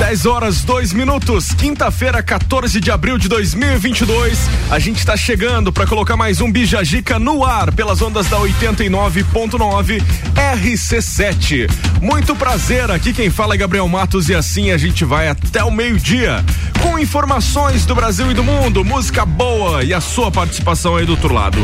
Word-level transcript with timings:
10 0.00 0.24
horas, 0.24 0.62
2 0.62 0.94
minutos, 0.94 1.52
quinta-feira, 1.52 2.22
14 2.22 2.80
de 2.80 2.90
abril 2.90 3.18
de 3.18 3.28
2022. 3.28 4.48
A 4.70 4.78
gente 4.78 4.96
está 4.96 5.14
chegando 5.14 5.70
para 5.70 5.86
colocar 5.86 6.16
mais 6.16 6.40
um 6.40 6.50
Bijagica 6.50 7.18
no 7.18 7.44
ar 7.44 7.70
pelas 7.70 8.00
ondas 8.00 8.26
da 8.26 8.38
89.9 8.38 10.02
RC7. 10.54 11.70
Muito 12.00 12.34
prazer, 12.34 12.90
aqui 12.90 13.12
quem 13.12 13.28
fala 13.28 13.52
é 13.54 13.58
Gabriel 13.58 13.86
Matos 13.88 14.30
e 14.30 14.34
assim 14.34 14.70
a 14.70 14.78
gente 14.78 15.04
vai 15.04 15.28
até 15.28 15.62
o 15.62 15.70
meio-dia 15.70 16.42
com 16.80 16.98
informações 16.98 17.84
do 17.84 17.94
Brasil 17.94 18.30
e 18.30 18.34
do 18.34 18.42
mundo, 18.42 18.82
música 18.84 19.26
boa 19.26 19.84
e 19.84 19.92
a 19.92 20.00
sua 20.00 20.30
participação 20.30 20.96
aí 20.96 21.04
do 21.04 21.12
outro 21.12 21.32
lado. 21.32 21.58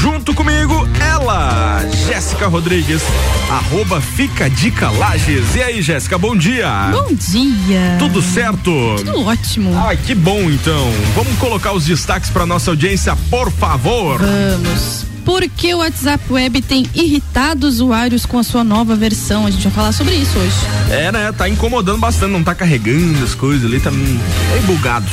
Junto 0.00 0.32
comigo, 0.34 0.88
ela, 1.00 1.84
Jéssica 2.06 2.46
Rodrigues, 2.46 3.02
arroba 3.50 4.00
Fica 4.00 4.48
Dica 4.48 4.90
Lages. 4.90 5.54
E 5.54 5.62
aí, 5.62 5.82
Jéssica, 5.82 6.16
bom 6.16 6.34
dia. 6.34 6.90
Bom 6.90 7.08
dia. 7.12 7.73
Tudo 7.98 8.22
certo? 8.22 8.70
Tudo 8.96 9.24
ótimo. 9.24 9.76
Ai, 9.76 9.96
que 9.96 10.14
bom 10.14 10.50
então. 10.50 10.90
Vamos 11.14 11.36
colocar 11.38 11.72
os 11.72 11.84
destaques 11.84 12.30
para 12.30 12.46
nossa 12.46 12.70
audiência, 12.70 13.16
por 13.30 13.50
favor. 13.50 14.20
Vamos. 14.20 15.04
Por 15.24 15.48
que 15.48 15.72
o 15.72 15.78
WhatsApp 15.78 16.22
Web 16.30 16.60
tem 16.60 16.86
irritado 16.94 17.66
usuários 17.66 18.26
com 18.26 18.38
a 18.38 18.42
sua 18.42 18.62
nova 18.62 18.94
versão? 18.94 19.46
A 19.46 19.50
gente 19.50 19.62
vai 19.62 19.72
falar 19.72 19.92
sobre 19.92 20.14
isso 20.14 20.38
hoje. 20.38 20.54
É, 20.90 21.10
né? 21.10 21.32
Tá 21.32 21.48
incomodando 21.48 21.98
bastante, 21.98 22.32
não 22.32 22.44
tá 22.44 22.54
carregando 22.54 23.24
as 23.24 23.34
coisas 23.34 23.64
ali, 23.64 23.80
tá 23.80 23.90
meio 23.90 24.20
bugado. 24.66 25.06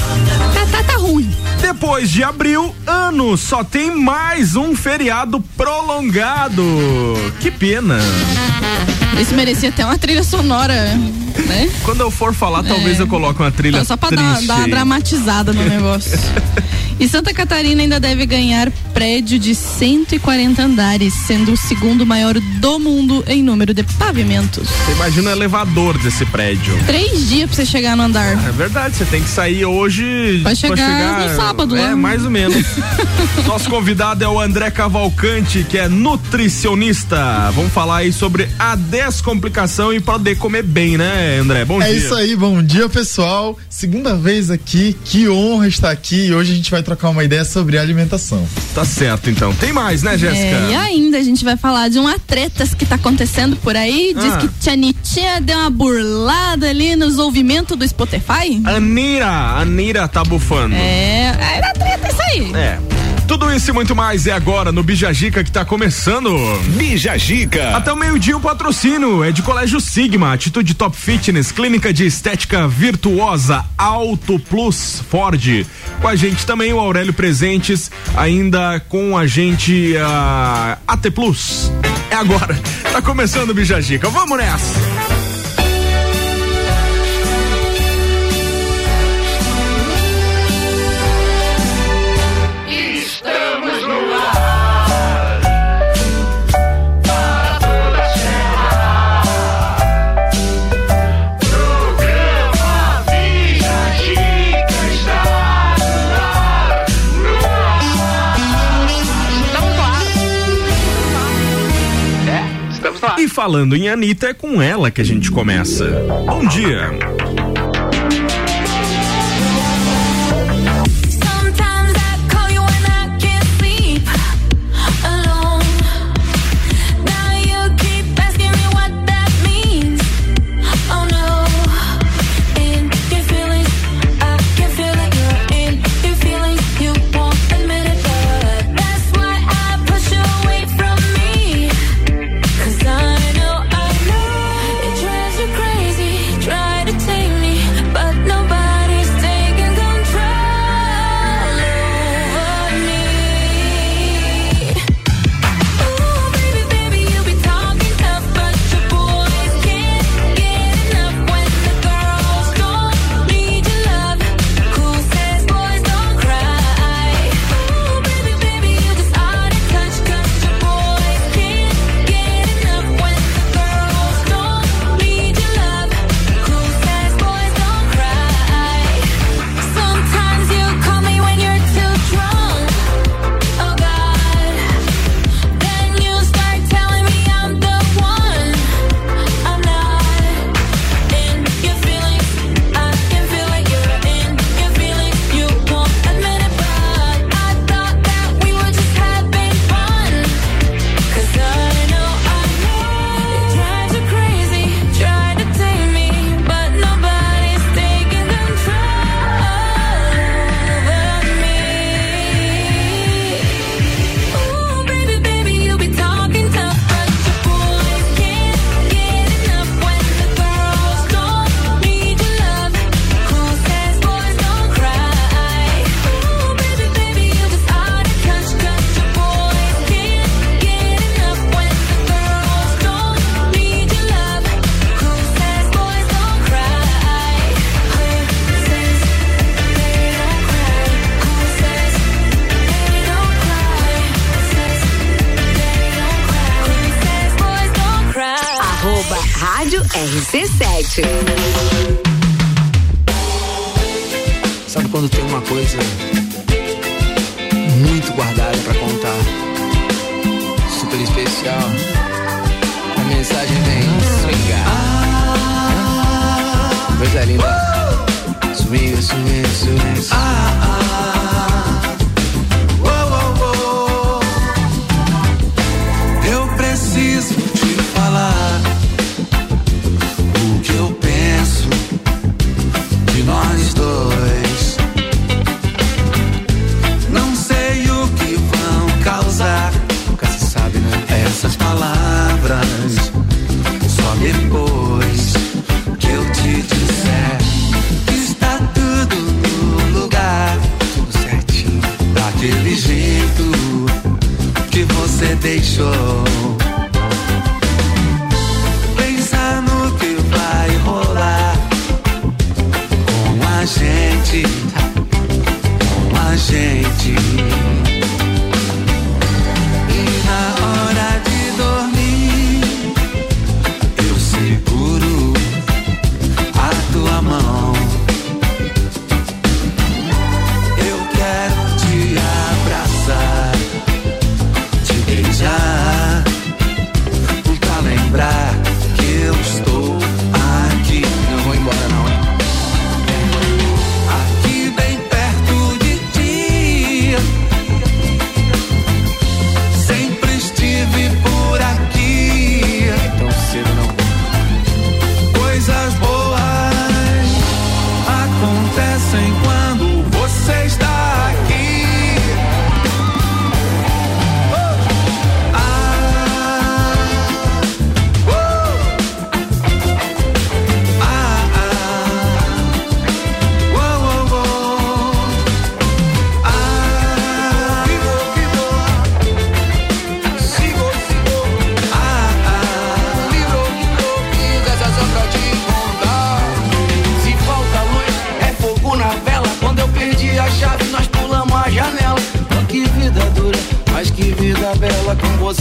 Tá, 0.53 0.65
tá, 0.65 0.83
tá 0.83 0.97
ruim. 0.97 1.33
Depois 1.61 2.09
de 2.09 2.23
abril, 2.23 2.75
ano, 2.85 3.37
só 3.37 3.63
tem 3.63 3.95
mais 3.95 4.57
um 4.57 4.75
feriado 4.75 5.39
prolongado. 5.55 6.63
Que 7.39 7.49
pena. 7.49 7.99
Isso 9.19 9.33
merecia 9.33 9.69
até 9.69 9.85
uma 9.85 9.97
trilha 9.97 10.23
sonora, 10.23 10.73
né? 11.47 11.69
Quando 11.83 12.01
eu 12.01 12.11
for 12.11 12.33
falar, 12.33 12.63
talvez 12.63 12.99
É. 12.99 13.03
eu 13.03 13.07
coloque 13.07 13.41
uma 13.41 13.51
trilha 13.51 13.83
Só 13.85 13.95
pra 13.97 14.09
dar, 14.09 14.31
triste 14.33 14.47
dar 14.47 14.57
uma 14.57 14.67
dramatizada 14.67 15.53
no 15.53 15.63
negócio. 15.63 16.11
E 16.99 17.07
Santa 17.09 17.33
Catarina 17.33 17.81
ainda 17.81 17.99
deve 17.99 18.27
ganhar 18.27 18.69
prédio 18.93 19.39
de 19.39 19.55
140 19.55 20.61
andares, 20.61 21.11
sendo 21.25 21.51
o 21.53 21.57
segundo 21.57 22.05
maior 22.05 22.35
do 22.39 22.77
mundo 22.79 23.23
em 23.25 23.41
número 23.41 23.73
de 23.73 23.81
pavimentos. 23.81 24.67
Você 24.69 24.91
imagina 24.91 25.31
o 25.31 25.33
elevador 25.33 25.97
desse 25.97 26.23
prédio. 26.27 26.77
Três 26.85 27.27
dias 27.27 27.47
pra 27.49 27.55
você 27.55 27.65
chegar 27.65 27.97
no 27.97 28.03
andar. 28.03 28.33
É 28.47 28.51
verdade, 28.51 28.95
você 28.95 29.05
tem 29.05 29.23
que 29.23 29.29
sair 29.29 29.65
hoje 29.65 30.41
Vai 30.43 30.55
chegar 30.55 31.27
no 31.27 31.35
sábado, 31.35 31.75
É, 31.75 31.87
né? 31.87 31.95
mais 31.95 32.23
ou 32.23 32.29
menos. 32.29 32.63
Nosso 33.47 33.67
convidado 33.67 34.23
é 34.23 34.27
o 34.27 34.39
André 34.39 34.69
Cavalcante, 34.69 35.65
que 35.67 35.79
é 35.79 35.87
nutricionista. 35.89 37.49
Vamos 37.55 37.73
falar 37.73 37.97
aí 37.97 38.13
sobre 38.13 38.47
a 38.59 38.75
descomplicação 38.75 39.91
e 39.91 39.99
poder 39.99 40.35
comer 40.37 40.61
bem, 40.63 40.97
né, 40.97 41.20
André? 41.39 41.65
Bom 41.65 41.81
É 41.81 41.85
dia. 41.89 41.97
isso 41.97 42.13
aí, 42.15 42.35
bom 42.35 42.61
dia 42.63 42.87
pessoal. 42.89 43.57
Segunda 43.69 44.15
vez 44.15 44.49
aqui, 44.49 44.95
que 45.05 45.27
honra 45.29 45.67
estar 45.67 45.89
aqui 45.91 46.27
e 46.27 46.33
hoje 46.33 46.53
a 46.53 46.55
gente 46.55 46.69
vai 46.71 46.81
trocar 46.83 47.09
uma 47.09 47.23
ideia 47.23 47.45
sobre 47.45 47.77
alimentação. 47.77 48.47
Tá 48.73 48.83
certo, 48.85 49.29
então. 49.29 49.53
Tem 49.55 49.71
mais, 49.73 50.03
né, 50.03 50.17
Jéssica? 50.17 50.41
É, 50.45 50.71
e 50.71 50.75
ainda 50.75 51.17
a 51.17 51.23
gente 51.23 51.43
vai 51.43 51.57
falar 51.57 51.89
de 51.89 51.99
uma 51.99 52.17
tretas 52.19 52.73
que 52.73 52.85
tá 52.85 52.95
acontecendo 52.95 53.55
por 53.57 53.75
aí. 53.75 54.13
Diz 54.15 54.33
Ah. 54.33 54.37
que 54.37 54.47
Tia 54.59 54.75
Nitinha 54.75 55.41
deu 55.41 55.57
uma 55.57 55.69
burlada 55.69 56.69
ali 56.69 56.95
nos 56.95 57.17
ouvimentos 57.17 57.77
do 57.77 57.87
Spotify. 57.87 58.61
Anira, 58.65 59.27
Anira 59.57 60.07
tá 60.07 60.23
bufando. 60.23 60.75
É, 60.75 61.35
era 61.57 61.73
treta 61.73 62.07
isso 62.09 62.21
aí. 62.21 62.51
É. 62.55 63.00
Tudo 63.31 63.49
isso 63.49 63.71
e 63.71 63.73
muito 63.73 63.95
mais 63.95 64.27
é 64.27 64.33
agora 64.33 64.73
no 64.73 64.83
Bijagica 64.83 65.41
que 65.41 65.49
tá 65.49 65.63
começando. 65.63 66.37
Bija 66.75 67.17
Gica. 67.17 67.77
Até 67.77 67.93
o 67.93 67.95
meio-dia 67.95 68.35
o 68.35 68.41
patrocínio 68.41 69.23
é 69.23 69.31
de 69.31 69.41
Colégio 69.41 69.79
Sigma, 69.79 70.33
Atitude 70.33 70.73
Top 70.73 70.93
Fitness, 70.93 71.49
Clínica 71.49 71.93
de 71.93 72.05
Estética 72.05 72.67
Virtuosa, 72.67 73.63
Auto 73.77 74.37
Plus 74.37 75.01
Ford. 75.09 75.65
Com 76.01 76.07
a 76.09 76.15
gente 76.17 76.45
também 76.45 76.73
o 76.73 76.79
Aurélio 76.79 77.13
Presentes, 77.13 77.89
ainda 78.17 78.81
com 78.89 79.17
a 79.17 79.25
gente 79.25 79.95
a 79.95 80.77
AT 80.85 81.09
Plus. 81.11 81.71
É 82.09 82.15
agora, 82.15 82.59
tá 82.91 83.01
começando 83.01 83.51
o 83.51 83.53
Bijagica, 83.53 84.09
vamos 84.09 84.37
nessa! 84.37 85.20
Falando 113.41 113.75
em 113.75 113.89
Anitta, 113.89 114.27
é 114.27 114.33
com 114.35 114.61
ela 114.61 114.91
que 114.91 115.01
a 115.01 115.03
gente 115.03 115.31
começa. 115.31 115.83
Bom 116.27 116.45
dia! 116.45 116.91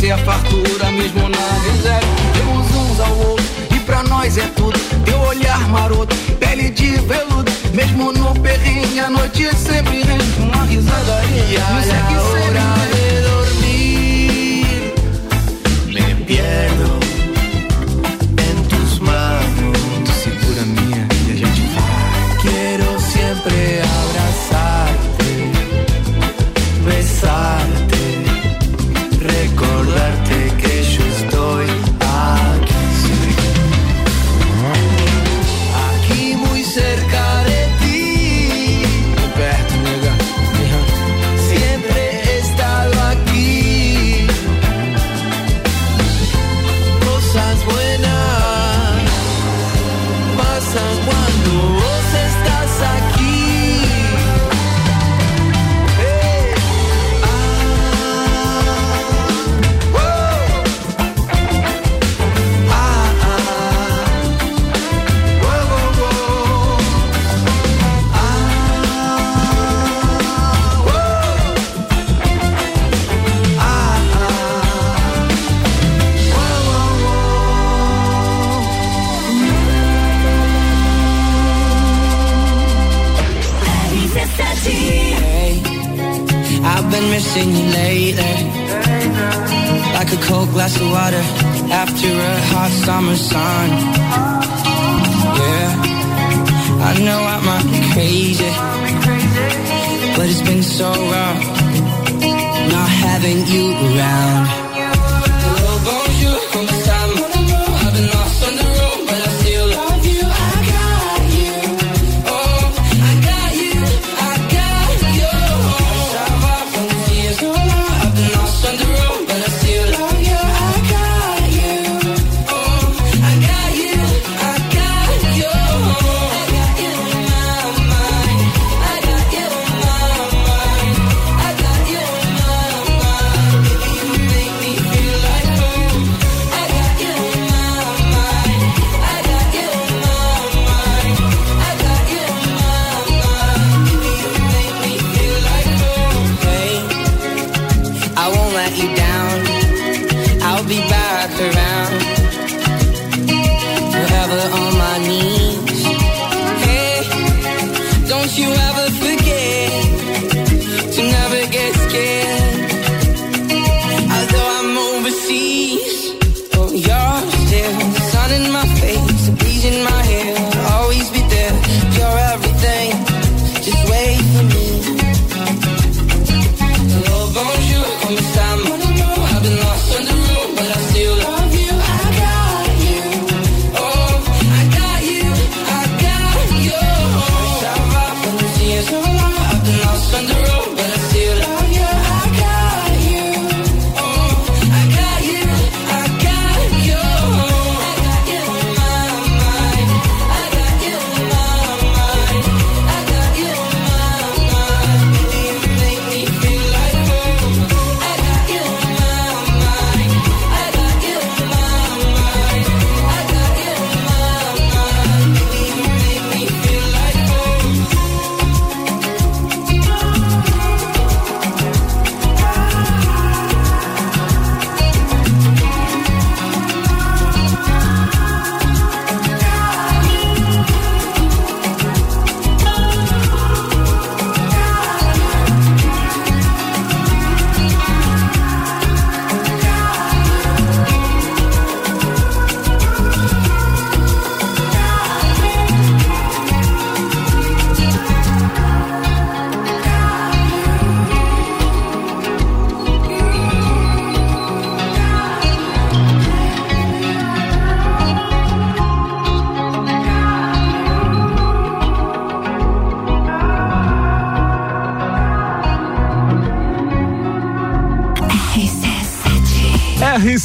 vencer 0.00 0.12
a 0.12 0.18
é 0.18 0.24
fartura 0.24 0.90
mesmo 0.92 1.28
na 1.28 1.72
miséria. 1.72 2.08
Temos 2.32 2.74
uns 2.74 3.00
ao 3.00 3.18
outro 3.18 3.44
e 3.74 3.80
pra 3.80 4.02
nós 4.04 4.38
é 4.38 4.46
tudo. 4.56 4.78
Teu 5.04 5.18
olhar 5.20 5.68
maroto, 5.68 6.16
pele 6.38 6.70
de 6.70 6.92
veludo. 7.00 7.52
Mesmo 7.74 8.12
no 8.12 8.34
perrinho 8.40 9.04
a 9.04 9.10
noite 9.10 9.54
sempre 9.54 10.02
rende 10.02 10.40
uma 10.40 10.64
risada. 10.64 11.22
E, 11.26 11.56
é 11.56 11.58
que 11.58 12.38
sempre. 12.38 12.49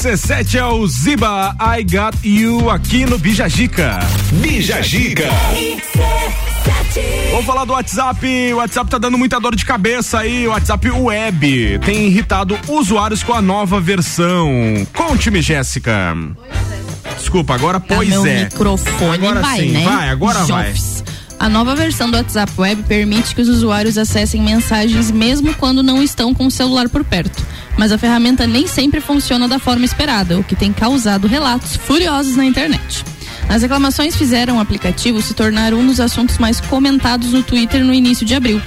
RC7 0.05 0.59
é 0.59 0.65
o 0.65 0.85
Ziba, 0.85 1.55
I 1.59 1.83
Got 1.83 2.19
You 2.24 2.69
aqui 2.69 3.07
no 3.07 3.17
Bijagica. 3.17 3.97
Bija 4.33 4.79
Gica. 4.83 5.27
Vamos 7.31 7.45
falar 7.47 7.65
do 7.65 7.74
WhatsApp. 7.74 8.53
O 8.53 8.57
WhatsApp 8.57 8.91
tá 8.91 9.00
dando 9.00 9.17
muita 9.17 9.39
dor 9.39 9.55
de 9.55 9.65
cabeça 9.65 10.19
aí. 10.19 10.45
O 10.45 10.51
WhatsApp 10.51 10.91
Web 10.91 11.79
tem 11.83 12.05
irritado 12.05 12.55
usuários 12.67 13.24
com 13.24 13.33
a 13.33 13.41
nova 13.41 13.81
versão. 13.81 14.47
Conte-me, 14.93 15.41
Jéssica. 15.41 16.15
Desculpa, 17.17 17.55
agora 17.55 17.79
pois 17.79 18.07
meu 18.07 18.27
é. 18.27 18.43
microfone 18.43 19.15
Agora 19.15 19.41
vai, 19.41 19.59
sim, 19.59 19.71
né? 19.71 19.85
vai, 19.85 20.09
agora 20.09 20.45
vai. 20.45 20.74
A 21.39 21.50
nova 21.50 21.75
versão 21.75 22.12
do 22.12 22.17
WhatsApp 22.17 22.51
Web 22.55 22.83
permite 22.83 23.33
que 23.33 23.41
os 23.41 23.50
usuários 23.50 23.97
acessem 23.97 24.39
mensagens 24.39 25.09
mesmo 25.09 25.55
quando 25.55 25.81
não 25.81 26.03
estão 26.03 26.31
com 26.31 26.45
o 26.45 26.51
celular 26.51 26.89
por 26.89 27.03
perto. 27.03 27.44
Mas 27.77 27.91
a 27.91 27.98
ferramenta 27.98 28.48
nem 28.48 28.67
sempre 28.67 29.01
funciona 29.01 29.48
da 29.48 29.60
forma 29.60 29.86
esperada, 29.86 30.39
o 30.39 30.44
que 30.44 30.55
tem 30.55 30.72
causado 30.72 31.27
relatos 31.27 31.75
furiosos 31.75 32.36
na 32.36 32.46
internet. 32.46 33.03
As 33.48 33.62
reclamações 33.62 34.15
fizeram 34.15 34.58
o 34.58 34.60
aplicativo 34.60 35.22
se 35.22 35.34
tornar 35.34 35.74
um 35.74 35.86
dos 35.86 36.00
assuntos 36.00 36.38
mais 36.38 36.60
comentados 36.60 37.32
no 37.32 37.44
Twitter 37.44 37.84
no 37.84 37.94
início 37.94 38.25
de 38.25 38.34
abril. 38.34 38.62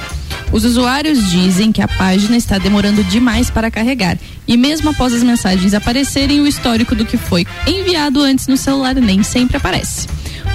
Os 0.50 0.64
usuários 0.64 1.30
dizem 1.30 1.72
que 1.72 1.82
a 1.82 1.88
página 1.88 2.36
está 2.36 2.56
demorando 2.58 3.04
demais 3.04 3.50
para 3.50 3.70
carregar 3.70 4.16
e 4.46 4.56
mesmo 4.56 4.90
após 4.90 5.12
as 5.12 5.22
mensagens 5.22 5.74
aparecerem, 5.74 6.40
o 6.40 6.46
histórico 6.46 6.94
do 6.94 7.04
que 7.04 7.18
foi 7.18 7.46
enviado 7.66 8.22
antes 8.22 8.46
no 8.46 8.56
celular 8.56 8.94
nem 8.94 9.22
sempre 9.22 9.58
aparece. 9.58 10.06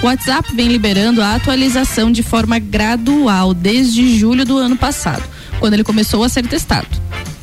O 0.02 0.06
WhatsApp 0.06 0.52
vem 0.54 0.68
liberando 0.68 1.22
a 1.22 1.36
atualização 1.36 2.10
de 2.10 2.22
forma 2.22 2.58
gradual 2.58 3.54
desde 3.54 4.18
julho 4.18 4.44
do 4.44 4.58
ano 4.58 4.76
passado, 4.76 5.22
quando 5.60 5.74
ele 5.74 5.84
começou 5.84 6.24
a 6.24 6.28
ser 6.28 6.44
testado. 6.46 6.93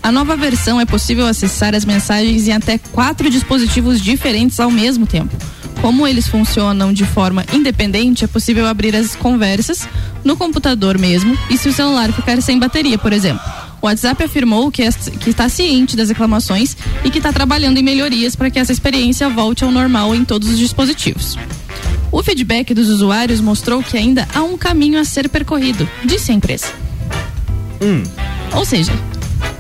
A 0.03 0.11
nova 0.11 0.35
versão 0.35 0.81
é 0.81 0.85
possível 0.85 1.27
acessar 1.27 1.75
as 1.75 1.85
mensagens 1.85 2.47
em 2.47 2.53
até 2.53 2.77
quatro 2.77 3.29
dispositivos 3.29 4.01
diferentes 4.01 4.59
ao 4.59 4.71
mesmo 4.71 5.05
tempo. 5.05 5.35
Como 5.79 6.07
eles 6.07 6.27
funcionam 6.27 6.93
de 6.93 7.05
forma 7.05 7.45
independente, 7.53 8.23
é 8.23 8.27
possível 8.27 8.67
abrir 8.67 8.95
as 8.95 9.15
conversas 9.15 9.87
no 10.23 10.35
computador 10.37 10.97
mesmo 10.97 11.37
e 11.49 11.57
se 11.57 11.69
o 11.69 11.73
celular 11.73 12.11
ficar 12.11 12.41
sem 12.41 12.59
bateria, 12.59 12.97
por 12.97 13.13
exemplo. 13.13 13.41
O 13.81 13.87
WhatsApp 13.87 14.23
afirmou 14.23 14.71
que, 14.71 14.83
está 15.25 15.49
ciente 15.49 15.95
das 15.95 16.09
reclamações 16.09 16.77
e 17.03 17.09
que 17.09 17.17
está 17.17 17.33
trabalhando 17.33 17.77
em 17.77 17.83
melhorias 17.83 18.35
para 18.35 18.51
que 18.51 18.59
essa 18.59 18.71
experiência 18.71 19.27
volte 19.27 19.63
ao 19.63 19.71
normal 19.71 20.13
em 20.13 20.23
todos 20.23 20.49
os 20.49 20.59
dispositivos. 20.59 21.35
O 22.11 22.21
feedback 22.21 22.73
dos 22.75 22.89
usuários 22.89 23.41
mostrou 23.41 23.81
que 23.81 23.97
ainda 23.97 24.27
há 24.35 24.43
um 24.43 24.57
caminho 24.57 24.99
a 24.99 25.03
ser 25.03 25.29
percorrido, 25.29 25.89
disse 26.05 26.31
a 26.31 26.35
empresa. 26.35 26.67
Ou 28.53 28.65
seja, 28.65 28.91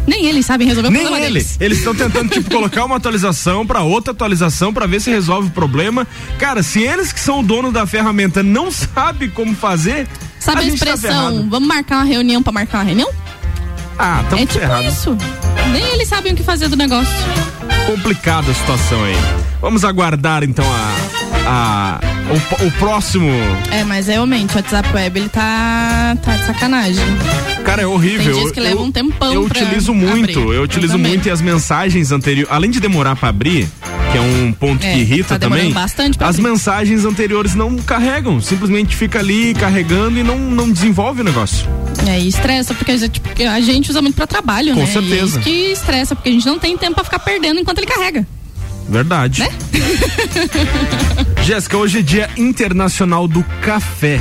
nem 0.07 0.25
eles 0.27 0.45
sabem 0.45 0.67
resolver 0.67 0.89
o 0.89 0.91
Nem 0.91 1.01
problema 1.01 1.25
ele. 1.25 1.33
deles. 1.39 1.57
Eles 1.59 1.77
estão 1.79 1.93
tentando, 1.95 2.29
tipo, 2.29 2.49
colocar 2.53 2.85
uma 2.85 2.95
atualização 2.97 3.65
pra 3.65 3.81
outra 3.81 4.11
atualização 4.11 4.73
pra 4.73 4.85
ver 4.87 4.99
se 4.99 5.09
resolve 5.09 5.47
o 5.47 5.51
problema. 5.51 6.07
Cara, 6.39 6.63
se 6.63 6.81
eles 6.81 7.11
que 7.13 7.19
são 7.19 7.39
o 7.39 7.43
dono 7.43 7.71
da 7.71 7.85
ferramenta 7.85 8.41
não 8.43 8.71
sabem 8.71 9.29
como 9.29 9.55
fazer. 9.55 10.07
Sabe 10.39 10.61
a, 10.61 10.63
gente 10.63 10.79
tá 10.79 10.93
expressão, 10.93 11.29
ferrado. 11.29 11.49
vamos 11.49 11.67
marcar 11.67 11.97
uma 11.97 12.05
reunião 12.05 12.41
pra 12.41 12.51
marcar 12.51 12.79
uma 12.79 12.83
reunião? 12.85 13.09
Ah, 13.97 14.23
tamo 14.29 14.41
é 14.41 14.45
tipo 14.45 14.59
ferrado. 14.59 14.83
isso. 14.83 15.17
Nem 15.71 15.83
eles 15.93 16.07
sabem 16.07 16.33
o 16.33 16.35
que 16.35 16.43
fazer 16.43 16.67
do 16.67 16.75
negócio. 16.75 17.13
Complicada 17.85 18.49
a 18.51 18.53
situação 18.53 19.03
aí. 19.03 19.15
Vamos 19.61 19.83
aguardar 19.85 20.43
então 20.43 20.65
a. 21.45 21.99
a 22.07 22.10
o, 22.31 22.65
o 22.67 22.71
próximo. 22.73 23.29
É, 23.71 23.83
mas 23.83 24.07
realmente, 24.07 24.53
o 24.53 24.57
WhatsApp 24.57 24.89
Web, 24.93 25.19
ele 25.19 25.29
tá, 25.29 26.15
tá 26.23 26.37
de 26.37 26.45
sacanagem. 26.45 27.03
Cara, 27.63 27.81
é 27.83 27.87
horrível. 27.87 28.33
Tem 28.33 28.41
dias 28.41 28.51
que 28.51 28.59
eu, 28.59 28.63
leva 28.63 28.81
um 28.81 28.91
tempão 28.91 29.33
Eu 29.33 29.43
utilizo 29.45 29.93
muito, 29.93 30.39
abrir. 30.39 30.55
eu 30.55 30.63
utilizo 30.63 30.93
Eu 30.95 30.99
muito 30.99 31.27
e 31.27 31.31
as 31.31 31.41
mensagens 31.41 32.11
anteriores, 32.11 32.51
além 32.51 32.71
de 32.71 32.79
demorar 32.79 33.15
pra 33.15 33.29
abrir, 33.29 33.67
que 34.11 34.17
é 34.17 34.21
um 34.21 34.51
ponto 34.51 34.83
É, 34.85 34.93
que 34.93 34.99
irrita 34.99 35.37
tá 35.37 35.47
também. 35.47 35.71
bastante 35.71 36.17
as 36.21 36.29
abrir. 36.39 36.41
mensagens 36.49 37.05
anteriores 37.05 37.53
não 37.53 37.77
carregam, 37.77 38.41
simplesmente 38.41 38.95
fica 38.95 39.19
ali 39.19 39.53
carregando 39.53 40.17
e 40.17 40.23
não, 40.23 40.37
não 40.39 40.71
desenvolve 40.71 41.21
o 41.21 41.23
negócio. 41.23 41.67
É, 42.07 42.19
e 42.19 42.27
estressa, 42.27 42.73
porque 42.73 42.91
a 42.91 42.97
gente, 42.97 43.19
porque 43.21 43.43
a 43.43 43.59
gente 43.61 43.89
usa 43.91 44.01
muito 44.01 44.15
pra 44.15 44.25
trabalho, 44.25 44.73
Com 44.73 44.79
né? 44.81 44.85
certeza. 44.87 45.13
E 45.15 45.19
é 45.19 45.23
isso 45.25 45.39
que 45.39 45.49
estressa, 45.71 46.15
porque 46.15 46.29
a 46.29 46.31
gente 46.31 46.45
não 46.47 46.57
tem 46.57 46.75
tempo 46.77 46.95
pra 46.95 47.03
ficar 47.03 47.19
perdendo 47.19 47.59
enquanto 47.59 47.77
ele 47.77 47.87
carrega. 47.87 48.25
Verdade. 48.89 49.41
Né? 49.41 49.49
Jéssica, 51.43 51.75
hoje 51.75 51.99
é 51.99 52.01
dia 52.01 52.29
internacional 52.37 53.27
do 53.27 53.43
café. 53.61 54.19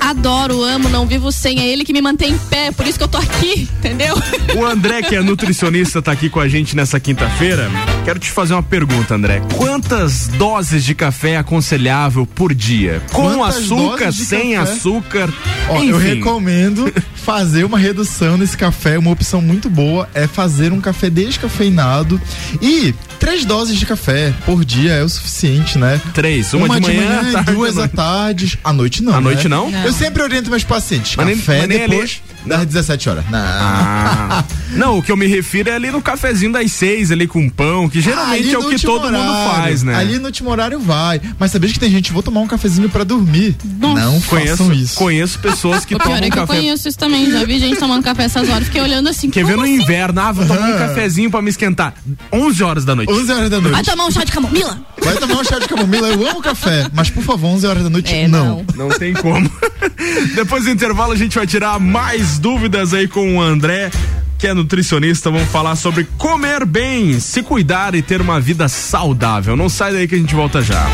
Adoro, 0.00 0.62
amo, 0.62 0.88
não 0.88 1.06
vivo 1.06 1.30
sem. 1.30 1.60
É 1.60 1.66
ele 1.66 1.84
que 1.84 1.92
me 1.92 2.00
mantém 2.00 2.32
em 2.32 2.38
pé, 2.38 2.70
por 2.70 2.86
isso 2.86 2.96
que 2.96 3.04
eu 3.04 3.08
tô 3.08 3.18
aqui, 3.18 3.68
entendeu? 3.78 4.14
O 4.56 4.64
André, 4.64 5.02
que 5.02 5.14
é 5.14 5.20
nutricionista, 5.20 6.00
tá 6.00 6.12
aqui 6.12 6.30
com 6.30 6.40
a 6.40 6.48
gente 6.48 6.74
nessa 6.76 6.98
quinta-feira. 6.98 7.68
Quero 8.04 8.18
te 8.18 8.30
fazer 8.30 8.54
uma 8.54 8.62
pergunta, 8.62 9.14
André. 9.14 9.40
Quantas 9.56 10.26
doses 10.28 10.82
de 10.84 10.94
café 10.94 11.32
é 11.32 11.36
aconselhável 11.36 12.26
por 12.26 12.52
dia? 12.54 13.00
Com 13.12 13.34
Quantas 13.36 13.56
açúcar, 13.64 14.10
de 14.10 14.24
sem 14.24 14.54
café? 14.54 14.72
açúcar? 14.72 15.32
Ó, 15.68 15.76
enfim. 15.76 15.88
eu 15.90 15.98
recomendo 15.98 16.92
fazer 17.14 17.64
uma 17.64 17.78
redução 17.78 18.36
nesse 18.36 18.56
café. 18.56 18.98
Uma 18.98 19.10
opção 19.12 19.40
muito 19.40 19.68
boa 19.70 20.08
é 20.14 20.26
fazer 20.26 20.72
um 20.72 20.80
café 20.80 21.08
descafeinado. 21.10 22.20
E 22.60 22.92
três 23.20 23.44
doses 23.44 23.78
de 23.78 23.86
café 23.86 24.32
por 24.44 24.64
dia 24.64 24.92
é 24.92 25.04
o 25.04 25.08
suficiente, 25.08 25.78
né? 25.78 26.00
Três, 26.12 26.52
uma, 26.54 26.68
de 26.80 26.80
manhã, 26.80 27.22
e 27.28 27.32
tarde, 27.32 27.52
duas 27.52 27.76
à 27.76 27.80
noite. 27.80 27.94
tarde. 27.96 28.58
À 28.64 28.72
noite 28.72 29.02
não. 29.04 29.14
À 29.14 29.20
noite 29.20 29.44
né? 29.48 29.54
não? 29.56 29.70
Não. 29.70 29.84
Eu 29.84 29.92
sempre 29.92 30.22
oriento 30.22 30.50
meus 30.50 30.64
pacientes. 30.64 31.14
Mas 31.16 31.26
nem- 31.26 31.36
café 31.36 31.58
mas 31.60 31.68
nem 31.68 31.82
ali- 31.82 31.90
depois. 31.90 32.22
Das 32.46 32.64
17 32.66 33.08
horas. 33.10 33.24
Não. 33.30 33.38
Ah. 33.38 34.44
Não, 34.72 34.98
o 34.98 35.02
que 35.02 35.10
eu 35.12 35.16
me 35.16 35.26
refiro 35.26 35.68
é 35.68 35.74
ali 35.74 35.90
no 35.90 36.00
cafezinho 36.00 36.52
das 36.52 36.70
seis, 36.72 37.10
ali 37.10 37.26
com 37.26 37.48
pão, 37.48 37.88
que 37.88 38.00
geralmente 38.00 38.44
Ali 38.44 38.54
é 38.54 38.58
o 38.58 38.68
que 38.68 38.78
todo 38.80 39.02
mundo 39.10 39.18
horário. 39.18 39.50
faz, 39.50 39.82
né? 39.82 39.94
Ali 39.96 40.18
no 40.18 40.26
último 40.26 40.48
horário 40.50 40.78
vai. 40.80 41.20
Mas 41.38 41.50
sabia 41.50 41.68
que 41.70 41.78
tem 41.78 41.90
gente, 41.90 42.12
vou 42.12 42.22
tomar 42.22 42.40
um 42.40 42.46
cafezinho 42.46 42.88
pra 42.88 43.04
dormir. 43.04 43.56
Não 43.78 44.20
Conheço, 44.22 44.56
façam 44.58 44.72
isso. 44.72 44.94
conheço 44.94 45.38
pessoas 45.40 45.84
que 45.84 45.94
O 45.94 45.98
pior 45.98 46.04
tomam 46.04 46.18
é 46.18 46.30
que 46.30 46.38
eu 46.38 46.46
café. 46.46 46.58
conheço 46.60 46.88
isso 46.88 46.96
também. 46.98 47.30
Já 47.30 47.44
vi 47.44 47.58
gente 47.58 47.78
tomando 47.78 48.02
café 48.02 48.24
essas 48.24 48.48
horas. 48.48 48.64
Fiquei 48.64 48.80
olhando 48.80 49.08
assim. 49.08 49.28
Quer 49.28 49.44
ver 49.44 49.56
no 49.56 49.62
assim? 49.64 49.74
inverno? 49.82 50.20
Ah, 50.20 50.32
vou 50.32 50.46
tomar 50.46 50.60
um 50.60 50.74
Ah. 50.74 50.78
cafezinho 50.78 51.30
pra 51.30 51.42
me 51.42 51.50
esquentar. 51.50 51.94
11 52.32 52.62
horas 52.62 52.84
da 52.84 52.94
noite. 52.94 53.12
11 53.12 53.32
horas 53.32 53.50
da 53.50 53.58
Vai 53.60 53.72
noite. 53.72 53.90
tomar 53.90 54.06
um 54.06 54.10
chá 54.10 54.24
de 54.24 54.32
camomila? 54.32 54.78
Vai 55.02 55.16
tomar 55.16 55.40
um 55.40 55.44
chá 55.44 55.58
de 55.58 55.66
camomila. 55.68 56.08
Eu 56.08 56.28
amo 56.28 56.40
café. 56.40 56.86
Mas 56.92 57.10
por 57.10 57.22
favor, 57.24 57.48
11 57.48 57.66
horas 57.66 57.82
da 57.82 57.90
noite, 57.90 58.14
É, 58.14 58.28
não. 58.28 58.64
não. 58.76 58.88
Não 58.88 58.98
tem 58.98 59.12
como. 59.14 59.50
Depois 60.34 60.64
do 60.64 60.70
intervalo 60.70 61.12
a 61.12 61.16
gente 61.16 61.34
vai 61.36 61.46
tirar 61.46 61.78
mais 61.80 62.29
dúvidas 62.38 62.94
aí 62.94 63.08
com 63.08 63.36
o 63.36 63.40
André, 63.40 63.90
que 64.38 64.46
é 64.46 64.54
nutricionista. 64.54 65.30
Vamos 65.30 65.48
falar 65.48 65.76
sobre 65.76 66.06
comer 66.16 66.64
bem, 66.64 67.18
se 67.20 67.42
cuidar 67.42 67.94
e 67.94 68.02
ter 68.02 68.20
uma 68.20 68.40
vida 68.40 68.68
saudável. 68.68 69.56
Não 69.56 69.68
sai 69.68 69.92
daí 69.92 70.08
que 70.08 70.14
a 70.14 70.18
gente 70.18 70.34
volta 70.34 70.62
já. 70.62 70.86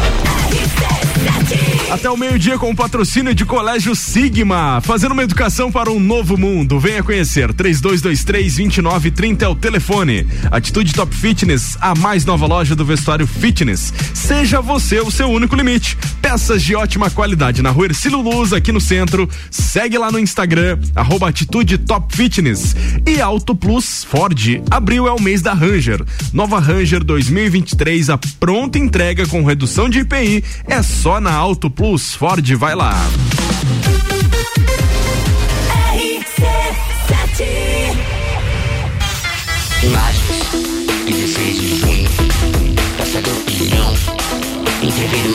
Até 1.88 2.10
o 2.10 2.16
meio-dia 2.16 2.58
com 2.58 2.68
o 2.68 2.74
patrocínio 2.74 3.32
de 3.32 3.44
Colégio 3.44 3.94
Sigma, 3.94 4.80
fazendo 4.82 5.12
uma 5.12 5.22
educação 5.22 5.70
para 5.70 5.88
um 5.88 6.00
novo 6.00 6.36
mundo. 6.36 6.80
Venha 6.80 7.00
conhecer. 7.00 7.52
3223-2930 7.54 9.42
é 9.42 9.48
o 9.48 9.54
telefone. 9.54 10.26
Atitude 10.50 10.92
Top 10.92 11.14
Fitness, 11.14 11.78
a 11.80 11.94
mais 11.94 12.24
nova 12.24 12.44
loja 12.44 12.74
do 12.74 12.84
vestuário 12.84 13.24
fitness. 13.24 13.94
Seja 14.12 14.60
você 14.60 14.98
o 14.98 15.12
seu 15.12 15.28
único 15.28 15.54
limite. 15.54 15.96
Peças 16.20 16.60
de 16.60 16.74
ótima 16.74 17.08
qualidade 17.08 17.62
na 17.62 17.70
rua 17.70 17.86
Ercílio 17.86 18.20
Luz, 18.20 18.52
aqui 18.52 18.72
no 18.72 18.80
centro. 18.80 19.28
Segue 19.48 19.96
lá 19.96 20.10
no 20.10 20.18
Instagram, 20.18 20.80
arroba 20.92 21.28
Atitude 21.28 21.78
Top 21.78 22.14
Fitness. 22.16 22.74
E 23.06 23.20
Auto 23.20 23.54
Plus 23.54 24.02
Ford. 24.02 24.60
Abril 24.68 25.06
é 25.06 25.12
o 25.12 25.22
mês 25.22 25.40
da 25.40 25.54
Ranger. 25.54 26.04
Nova 26.32 26.58
Ranger 26.58 27.04
2023, 27.04 28.10
a 28.10 28.18
pronta 28.40 28.76
entrega 28.76 29.24
com 29.24 29.44
redução 29.44 29.88
de 29.88 30.00
IPI. 30.00 30.42
É 30.66 30.82
só 30.82 31.20
na 31.20 31.32
Auto 31.32 31.75
Plus 31.76 32.14
Ford. 32.14 32.54
Vai 32.56 32.74
lá. 32.74 32.94
Imagens, 39.82 40.50
16 41.06 41.60
de 41.60 41.78
junho, 41.78 42.08
Praça 42.96 43.20
do 43.20 43.30
Pinhão, 43.44 43.94
entreveiro 44.82 45.34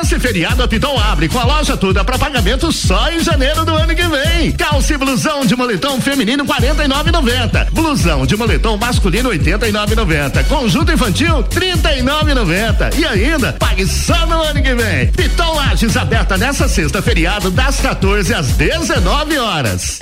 Nesse 0.00 0.18
feriado, 0.18 0.62
a 0.62 0.66
Piton 0.66 0.98
abre 0.98 1.28
com 1.28 1.38
a 1.38 1.44
loja 1.44 1.76
toda 1.76 2.02
para 2.02 2.18
pagamento 2.18 2.72
só 2.72 3.12
em 3.12 3.20
janeiro 3.20 3.66
do 3.66 3.74
ano 3.74 3.94
que 3.94 4.08
vem. 4.08 4.50
Calça 4.52 4.94
e 4.94 4.96
blusão 4.96 5.44
de 5.44 5.54
moletom 5.54 6.00
feminino 6.00 6.42
49,90. 6.46 7.70
Blusão 7.70 8.24
de 8.24 8.34
moletom 8.34 8.78
masculino 8.78 9.28
89,90. 9.28 10.44
Conjunto 10.46 10.90
infantil 10.90 11.44
39,90. 11.44 12.98
E 12.98 13.04
ainda, 13.04 13.52
pague 13.52 13.86
só 13.86 14.26
no 14.26 14.40
ano 14.40 14.62
que 14.62 14.74
vem. 14.74 15.08
Piton 15.08 15.54
Lages 15.54 15.94
aberta 15.98 16.38
nessa 16.38 16.66
sexta 16.66 17.02
feriado 17.02 17.50
das 17.50 17.78
14 17.80 18.32
às 18.32 18.52
19 18.52 19.38
horas. 19.38 19.98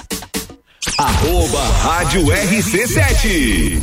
Arroba 0.97 1.65
Rádio 1.83 2.25
RC7. 2.27 3.83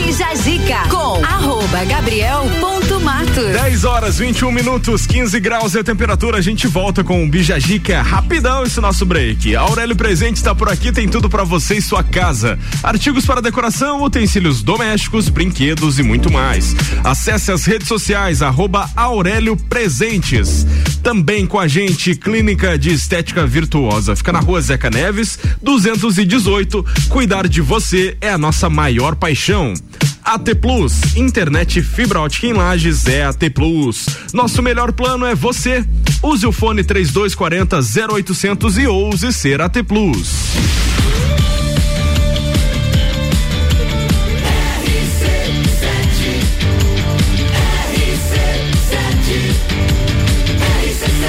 Jajica 0.11 0.89
com 0.89 1.23
arroba 1.23 1.85
gabriel.matos. 1.85 3.45
10 3.53 3.85
horas 3.85 4.17
21 4.17 4.51
minutos, 4.51 5.07
15 5.07 5.39
graus 5.39 5.73
é 5.75 5.79
a 5.79 5.83
temperatura. 5.83 6.37
A 6.37 6.41
gente 6.41 6.67
volta 6.67 7.03
com 7.03 7.23
o 7.23 7.29
Bijajica. 7.29 8.01
Rapidão 8.01 8.63
esse 8.63 8.81
nosso 8.81 9.05
break. 9.05 9.55
Aurélio 9.55 9.95
Presente 9.95 10.35
está 10.35 10.53
por 10.53 10.67
aqui, 10.67 10.91
tem 10.91 11.07
tudo 11.07 11.29
para 11.29 11.45
você 11.45 11.75
e 11.75 11.81
sua 11.81 12.03
casa. 12.03 12.59
Artigos 12.83 13.25
para 13.25 13.41
decoração, 13.41 14.03
utensílios 14.03 14.61
domésticos, 14.61 15.29
brinquedos 15.29 15.97
e 15.97 16.03
muito 16.03 16.31
mais. 16.31 16.75
Acesse 17.03 17.51
as 17.51 17.63
redes 17.63 17.87
sociais, 17.87 18.41
arroba 18.41 18.89
Aurélio 18.95 19.55
Presentes. 19.55 20.65
Também 21.01 21.47
com 21.47 21.59
a 21.59 21.67
gente, 21.67 22.15
Clínica 22.15 22.77
de 22.77 22.91
Estética 22.91 23.47
Virtuosa. 23.47 24.15
Fica 24.15 24.33
na 24.33 24.39
rua 24.39 24.61
Zeca 24.61 24.89
Neves, 24.89 25.39
218. 25.61 26.85
Cuidar 27.07 27.47
de 27.47 27.61
você 27.61 28.17
é 28.19 28.29
a 28.29 28.37
nossa 28.37 28.69
maior 28.69 29.15
paixão. 29.15 29.73
AT 30.23 30.55
Plus, 30.61 31.15
internet 31.15 31.81
fibra 31.81 32.21
ótica 32.21 32.47
em 32.47 32.53
Lages 32.53 33.05
é 33.07 33.23
AT 33.23 33.49
Plus. 33.53 34.05
Nosso 34.33 34.61
melhor 34.61 34.91
plano 34.91 35.25
é 35.25 35.33
você. 35.33 35.85
Use 36.21 36.45
o 36.45 36.51
fone 36.51 36.83
3240 36.83 37.79
0800 38.13 38.77
e 38.77 38.87
ouse 38.87 39.33
ser 39.33 39.61
AT 39.61 39.83
Plus. 39.83 40.51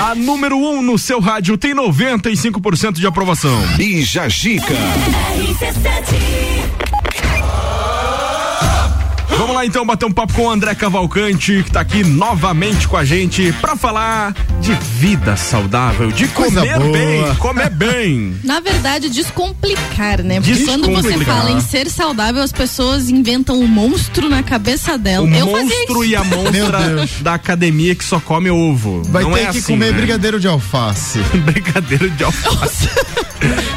A 0.01 0.15
número 0.15 0.59
1 0.59 0.79
um 0.79 0.83
no 0.83 0.99
seu 0.99 1.21
rádio 1.21 1.57
tem 1.57 1.75
95% 1.75 2.95
de 2.97 3.07
aprovação. 3.07 3.59
Bija 3.77 4.29
Gica. 4.29 4.75
Vamos 9.43 9.57
lá 9.57 9.67
então 9.67 9.85
bater 9.85 10.05
um 10.07 10.13
papo 10.13 10.35
com 10.35 10.43
o 10.43 10.51
André 10.51 10.73
Cavalcante, 10.73 11.65
que 11.65 11.71
tá 11.73 11.81
aqui 11.81 12.05
novamente 12.05 12.87
com 12.87 12.97
a 12.97 13.05
gente 13.05 13.53
pra 13.61 13.75
falar 13.75 14.33
de 14.61 14.73
vida 14.73 15.37
saudável, 15.37 16.13
de 16.13 16.29
Coisa 16.29 16.61
comer 16.61 16.79
boa. 16.79 16.93
bem, 16.93 17.35
comer 17.35 17.71
bem. 17.71 18.37
Na 18.45 18.61
verdade, 18.61 19.11
descomplicar, 19.11 20.23
né? 20.23 20.41
Porque 20.41 20.65
quando 20.65 20.87
você 20.87 21.09
Descomplicar. 21.09 21.39
fala 21.39 21.51
em 21.51 21.61
ser 21.61 21.91
saudável, 21.91 22.41
as 22.41 22.53
pessoas 22.53 23.11
inventam 23.11 23.59
um 23.59 23.67
monstro 23.67 24.29
na 24.29 24.45
cabeça 24.45 24.97
dela. 24.97 25.27
O 25.27 25.35
Eu 25.35 25.49
fazia 25.51 25.65
monstro 25.77 26.05
isso. 26.05 26.13
e 26.13 26.15
a 26.17 26.23
monstra 26.23 27.09
da 27.23 27.35
academia 27.35 27.97
que 27.97 28.05
só 28.05 28.21
come 28.21 28.49
ovo. 28.49 29.03
Vai 29.09 29.25
Não 29.25 29.33
ter 29.33 29.41
é 29.41 29.43
que 29.47 29.59
assim, 29.59 29.73
comer 29.73 29.91
né? 29.91 29.99
brigadeiro 29.99 30.39
de 30.39 30.47
alface. 30.47 31.19
brigadeiro 31.45 32.09
de 32.11 32.23
alface. 32.23 32.89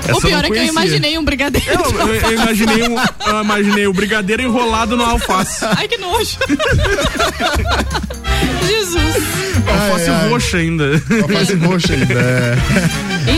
Essa 0.08 0.18
O 0.18 0.22
pior 0.22 0.46
é 0.46 0.50
que 0.50 0.58
eu 0.58 0.63
imaginei 0.65 1.18
um 1.18 1.24
brigadeiro. 1.26 1.68
Eu, 1.72 2.08
eu- 2.08 2.15
eu 2.15 2.32
imaginei 2.34 2.84
um, 2.88 2.96
eu 3.28 3.41
imaginei 3.44 3.88
o 3.88 3.94
brigadeiro 3.94 4.44
enrolado 4.44 4.96
no 4.96 5.04
alface. 5.04 5.65
Ai, 5.65 5.88
que 5.88 5.98
nojo. 5.98 6.38
Jesus. 8.68 9.15
Alface 9.68 10.10
ai. 10.10 10.30
roxa 10.30 10.58
ainda. 10.58 11.02
Alface 11.22 11.54
roxa 11.56 11.94
ainda. 11.94 12.13
é. 12.13 12.56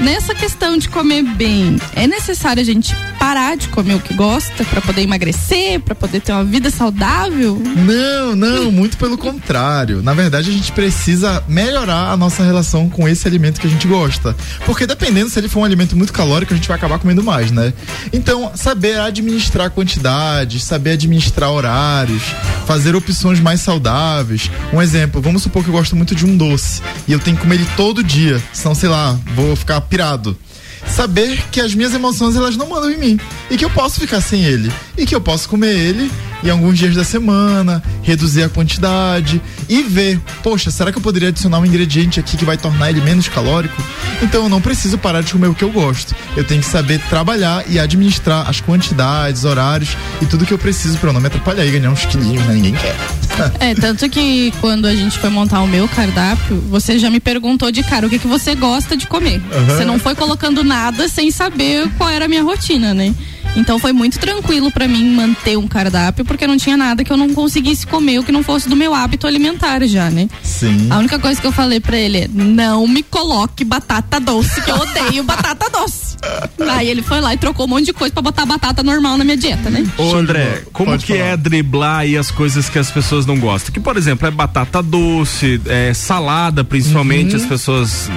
Nessa 0.00 0.34
questão 0.34 0.78
de 0.78 0.88
comer 0.88 1.22
bem, 1.22 1.76
é 1.94 2.06
necessário 2.06 2.62
a 2.62 2.64
gente 2.64 2.96
parar 3.18 3.54
de 3.54 3.68
comer 3.68 3.96
o 3.96 4.00
que 4.00 4.14
gosta 4.14 4.64
pra 4.64 4.80
poder 4.80 5.02
emagrecer, 5.02 5.78
pra 5.80 5.94
poder 5.94 6.20
ter 6.20 6.32
uma 6.32 6.42
vida 6.42 6.70
saudável? 6.70 7.62
Não, 7.76 8.34
não, 8.34 8.72
muito 8.72 8.96
pelo 8.96 9.18
contrário. 9.18 10.02
Na 10.02 10.14
verdade, 10.14 10.48
a 10.48 10.52
gente 10.52 10.72
precisa 10.72 11.44
melhorar 11.46 12.12
a 12.12 12.16
nossa 12.16 12.42
relação 12.42 12.88
com 12.88 13.06
esse 13.06 13.28
alimento 13.28 13.60
que 13.60 13.66
a 13.66 13.70
gente 13.70 13.86
gosta. 13.86 14.34
Porque 14.64 14.86
dependendo 14.86 15.28
se 15.28 15.38
ele 15.38 15.50
for 15.50 15.60
um 15.60 15.64
alimento 15.64 15.94
muito 15.94 16.14
calórico, 16.14 16.54
a 16.54 16.56
gente 16.56 16.66
vai 16.66 16.78
acabar 16.78 16.98
comendo 16.98 17.22
mais, 17.22 17.50
né? 17.50 17.74
Então, 18.10 18.52
saber 18.54 18.98
administrar 18.98 19.70
quantidades, 19.70 20.64
saber 20.64 20.92
administrar 20.92 21.50
horários, 21.50 22.22
fazer 22.66 22.96
opções 22.96 23.38
mais 23.38 23.60
saudáveis. 23.60 24.50
Um 24.72 24.80
exemplo, 24.80 25.20
vamos 25.20 25.42
supor 25.42 25.62
que 25.62 25.68
eu 25.68 25.74
gosto 25.74 25.94
muito 25.94 26.14
de 26.14 26.24
um 26.24 26.36
doce 26.38 26.80
e 27.06 27.12
eu 27.12 27.18
tenho 27.18 27.36
que 27.36 27.42
comer 27.42 27.56
ele 27.56 27.68
todo 27.76 28.02
dia, 28.02 28.42
senão, 28.50 28.74
sei 28.74 28.88
lá, 28.88 29.18
vou 29.34 29.54
ficar 29.54 29.82
pirado 29.90 30.38
saber 30.86 31.42
que 31.50 31.60
as 31.60 31.74
minhas 31.74 31.94
emoções 31.94 32.36
elas 32.36 32.56
não 32.56 32.68
mandam 32.68 32.90
em 32.90 32.96
mim 32.96 33.20
e 33.50 33.56
que 33.56 33.64
eu 33.64 33.70
posso 33.70 34.00
ficar 34.00 34.20
sem 34.20 34.44
ele 34.44 34.72
e 34.96 35.04
que 35.04 35.14
eu 35.14 35.20
posso 35.20 35.48
comer 35.48 35.76
ele 35.76 36.10
em 36.42 36.48
alguns 36.48 36.78
dias 36.78 36.94
da 36.94 37.04
semana, 37.04 37.82
reduzir 38.02 38.42
a 38.42 38.48
quantidade 38.48 39.42
e 39.68 39.82
ver, 39.82 40.18
poxa, 40.42 40.70
será 40.70 40.90
que 40.90 40.96
eu 40.96 41.02
poderia 41.02 41.28
adicionar 41.28 41.58
um 41.58 41.66
ingrediente 41.66 42.18
aqui 42.18 42.34
que 42.34 42.46
vai 42.46 42.56
tornar 42.56 42.88
ele 42.88 43.02
menos 43.02 43.28
calórico? 43.28 43.76
Então 44.22 44.44
eu 44.44 44.48
não 44.48 44.60
preciso 44.60 44.96
parar 44.96 45.22
de 45.22 45.32
comer 45.32 45.48
o 45.48 45.54
que 45.54 45.64
eu 45.64 45.70
gosto. 45.70 46.14
Eu 46.34 46.44
tenho 46.44 46.62
que 46.62 46.66
saber 46.66 46.98
trabalhar 47.10 47.64
e 47.68 47.78
administrar 47.78 48.48
as 48.48 48.58
quantidades, 48.60 49.44
horários 49.44 49.96
e 50.22 50.26
tudo 50.26 50.46
que 50.46 50.54
eu 50.54 50.58
preciso 50.58 50.96
para 50.96 51.12
não 51.12 51.20
me 51.20 51.26
atrapalhar 51.26 51.66
e 51.66 51.70
ganhar 51.70 51.90
uns 51.90 52.06
quilinhos, 52.06 52.44
né? 52.46 52.54
Ninguém 52.54 52.72
quer. 52.72 52.96
É, 53.60 53.74
tanto 53.74 54.08
que 54.08 54.52
quando 54.60 54.86
a 54.86 54.94
gente 54.94 55.18
foi 55.18 55.30
montar 55.30 55.60
o 55.60 55.66
meu 55.66 55.88
cardápio, 55.88 56.60
você 56.68 56.98
já 56.98 57.10
me 57.10 57.20
perguntou 57.20 57.70
de 57.70 57.82
cara 57.82 58.06
o 58.06 58.10
que, 58.10 58.18
que 58.18 58.26
você 58.26 58.54
gosta 58.54 58.96
de 58.96 59.06
comer. 59.06 59.40
Aham. 59.52 59.66
Você 59.66 59.84
não 59.84 59.98
foi 59.98 60.14
colocando 60.14 60.62
nada 60.64 61.08
sem 61.08 61.30
saber 61.30 61.88
qual 61.96 62.10
era 62.10 62.24
a 62.24 62.28
minha 62.28 62.42
rotina, 62.42 62.92
né? 62.94 63.14
Então 63.56 63.78
foi 63.78 63.92
muito 63.92 64.18
tranquilo 64.18 64.70
pra 64.70 64.86
mim 64.88 65.12
manter 65.14 65.56
um 65.58 65.66
cardápio, 65.66 66.24
porque 66.24 66.46
não 66.46 66.56
tinha 66.56 66.76
nada 66.76 67.02
que 67.04 67.12
eu 67.12 67.16
não 67.16 67.34
conseguisse 67.34 67.86
comer 67.86 68.18
o 68.18 68.22
que 68.24 68.32
não 68.32 68.42
fosse 68.42 68.68
do 68.68 68.76
meu 68.76 68.94
hábito 68.94 69.26
alimentar 69.26 69.84
já, 69.86 70.08
né? 70.10 70.28
Sim. 70.42 70.86
A 70.90 70.98
única 70.98 71.18
coisa 71.18 71.40
que 71.40 71.46
eu 71.46 71.52
falei 71.52 71.80
pra 71.80 71.96
ele 71.96 72.18
é: 72.18 72.28
não 72.32 72.86
me 72.86 73.02
coloque 73.02 73.64
batata 73.64 74.18
doce, 74.20 74.60
que 74.62 74.70
eu 74.70 74.76
odeio 74.76 75.22
batata 75.24 75.68
doce. 75.70 76.16
Aí 76.70 76.88
ele 76.88 77.02
foi 77.02 77.20
lá 77.20 77.32
e 77.34 77.38
trocou 77.38 77.64
um 77.66 77.68
monte 77.68 77.86
de 77.86 77.92
coisa 77.94 78.12
pra 78.12 78.22
botar 78.22 78.44
batata 78.46 78.82
normal 78.82 79.16
na 79.16 79.24
minha 79.24 79.36
dieta, 79.36 79.70
né? 79.70 79.86
Ô 79.96 80.14
André, 80.14 80.62
como 80.72 80.90
Pode 80.90 81.04
que 81.06 81.14
falar. 81.14 81.30
é 81.30 81.36
driblar 81.36 81.98
aí 82.00 82.16
as 82.16 82.30
coisas 82.30 82.68
que 82.68 82.78
as 82.78 82.90
pessoas 82.90 83.24
não 83.24 83.38
gostam? 83.38 83.72
Que, 83.72 83.80
por 83.80 83.96
exemplo, 83.96 84.28
é 84.28 84.30
batata 84.30 84.82
doce, 84.82 85.60
é 85.66 85.92
salada, 85.94 86.62
principalmente, 86.62 87.30
Uhum. 87.34 87.42
as 87.42 87.46
pessoas, 87.48 88.10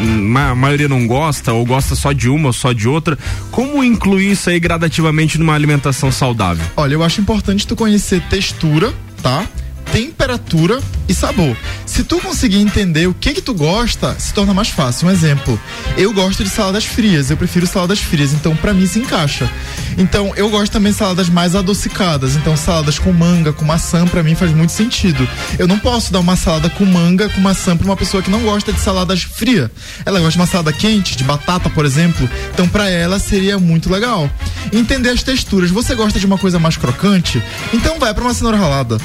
a 0.50 0.56
maioria 0.56 0.90
não 0.90 1.08
gosta, 1.08 1.54
ou 1.54 1.66
gosta 1.66 1.96
só 1.96 2.12
de 2.12 2.28
uma 2.30 2.48
ou 2.48 2.54
só 2.54 2.74
de 2.74 2.88
outra. 2.90 3.18
Como 3.52 3.82
incluir 3.84 4.32
isso 4.32 4.50
aí 4.50 4.60
gradativamente 4.60 5.23
numa 5.40 5.54
alimentação 5.54 6.12
saudável? 6.12 6.66
Olha, 6.76 6.94
eu 6.94 7.04
acho 7.04 7.22
importante 7.22 7.66
tu 7.66 7.76
conhecer 7.76 8.22
textura, 8.30 8.94
tá? 9.22 9.46
Temperatura 9.94 10.82
e 11.08 11.14
sabor. 11.14 11.56
Se 11.86 12.04
tu 12.04 12.20
conseguir 12.20 12.58
entender 12.58 13.06
o 13.06 13.14
que 13.14 13.32
que 13.32 13.44
tu 13.44 13.54
gosta, 13.54 14.16
se 14.18 14.34
torna 14.34 14.52
mais 14.52 14.70
fácil. 14.70 15.08
Um 15.08 15.12
exemplo, 15.12 15.60
eu 15.96 16.12
gosto 16.12 16.44
de 16.44 16.50
saladas 16.50 16.84
frias, 16.84 17.30
eu 17.30 17.38
prefiro 17.38 17.68
saladas 17.68 18.00
frias, 18.00 18.34
então 18.34 18.56
pra 18.56 18.74
mim 18.74 18.88
se 18.88 18.98
encaixa. 18.98 19.48
Então 19.96 20.34
eu 20.36 20.50
gosto 20.50 20.72
também 20.72 20.92
de 20.92 20.98
saladas 20.98 21.30
mais 21.30 21.56
adocicadas, 21.56 22.36
então 22.36 22.58
saladas 22.58 22.98
com 22.98 23.14
manga, 23.14 23.54
com 23.54 23.64
maçã, 23.64 24.08
pra 24.08 24.24
mim 24.24 24.34
faz 24.34 24.52
muito 24.52 24.72
sentido. 24.72 25.30
Eu 25.60 25.68
não 25.68 25.78
posso 25.78 26.12
dar 26.12 26.22
uma 26.22 26.36
salada 26.36 26.72
com 26.72 26.86
manga, 26.86 27.30
com 27.30 27.40
maçã 27.40 27.78
pra 27.78 27.86
uma 27.86 27.96
pessoa 27.96 28.24
que 28.24 28.32
não 28.32 28.42
gosta 28.42 28.74
de 28.74 28.80
saladas 28.80 29.22
fria. 29.22 29.72
Ela 30.04 30.20
gosta 30.20 30.32
de 30.32 30.40
uma 30.40 30.48
salada 30.48 30.74
quente, 30.74 31.16
de 31.16 31.24
batata, 31.24 31.70
por 31.70 31.86
exemplo, 31.86 32.28
então 32.52 32.68
pra 32.68 32.90
ela 32.90 33.20
seria 33.20 33.60
muito 33.60 33.92
legal. 33.92 34.28
Entender 34.72 35.12
as 35.12 35.22
texturas. 35.22 35.70
Você 35.70 35.94
gosta 35.94 36.20
de 36.20 36.26
uma 36.26 36.40
coisa 36.40 36.58
mais 36.58 36.78
crocante? 36.78 37.44
Então 37.72 38.00
vai 38.00 38.12
pra 38.12 38.24
uma 38.24 38.34
cenoura 38.34 38.58
ralada 38.58 38.98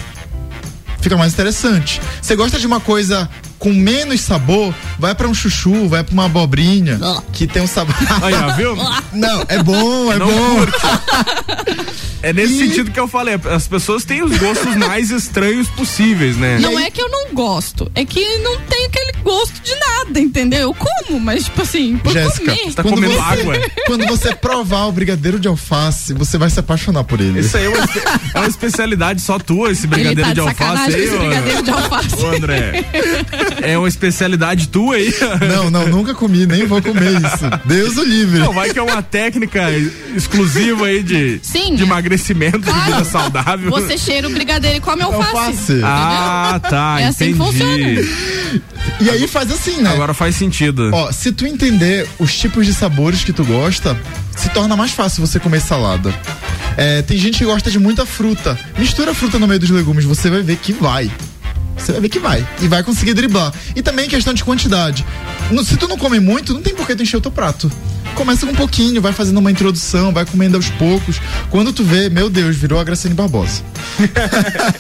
fica 1.08 1.16
mais 1.16 1.32
interessante. 1.32 2.00
Você 2.20 2.36
gosta 2.36 2.58
de 2.58 2.66
uma 2.66 2.80
coisa 2.80 3.28
com 3.58 3.72
menos 3.72 4.20
sabor? 4.20 4.74
Vai 4.98 5.14
pra 5.14 5.26
um 5.26 5.32
chuchu, 5.32 5.88
vai 5.88 6.04
pra 6.04 6.12
uma 6.12 6.26
abobrinha 6.26 7.00
que 7.32 7.46
tem 7.46 7.62
um 7.62 7.66
sabor. 7.66 7.94
Aí, 8.22 8.34
ó, 8.34 8.54
viu? 8.54 8.76
Não, 9.12 9.42
é 9.48 9.62
bom, 9.62 10.12
é 10.12 10.18
Não 10.18 10.26
bom. 10.26 10.66
É 12.22 12.32
nesse 12.32 12.58
sentido 12.58 12.90
que 12.90 12.98
eu 12.98 13.08
falei, 13.08 13.38
as 13.50 13.68
pessoas 13.68 14.04
têm 14.04 14.22
os 14.22 14.36
gostos 14.38 14.74
mais 14.76 15.10
estranhos 15.10 15.68
possíveis, 15.68 16.36
né? 16.36 16.58
Não 16.58 16.78
é 16.78 16.90
que 16.90 17.00
eu 17.00 17.08
não 17.08 17.32
gosto, 17.32 17.90
é 17.94 18.04
que 18.04 18.38
não 18.38 18.58
tem 18.60 18.86
aquele 18.86 19.12
gosto 19.22 19.60
de 19.62 19.74
nada, 19.74 20.20
entendeu? 20.20 20.60
Eu 20.60 20.74
como, 20.74 21.20
mas 21.20 21.44
tipo 21.44 21.62
assim, 21.62 21.96
por 21.98 22.12
Jéssica, 22.12 22.52
comer. 22.52 22.74
Tá 22.74 22.82
quando 22.82 22.94
comendo 22.94 23.14
você, 23.14 23.20
água? 23.20 23.54
Quando 23.86 24.06
você 24.06 24.34
provar 24.34 24.86
o 24.86 24.92
brigadeiro 24.92 25.38
de 25.38 25.48
alface, 25.48 26.12
você 26.12 26.36
vai 26.36 26.50
se 26.50 26.60
apaixonar 26.60 27.04
por 27.04 27.20
ele. 27.20 27.40
Isso 27.40 27.56
aí 27.56 27.64
é 27.64 27.68
uma, 27.68 27.88
é 28.34 28.38
uma 28.38 28.48
especialidade 28.48 29.20
só 29.20 29.38
tua, 29.38 29.70
esse 29.70 29.86
brigadeiro 29.86 30.20
Ele 30.20 30.26
tá 30.26 30.34
de 30.34 30.34
de 30.34 30.40
alface 30.40 30.94
aí, 30.94 31.02
esse 31.04 31.16
brigadeiro 31.16 31.62
de 31.62 31.70
alface. 31.70 32.16
Ô, 32.16 32.26
André. 32.28 32.84
É 33.62 33.78
uma 33.78 33.88
especialidade 33.88 34.68
tua 34.68 34.96
aí? 34.96 35.12
Não, 35.48 35.70
não, 35.70 35.88
nunca 35.88 36.14
comi, 36.14 36.46
nem 36.46 36.66
vou 36.66 36.82
comer 36.82 37.12
isso. 37.12 37.44
Deus 37.64 37.96
o 37.96 38.04
livre. 38.04 38.38
Não, 38.38 38.52
vai 38.52 38.70
que 38.70 38.78
é 38.78 38.82
uma 38.82 39.02
técnica 39.02 39.70
exclusiva 40.14 40.86
aí 40.86 41.02
de, 41.02 41.40
Sim. 41.42 41.74
de 41.74 41.84
emagrecimento, 42.08 42.58
de 42.58 42.64
Claro. 42.64 42.84
vida 42.92 43.04
saudável. 43.04 43.70
Você 43.70 43.98
cheira 43.98 44.26
o 44.26 44.32
brigadeiro 44.32 44.78
e 44.78 44.80
come 44.80 45.02
alface. 45.02 45.36
Alface. 45.36 45.80
Ah, 45.84 46.60
tá, 46.68 46.96
É 47.00 47.06
assim 47.06 47.34
que 47.34 47.42
entendi. 47.42 48.10
E 49.00 49.10
aí 49.10 49.28
faz 49.28 49.50
assim, 49.52 49.80
né? 49.82 49.92
Agora 49.92 50.14
faz 50.14 50.34
sentido. 50.34 50.90
Ó, 50.92 51.12
se 51.12 51.30
tu 51.30 51.46
entender 51.46 52.08
os 52.18 52.36
tipos 52.36 52.66
de 52.66 52.74
sabores 52.74 53.22
que 53.22 53.32
tu 53.32 53.44
gosta, 53.44 53.96
se 54.36 54.48
torna 54.48 54.76
mais 54.76 54.90
fácil 54.92 55.24
você 55.24 55.38
comer 55.38 55.60
salada. 55.60 56.12
É, 56.76 57.02
tem 57.02 57.18
gente 57.18 57.38
que 57.38 57.44
gosta 57.44 57.70
de 57.70 57.78
muita 57.78 58.06
fruta. 58.06 58.58
Mistura 58.78 59.10
a 59.10 59.14
fruta 59.14 59.38
no 59.38 59.46
meio 59.46 59.60
dos 59.60 59.70
legumes, 59.70 60.04
você 60.04 60.30
vai 60.30 60.42
ver 60.42 60.56
que 60.56 60.72
vai. 60.72 61.10
Você 61.78 61.92
vai 61.92 62.00
ver 62.02 62.08
que 62.08 62.18
vai. 62.18 62.46
E 62.60 62.68
vai 62.68 62.82
conseguir 62.82 63.14
driblar. 63.14 63.52
E 63.74 63.82
também 63.82 64.08
questão 64.08 64.34
de 64.34 64.42
quantidade. 64.44 65.04
No- 65.50 65.64
se 65.64 65.76
tu 65.76 65.86
não 65.88 65.96
come 65.96 66.18
muito, 66.20 66.52
não 66.52 66.60
tem 66.62 66.74
por 66.74 66.86
que 66.86 66.94
tu 66.96 67.02
encher 67.02 67.16
o 67.16 67.20
teu 67.20 67.30
prato. 67.30 67.70
começa 68.14 68.44
com 68.46 68.52
um 68.52 68.56
pouquinho, 68.56 69.00
vai 69.00 69.12
fazendo 69.12 69.38
uma 69.38 69.50
introdução, 69.50 70.12
vai 70.12 70.24
comendo 70.26 70.56
aos 70.56 70.68
poucos. 70.70 71.20
Quando 71.50 71.72
tu 71.72 71.84
vê, 71.84 72.08
meu 72.10 72.28
Deus, 72.28 72.56
virou 72.56 72.80
a 72.80 72.84
Graciane 72.84 73.14
Barbosa. 73.14 73.62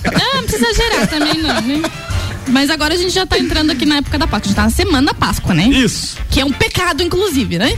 Ah, 0.04 0.36
não 0.36 0.42
precisa 0.44 0.68
exagerar 0.68 1.06
também, 1.08 1.42
não, 1.42 1.60
né? 1.60 1.82
Mas 2.48 2.70
agora 2.70 2.94
a 2.94 2.96
gente 2.96 3.10
já 3.12 3.26
tá 3.26 3.38
entrando 3.38 3.70
aqui 3.70 3.84
na 3.86 3.96
época 3.98 4.18
da 4.18 4.26
Páscoa. 4.26 4.46
A 4.46 4.48
gente 4.48 4.56
tá 4.56 4.62
na 4.64 4.70
semana 4.70 5.06
da 5.08 5.14
Páscoa, 5.14 5.54
né? 5.54 5.64
Isso. 5.68 6.16
Que 6.30 6.40
é 6.40 6.44
um 6.44 6.52
pecado, 6.52 7.02
inclusive, 7.02 7.58
né? 7.58 7.76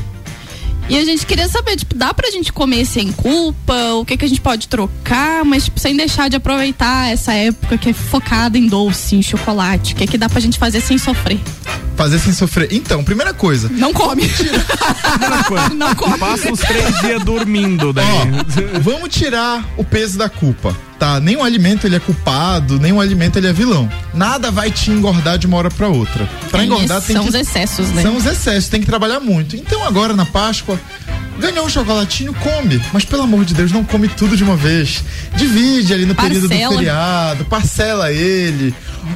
E 0.90 0.98
a 0.98 1.05
gente 1.05 1.24
queria 1.24 1.46
saber, 1.46 1.76
tipo, 1.76 1.94
dá 1.94 2.12
pra 2.12 2.29
gente 2.33 2.53
comer 2.53 2.85
sem 2.85 3.12
culpa? 3.12 3.92
O 3.94 4.05
que 4.05 4.16
que 4.16 4.24
a 4.24 4.29
gente 4.29 4.40
pode 4.40 4.66
trocar, 4.66 5.44
mas 5.44 5.66
tipo, 5.66 5.79
sem 5.79 5.96
deixar 5.96 6.29
de 6.29 6.35
aproveitar 6.35 7.09
essa 7.09 7.33
época 7.33 7.79
que 7.79 7.90
é 7.90 7.92
focada 7.92 8.59
em 8.59 8.66
doce, 8.66 9.14
em 9.14 9.22
chocolate? 9.22 9.94
O 9.94 9.96
que 9.96 10.05
que 10.05 10.18
dá 10.18 10.29
pra 10.29 10.40
gente 10.40 10.59
fazer 10.59 10.81
sem 10.81 10.98
sofrer? 10.98 11.38
Fazer 11.96 12.18
sem 12.18 12.33
sofrer. 12.33 12.72
Então, 12.72 13.05
primeira 13.05 13.33
coisa. 13.33 13.68
Não 13.68 13.92
come. 13.92 14.29
Não 15.76 15.94
come. 15.94 16.18
Passa 16.18 16.50
uns 16.50 16.59
três 16.59 16.98
dias 17.00 17.22
dormindo 17.22 17.92
daí. 17.92 18.05
Ó, 18.05 18.81
vamos 18.81 19.11
tirar 19.11 19.64
o 19.76 19.85
peso 19.85 20.18
da 20.18 20.29
culpa, 20.29 20.76
tá? 21.00 21.18
Nenhum 21.18 21.42
alimento 21.42 21.86
ele 21.86 21.96
é 21.96 21.98
culpado, 21.98 22.78
nenhum 22.78 23.00
alimento 23.00 23.36
ele 23.38 23.48
é 23.48 23.52
vilão. 23.52 23.90
Nada 24.12 24.50
vai 24.50 24.70
te 24.70 24.90
engordar 24.90 25.38
de 25.38 25.46
uma 25.46 25.56
hora 25.56 25.70
pra 25.70 25.88
outra. 25.88 26.28
Pra 26.50 26.60
É, 26.60 26.66
engordar 26.66 27.00
tem 27.00 27.16
são 27.16 27.22
que 27.24 27.30
os 27.30 27.34
excessos, 27.34 27.88
né? 27.88 28.02
São 28.02 28.16
os 28.16 28.26
excessos, 28.26 28.68
tem 28.68 28.80
que 28.80 28.86
trabalhar 28.86 29.18
muito. 29.18 29.56
Então 29.56 29.82
agora 29.84 30.14
na 30.14 30.26
Páscoa, 30.26 30.78
ganhou 31.40 31.66
um 31.66 31.68
chocolatinho, 31.68 32.35
come. 32.35 32.81
Mas 32.92 33.05
pelo 33.05 33.22
amor 33.22 33.44
de 33.44 33.55
Deus, 33.55 33.72
não 33.72 33.83
come 33.83 34.09
tudo 34.09 34.37
de 34.37 34.44
uma 34.44 34.57
vez. 34.57 35.03
Divide 35.35 35.92
ali 35.92 36.07
no 36.07 36.14
período 36.14 36.42
do 36.42 36.48
Parcela. 36.48 36.74
feriado, 36.74 37.44
parcela 37.46 38.12
ele. 38.12 38.74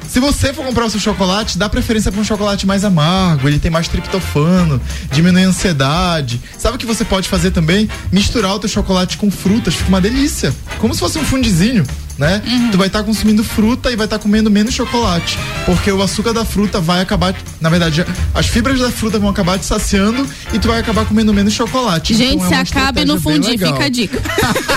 Se 0.09 0.19
você 0.19 0.53
for 0.53 0.65
comprar 0.65 0.87
o 0.87 0.91
seu 0.91 0.99
chocolate, 0.99 1.59
dá 1.59 1.69
preferência 1.69 2.11
para 2.11 2.21
um 2.21 2.25
chocolate 2.25 2.67
mais 2.67 2.85
amargo, 2.85 3.47
ele 3.47 3.59
tem 3.59 3.71
mais 3.71 3.87
triptofano, 3.87 4.81
diminui 5.13 5.45
a 5.45 5.49
ansiedade. 5.49 6.41
Sabe 6.59 6.77
o 6.77 6.79
que 6.79 6.87
você 6.87 7.05
pode 7.05 7.29
fazer 7.29 7.51
também? 7.51 7.89
Misturar 8.11 8.55
o 8.55 8.59
teu 8.59 8.69
chocolate 8.69 9.17
com 9.17 9.31
frutas, 9.31 9.75
fica 9.75 9.89
uma 9.89 10.01
delícia. 10.01 10.55
Como 10.79 10.95
se 10.95 11.01
fosse 11.01 11.19
um 11.19 11.25
fundizinho. 11.25 11.85
Né? 12.17 12.41
Tu 12.71 12.79
vai 12.79 12.87
estar 12.87 13.03
consumindo 13.03 13.43
fruta 13.43 13.91
e 13.91 13.97
vai 13.97 14.07
estar 14.07 14.21
comendo 14.21 14.49
menos 14.49 14.73
chocolate, 14.73 15.37
porque 15.67 15.91
o 15.91 16.01
açúcar 16.01 16.33
da 16.33 16.45
fruta 16.45 16.81
vai 16.81 17.01
acabar, 17.01 17.35
na 17.61 17.69
verdade, 17.69 18.07
as 18.33 18.47
fibras 18.47 18.79
da 18.79 18.89
fruta 18.91 19.19
vão 19.19 19.29
acabar 19.31 19.59
te 19.59 19.67
saciando 19.67 20.25
e 20.53 20.59
tu 20.61 20.69
vai 20.69 20.79
acabar 20.79 21.05
comendo 21.07 21.35
menos 21.35 21.53
chocolate. 21.53 22.15
Gente, 22.15 22.35
Então 22.37 22.49
se 22.49 22.55
no 22.55 22.63
estratégia 22.63 23.05
bem 23.05 23.19
fundir, 23.19 23.59
fica 23.59 23.85
a 23.85 23.89
dica. 23.89 24.23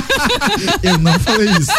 Eu 0.82 0.98
não 0.98 1.20
falei 1.20 1.50
isso. 1.60 1.72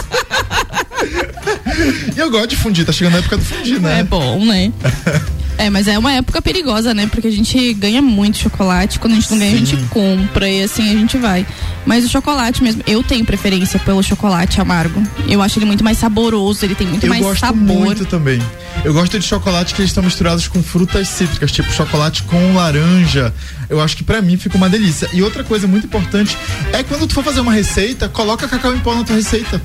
E 2.17 2.19
eu 2.19 2.31
gosto 2.31 2.49
de 2.49 2.57
fundir, 2.57 2.85
tá 2.85 2.93
chegando 2.93 3.17
a 3.17 3.19
época 3.19 3.37
do 3.37 3.45
fundir, 3.45 3.81
né? 3.81 4.01
É 4.01 4.05
bom, 4.05 4.45
né? 4.45 4.73
É, 5.59 5.69
mas 5.71 5.89
é 5.89 5.99
uma 5.99 6.13
época 6.13 6.41
perigosa, 6.41 6.95
né? 6.95 7.09
Porque 7.11 7.27
a 7.27 7.33
gente 7.33 7.75
ganha 7.75 8.01
muito 8.01 8.39
chocolate. 8.39 9.01
Quando 9.01 9.15
a 9.15 9.17
gente 9.17 9.29
não 9.33 9.39
ganha, 9.41 9.55
a 9.55 9.59
gente 9.59 9.77
compra 9.89 10.49
e 10.49 10.63
assim 10.63 10.89
a 10.89 10.97
gente 10.97 11.19
vai. 11.19 11.45
Mas 11.89 12.05
o 12.05 12.09
chocolate 12.11 12.63
mesmo, 12.63 12.83
eu 12.87 13.03
tenho 13.03 13.25
preferência 13.25 13.81
pelo 13.81 14.03
chocolate 14.03 14.61
amargo. 14.61 15.03
Eu 15.27 15.41
acho 15.41 15.59
ele 15.59 15.65
muito 15.65 15.83
mais 15.83 15.97
saboroso, 15.97 16.63
ele 16.63 16.75
tem 16.75 16.87
muito 16.87 17.07
eu 17.07 17.09
mais 17.09 17.25
gosto 17.25 17.41
sabor. 17.41 17.57
muito 17.57 18.05
também. 18.05 18.43
Eu 18.85 18.93
gosto 18.93 19.19
de 19.19 19.25
chocolate 19.25 19.75
que 19.75 19.81
eles 19.81 19.91
estão 19.91 20.05
misturados 20.05 20.47
com 20.49 20.63
frutas 20.63 21.09
cítricas, 21.09 21.51
tipo 21.51 21.73
chocolate 21.73 22.25
com 22.25 22.53
laranja. 22.53 23.33
Eu 23.71 23.81
acho 23.81 23.97
que 23.97 24.05
pra 24.05 24.21
mim 24.21 24.37
fica 24.37 24.59
uma 24.59 24.69
delícia. 24.69 25.09
E 25.15 25.23
outra 25.23 25.43
coisa 25.43 25.67
muito 25.67 25.87
importante 25.87 26.37
é 26.75 26.83
quando 26.83 27.07
tu 27.07 27.15
for 27.15 27.25
fazer 27.25 27.41
uma 27.41 27.55
receita, 27.55 28.07
coloca 28.07 28.47
cacau 28.47 28.75
em 28.75 28.81
pó 28.81 28.95
na 28.95 29.03
tua 29.03 29.17
receita. 29.17 29.59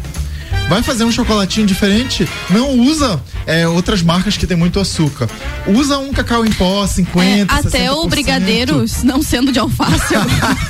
Vai 0.74 0.82
fazer 0.82 1.04
um 1.04 1.12
chocolatinho 1.12 1.68
diferente, 1.68 2.28
não 2.50 2.80
usa 2.80 3.22
é, 3.46 3.68
outras 3.68 4.02
marcas 4.02 4.36
que 4.36 4.48
tem 4.48 4.58
muito 4.58 4.80
açúcar. 4.80 5.30
Usa 5.68 6.00
um 6.00 6.12
cacau 6.12 6.44
em 6.44 6.52
pó, 6.52 6.88
50, 6.88 7.24
É, 7.30 7.46
até 7.48 7.92
o 7.92 8.06
60%. 8.06 8.10
brigadeiro, 8.10 8.86
não 9.04 9.22
sendo 9.22 9.52
de 9.52 9.60
alface. 9.60 10.16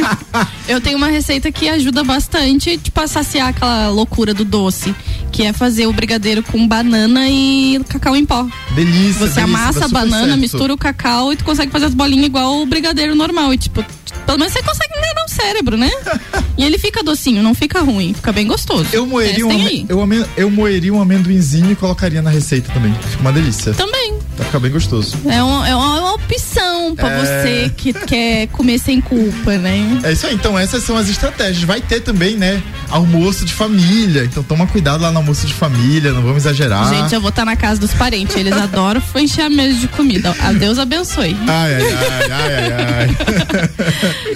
eu 0.68 0.82
tenho 0.82 0.98
uma 0.98 1.08
receita 1.08 1.50
que 1.54 1.70
ajuda 1.70 2.04
bastante, 2.04 2.78
tipo, 2.78 3.00
a 3.00 3.08
saciar 3.08 3.48
aquela 3.48 3.88
loucura 3.92 4.34
do 4.34 4.44
doce. 4.44 4.94
Que 5.34 5.44
é 5.44 5.52
fazer 5.52 5.88
o 5.88 5.92
brigadeiro 5.94 6.44
com 6.44 6.66
banana 6.68 7.28
e 7.28 7.82
cacau 7.90 8.16
em 8.16 8.24
pó. 8.26 8.48
Delícia. 8.76 9.14
Você 9.28 9.42
delícia, 9.42 9.44
amassa 9.44 9.86
a 9.86 9.88
banana, 9.88 10.28
certo. 10.28 10.40
mistura 10.40 10.74
o 10.74 10.78
cacau 10.78 11.34
e 11.34 11.36
tu 11.36 11.44
consegue 11.44 11.72
fazer 11.72 11.86
as 11.88 11.94
bolinhas 11.94 12.28
igual 12.28 12.62
o 12.62 12.66
brigadeiro 12.68 13.16
normal. 13.16 13.52
E 13.52 13.58
tipo, 13.58 13.84
pelo 14.28 14.38
menos 14.38 14.54
você 14.54 14.62
consegue 14.62 14.94
enganar 14.96 15.26
o 15.26 15.30
cérebro, 15.30 15.76
né? 15.76 15.90
e 16.56 16.64
ele 16.64 16.78
fica 16.78 17.04
docinho, 17.04 17.42
não 17.42 17.56
fica 17.56 17.82
ruim, 17.82 18.14
fica 18.14 18.32
bem 18.32 18.46
gostoso. 18.46 18.88
Eu 18.94 19.08
moeria, 19.08 19.44
um, 19.46 19.50
Testem 19.50 19.66
ame- 19.68 19.78
aí. 19.80 19.86
eu, 19.90 20.28
eu 20.38 20.52
moeria 20.52 20.94
um 20.94 21.02
amendoinzinho 21.02 21.72
e 21.72 21.76
colocaria 21.76 22.22
na 22.22 22.30
receita 22.30 22.72
também. 22.72 22.94
Fica 22.94 23.22
uma 23.22 23.34
delícia. 23.34 23.74
Também. 23.74 24.14
Vai 24.38 24.46
ficar 24.48 24.60
bem 24.60 24.72
gostoso. 24.72 25.16
É 25.30 25.44
uma, 25.44 25.68
é 25.70 25.76
uma- 25.76 26.00
uma 26.00 26.14
opção 26.16 26.96
pra 26.96 27.10
É. 27.10 27.20
você 27.20 27.72
que 27.78 27.94
quer 28.06 28.48
comer 28.48 28.80
sem 28.80 29.00
culpa, 29.00 29.58
né? 29.58 30.00
É 30.04 30.12
isso 30.12 30.26
aí, 30.26 30.34
então 30.34 30.58
essas 30.58 30.84
são 30.84 30.98
as 30.98 31.08
estratégias. 31.08 31.64
Vai 31.64 31.80
ter 31.82 32.00
também, 32.02 32.36
né, 32.36 32.62
almoço 32.90 33.46
de 33.46 33.54
família. 33.54 34.24
Então 34.26 34.42
toma 34.44 34.66
cuidado 34.66 35.02
lá 35.02 35.12
no 35.12 35.18
almoço 35.20 35.46
de 35.46 35.54
família, 35.54 36.12
não 36.14 36.22
vamos 36.22 36.38
exagerar. 36.38 36.90
Gente, 36.90 37.14
eu 37.14 37.22
vou 37.22 37.30
estar 37.30 37.46
na 37.46 37.56
casa 37.56 37.80
dos 37.80 37.94
parentes. 37.94 38.36
Eles 38.36 38.54
adoram 38.54 39.02
encher 39.18 39.44
a 39.44 39.50
mesa 39.50 39.78
de 39.78 39.88
comida. 39.88 40.36
A 40.42 40.52
Deus 40.52 40.80
abençoe. 40.80 41.36
Ai, 41.48 41.76
ai, 41.76 41.82
ai, 41.94 42.32
ai, 42.32 42.74
ai, 42.74 42.94
ai. 43.00 43.74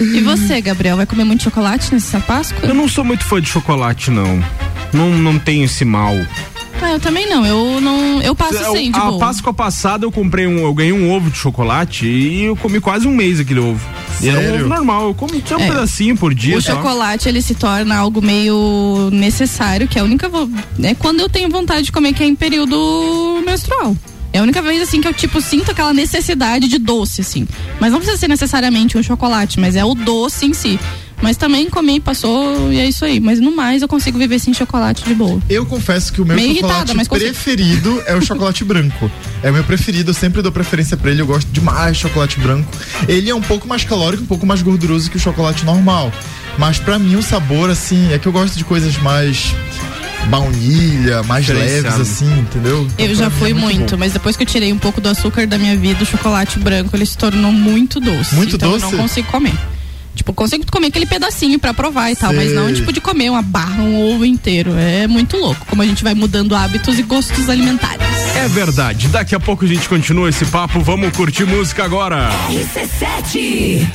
E 0.00 0.20
você, 0.20 0.60
Gabriel, 0.60 0.96
vai 0.96 1.06
comer 1.06 1.24
muito 1.24 1.42
chocolate 1.42 1.92
nessa 1.92 2.20
Páscoa? 2.20 2.58
Eu 2.68 2.74
não 2.74 2.88
sou 2.88 3.04
muito 3.04 3.24
fã 3.24 3.40
de 3.40 3.48
chocolate, 3.48 4.10
não. 4.10 4.42
Não, 4.92 5.10
não 5.10 5.38
tenho 5.38 5.64
esse 5.64 5.84
mal. 5.84 6.14
Ah, 6.80 6.92
eu 6.92 7.00
também 7.00 7.28
não. 7.28 7.44
Eu 7.44 7.80
não. 7.80 8.22
Eu 8.22 8.34
passo 8.34 8.54
Eu- 8.54 8.72
sem, 8.72 8.90
de 8.90 8.98
a 8.98 9.04
boa. 9.06 9.18
Páscoa 9.18 9.52
passada 9.52 10.04
eu 10.06 10.12
comprei 10.12 10.46
um, 10.46 10.58
eu 10.58 10.72
ganhei 10.72 10.92
um 10.92 11.10
ovo 11.12 11.30
de 11.30 11.36
chocolate 11.36 12.06
e 12.06 12.44
eu 12.44 12.56
comi 12.56 12.80
quase 12.80 13.06
um 13.06 13.14
mês 13.14 13.40
aquele 13.40 13.60
ovo. 13.60 13.84
E 14.22 14.28
era 14.28 14.38
um 14.38 14.42
Sério? 14.42 14.60
ovo 14.60 14.68
normal, 14.68 15.08
eu 15.08 15.14
como 15.14 15.40
tinha 15.40 15.58
um 15.58 15.62
É. 15.62 15.68
pedacinho 15.68 16.16
por 16.16 16.32
dia. 16.34 16.56
O 16.56 16.62
só. 16.62 16.72
chocolate 16.74 17.28
ele 17.28 17.42
se 17.42 17.54
torna 17.54 17.96
algo 17.96 18.22
meio 18.22 19.10
necessário, 19.12 19.86
que 19.88 19.98
é 19.98 20.02
a 20.02 20.04
única 20.04 20.30
é 20.82 20.94
quando 20.94 21.20
eu 21.20 21.28
tenho 21.28 21.48
vontade 21.48 21.82
de 21.82 21.92
comer 21.92 22.12
que 22.14 22.22
é 22.22 22.26
em 22.26 22.34
período 22.34 23.42
menstrual. 23.44 23.96
É 24.32 24.38
a 24.38 24.42
única 24.42 24.60
vez 24.60 24.82
assim 24.82 25.00
que 25.00 25.08
eu 25.08 25.12
tipo 25.14 25.40
sinto 25.40 25.70
aquela 25.70 25.92
necessidade 25.92 26.68
de 26.68 26.78
doce 26.78 27.22
assim. 27.22 27.46
Mas 27.80 27.90
não 27.92 27.98
precisa 27.98 28.18
ser 28.18 28.28
necessariamente 28.28 28.96
um 28.98 29.02
chocolate, 29.02 29.58
mas 29.58 29.74
é 29.74 29.84
o 29.84 29.94
doce 29.94 30.46
em 30.46 30.52
si. 30.54 30.78
Mas 31.20 31.36
também 31.36 31.68
comi, 31.68 31.98
passou 32.00 32.72
e 32.72 32.78
é 32.78 32.86
isso 32.86 33.04
aí. 33.04 33.18
Mas 33.18 33.40
no 33.40 33.54
mais 33.54 33.82
eu 33.82 33.88
consigo 33.88 34.18
viver 34.18 34.38
sem 34.38 34.54
chocolate 34.54 35.04
de 35.04 35.14
boa. 35.14 35.40
Eu 35.48 35.66
confesso 35.66 36.12
que 36.12 36.20
o 36.20 36.24
meu 36.26 36.36
Meio 36.36 36.54
chocolate 36.54 36.74
irritada, 36.74 36.94
mas 36.94 37.08
consigo. 37.08 37.30
preferido 37.30 38.02
é 38.06 38.14
o 38.14 38.22
chocolate 38.22 38.64
branco. 38.64 39.10
É 39.42 39.50
o 39.50 39.54
meu 39.54 39.64
preferido, 39.64 40.10
eu 40.10 40.14
sempre 40.14 40.42
dou 40.42 40.52
preferência 40.52 40.96
pra 40.96 41.10
ele, 41.10 41.20
eu 41.22 41.26
gosto 41.26 41.48
demais 41.50 41.96
de 41.96 42.02
chocolate 42.02 42.38
branco. 42.40 42.70
Ele 43.08 43.28
é 43.28 43.34
um 43.34 43.40
pouco 43.40 43.66
mais 43.66 43.82
calórico, 43.84 44.22
um 44.22 44.26
pouco 44.26 44.46
mais 44.46 44.62
gorduroso 44.62 45.10
que 45.10 45.16
o 45.16 45.20
chocolate 45.20 45.64
normal. 45.64 46.12
Mas 46.56 46.78
pra 46.78 46.98
mim 46.98 47.16
o 47.16 47.22
sabor, 47.22 47.70
assim, 47.70 48.12
é 48.12 48.18
que 48.18 48.26
eu 48.26 48.32
gosto 48.32 48.56
de 48.56 48.64
coisas 48.64 48.96
mais 48.98 49.54
baunilha, 50.28 51.22
mais 51.22 51.48
leves, 51.48 51.94
assim, 52.00 52.30
entendeu? 52.38 52.86
Então, 52.92 53.06
Eu 53.06 53.14
já 53.14 53.30
mim 53.30 53.36
fui 53.38 53.50
é 53.50 53.54
muito, 53.54 53.92
bom. 53.92 53.98
mas 53.98 54.12
depois 54.12 54.36
que 54.36 54.42
eu 54.42 54.46
tirei 54.46 54.72
um 54.72 54.78
pouco 54.78 55.00
do 55.00 55.08
açúcar 55.08 55.46
da 55.46 55.58
minha 55.58 55.76
vida, 55.76 56.02
o 56.02 56.06
chocolate 56.06 56.58
branco 56.58 56.94
ele 56.94 57.06
se 57.06 57.16
tornou 57.16 57.52
muito 57.52 58.00
doce. 58.00 58.34
Muito 58.34 58.56
então 58.56 58.72
doce? 58.72 58.84
eu 58.84 58.90
não 58.92 58.98
consigo 58.98 59.28
comer. 59.28 59.54
Tipo, 60.14 60.32
consigo 60.32 60.64
comer 60.70 60.88
aquele 60.88 61.06
pedacinho 61.06 61.58
pra 61.58 61.72
provar 61.72 62.10
e 62.10 62.16
tal, 62.16 62.32
mas 62.32 62.52
não 62.52 62.72
tipo 62.72 62.92
de 62.92 63.00
comer 63.00 63.30
uma 63.30 63.42
barra, 63.42 63.82
um 63.82 64.14
ovo 64.14 64.24
inteiro. 64.24 64.74
É 64.76 65.06
muito 65.06 65.36
louco, 65.36 65.64
como 65.66 65.80
a 65.82 65.86
gente 65.86 66.02
vai 66.02 66.14
mudando 66.14 66.54
hábitos 66.54 66.98
e 66.98 67.02
gostos 67.02 67.48
alimentares. 67.48 68.06
É 68.36 68.48
verdade. 68.48 69.08
Daqui 69.08 69.34
a 69.34 69.40
pouco 69.40 69.64
a 69.64 69.68
gente 69.68 69.88
continua 69.88 70.28
esse 70.28 70.44
papo. 70.46 70.80
Vamos 70.80 71.16
curtir 71.16 71.44
música 71.44 71.84
agora. 71.84 72.30
RC7 72.50 73.86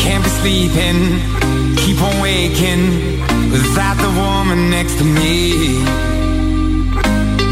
Can't 0.00 0.22
be 0.22 0.30
sleeping, 0.40 1.76
keep 1.76 2.00
on 2.02 2.20
waking 2.20 3.20
without 3.50 3.96
the 3.98 4.10
woman 4.20 4.70
next 4.70 4.98
to 4.98 5.04
me. 5.04 6.15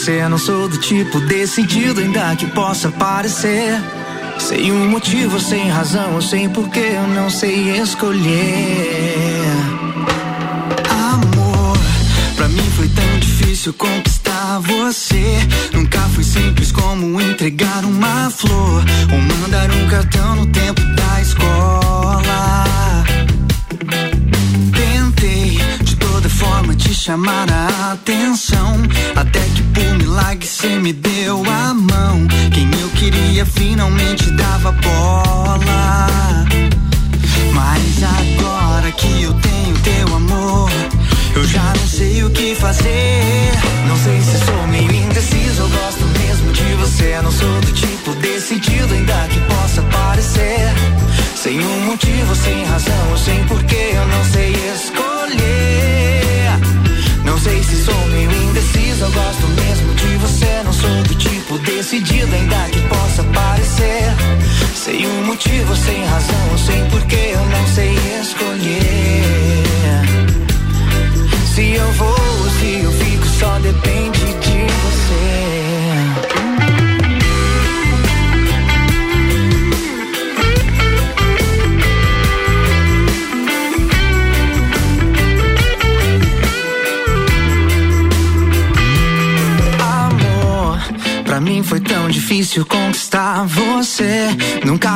Você. 0.00 0.26
Não 0.28 0.38
sou 0.38 0.66
do 0.68 0.78
tipo 0.78 1.20
decidido, 1.20 2.00
ainda 2.00 2.34
que 2.34 2.46
possa 2.46 2.90
parecer. 2.90 3.78
Sem 4.38 4.72
um 4.72 4.88
motivo, 4.88 5.38
sem 5.38 5.68
razão, 5.68 6.20
sei 6.22 6.48
porquê, 6.48 6.92
eu 6.94 7.06
não 7.08 7.28
sei 7.28 7.78
escolher. 7.78 9.44
Amor, 10.88 11.76
pra 12.34 12.48
mim 12.48 12.64
foi 12.76 12.88
tão 12.88 13.18
difícil 13.18 13.74
conquistar 13.74 14.60
você. 14.60 15.38
Nunca 15.74 16.00
foi 16.14 16.24
simples 16.24 16.72
como 16.72 17.20
entregar 17.20 17.84
uma 17.84 18.30
flor 18.30 18.82
ou 19.12 19.18
mandar 19.18 19.70
um 19.70 19.88
cartão 19.88 20.36
no 20.36 20.46
tempo 20.46 20.80
da 20.80 21.20
escola. 21.20 22.64
Tentei 24.72 25.58
de 25.82 25.96
toda 25.96 26.28
forma 26.30 26.74
te 26.74 26.94
chamar 26.94 27.46
a 27.50 27.98
milagre 30.10 30.46
cê 30.46 30.78
me 30.80 30.92
deu 30.92 31.40
a 31.48 31.72
mão. 31.72 32.26
Quem 32.52 32.68
eu 32.80 32.88
queria 32.90 33.46
finalmente 33.46 34.28
dava 34.32 34.72
bola. 34.72 36.46
Mas 37.54 38.02
agora 38.02 38.90
que 38.90 39.22
eu 39.22 39.32
tenho 39.34 39.78
teu 39.78 40.16
amor, 40.16 40.70
eu 41.36 41.44
já 41.46 41.62
não 41.62 41.86
sei 41.86 42.24
o 42.24 42.30
que 42.30 42.56
fazer. 42.56 43.52
Não 43.86 43.96
sei 43.96 44.20
se 44.20 44.44
sou 44.44 44.66
meio 44.66 44.90
indeciso, 44.90 45.62
eu 45.62 45.68
gosto 45.68 46.04
mesmo 46.18 46.52
de 46.52 46.74
você. 46.74 47.20
Não 47.22 47.30
sou 47.30 47.60
do 47.60 47.72
tipo 47.72 48.12
decidido, 48.16 48.92
ainda 48.92 49.28
que 49.28 49.40
possa 49.42 49.82
parecer. 49.82 50.74
Sem 51.36 51.64
um 51.64 51.80
motivo, 51.86 52.34
sem 52.34 52.64
razão, 52.64 53.16
sem 53.16 53.44
porquê, 53.44 53.92
eu 53.94 54.06
não 54.08 54.24
sei 54.24 54.52
escolher. 54.74 56.10
Não 57.24 57.38
sei 57.38 57.62
se 57.62 57.84
sou 57.84 58.06
meio 58.08 58.30
indeciso, 58.32 58.59
eu 59.00 59.10
gosto 59.12 59.46
mesmo 59.48 59.94
de 59.94 60.16
você. 60.18 60.62
Não 60.64 60.72
sou 60.72 61.02
do 61.04 61.14
tipo 61.14 61.58
decidido, 61.58 62.34
ainda 62.34 62.68
que 62.70 62.80
possa 62.88 63.24
parecer. 63.24 64.04
Sem 64.74 65.06
um 65.06 65.26
motivo, 65.26 65.74
sem 65.76 66.04
razão, 66.04 66.58
sem 66.58 66.84
porquê, 66.90 67.19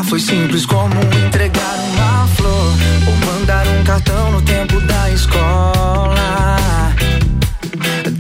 foi 0.09 0.21
simples 0.21 0.67
como 0.67 0.95
entregar 1.27 1.79
uma 1.93 2.27
flor 2.29 2.73
ou 3.07 3.33
mandar 3.33 3.67
um 3.67 3.85
cartão 3.85 4.33
no 4.33 4.43
tempo 4.43 4.81
da 4.81 5.11
escola. 5.11 6.57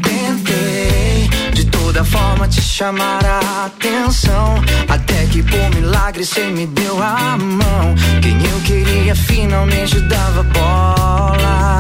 Tentei 0.03 1.29
de 1.53 1.64
toda 1.66 2.05
forma 2.05 2.49
te 2.49 2.61
chamar 2.62 3.25
a 3.25 3.66
atenção. 3.66 4.62
Até 4.88 5.27
que 5.27 5.42
por 5.42 5.70
milagre 5.75 6.25
cê 6.25 6.44
me 6.44 6.66
deu 6.66 7.03
a 7.03 7.37
mão. 7.37 7.94
Quem 8.23 8.37
eu 8.51 8.61
queria 8.61 9.14
finalmente 9.14 10.01
dava 10.01 10.42
bola. 10.42 11.79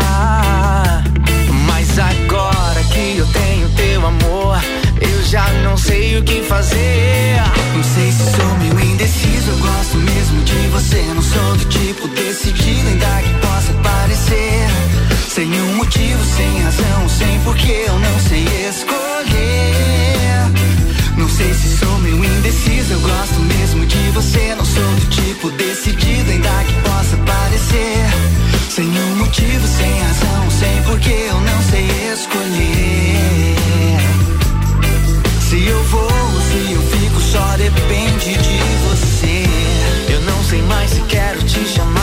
Mas 1.66 1.98
agora 1.98 2.82
que 2.92 3.16
eu 3.18 3.26
tenho 3.26 3.68
teu 3.70 4.06
amor, 4.06 4.58
eu 5.00 5.22
já 5.24 5.48
não 5.62 5.76
sei 5.76 6.18
o 6.18 6.22
que 6.22 6.42
fazer. 6.42 7.40
Não 7.74 7.82
sei 7.82 8.12
se 8.12 8.36
sou 8.36 8.58
meio 8.58 8.73
indeciso, 9.44 9.50
eu 9.50 9.58
gosto 9.58 9.96
mesmo 9.98 10.42
de 10.42 10.68
você. 10.68 11.02
Não 11.14 11.22
sou 11.22 11.56
do 11.56 11.64
tipo 11.66 12.08
decidido, 12.08 12.88
ainda 12.88 13.22
que 13.22 13.46
possa 13.46 13.72
parecer. 13.82 14.68
Sem 15.28 15.60
um 15.60 15.76
motivo, 15.76 16.24
sem 16.24 16.62
razão, 16.62 17.08
sem 17.08 17.40
porquê, 17.40 17.84
eu 17.86 17.98
não 17.98 18.20
sei 18.20 18.44
escolher. 18.68 19.74
Não 21.16 21.28
sei 21.28 21.52
se 21.54 21.76
sou 21.78 21.98
meio 21.98 22.24
indeciso, 22.24 22.94
eu 22.94 23.00
gosto 23.00 23.40
mesmo 23.40 23.86
de 23.86 24.10
você. 24.10 24.54
Não 24.54 24.64
sou 24.64 24.94
do 24.94 25.06
tipo 25.10 25.50
decidido, 25.50 26.30
ainda 26.30 26.64
que 26.64 26.74
possa 26.88 27.16
parecer. 27.18 28.06
Sem 28.70 28.86
um 28.86 29.16
motivo, 29.16 29.66
sem 29.66 30.00
razão, 30.00 30.50
sem 30.50 30.82
porquê, 30.82 31.26
eu 31.28 31.40
não 31.40 31.62
sei 31.70 31.86
escolher. 32.12 33.56
Se 35.40 35.64
eu 35.64 35.82
vou 35.84 36.02
ou 36.02 36.40
se 36.40 36.72
eu 36.72 36.82
fico, 36.82 37.20
só 37.20 37.56
depende 37.56 38.36
de 38.36 38.58
você. 38.88 39.03
Se 40.86 41.00
quero 41.08 41.40
te 41.40 41.64
chamar 41.74 41.93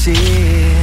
fico, 0.00 0.79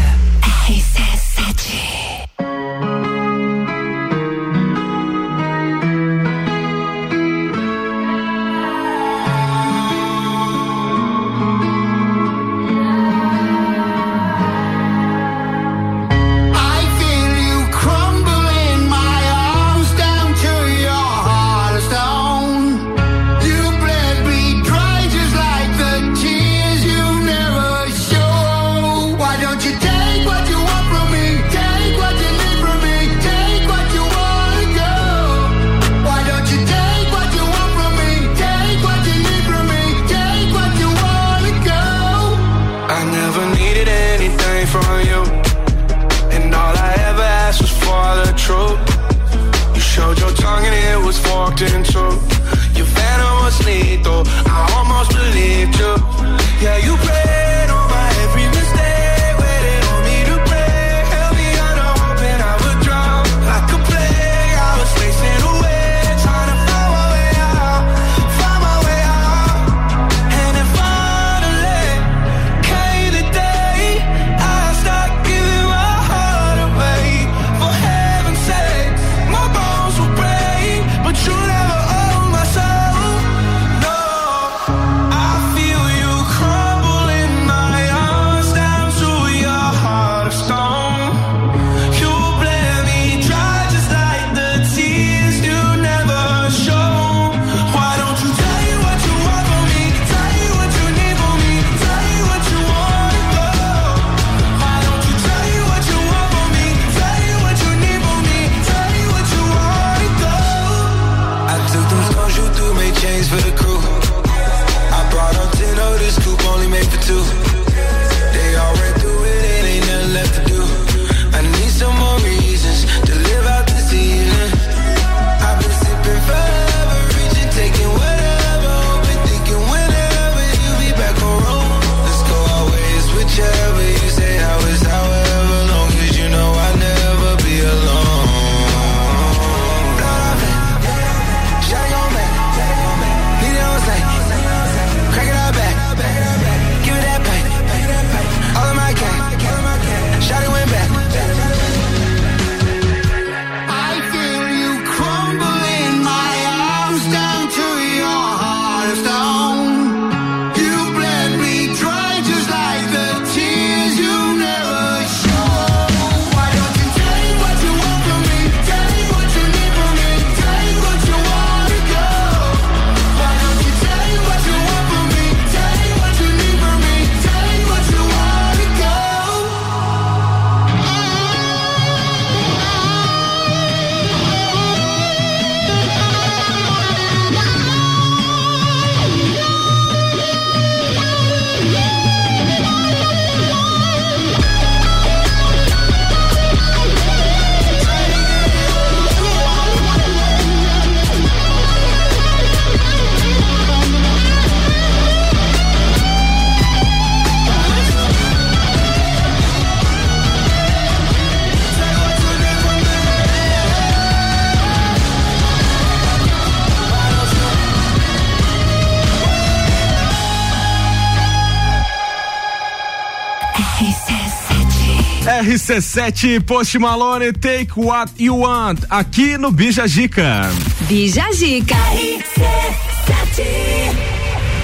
RC7 225.67 226.41
Post 226.45 226.79
Malone 226.79 227.33
Take 227.33 227.71
What 227.75 228.13
You 228.17 228.39
Want 228.39 228.85
aqui 228.89 229.37
no 229.37 229.51
Bija 229.51 229.85
Gica. 229.85 230.49
Bija 230.87 231.29
Gica. 231.33 231.75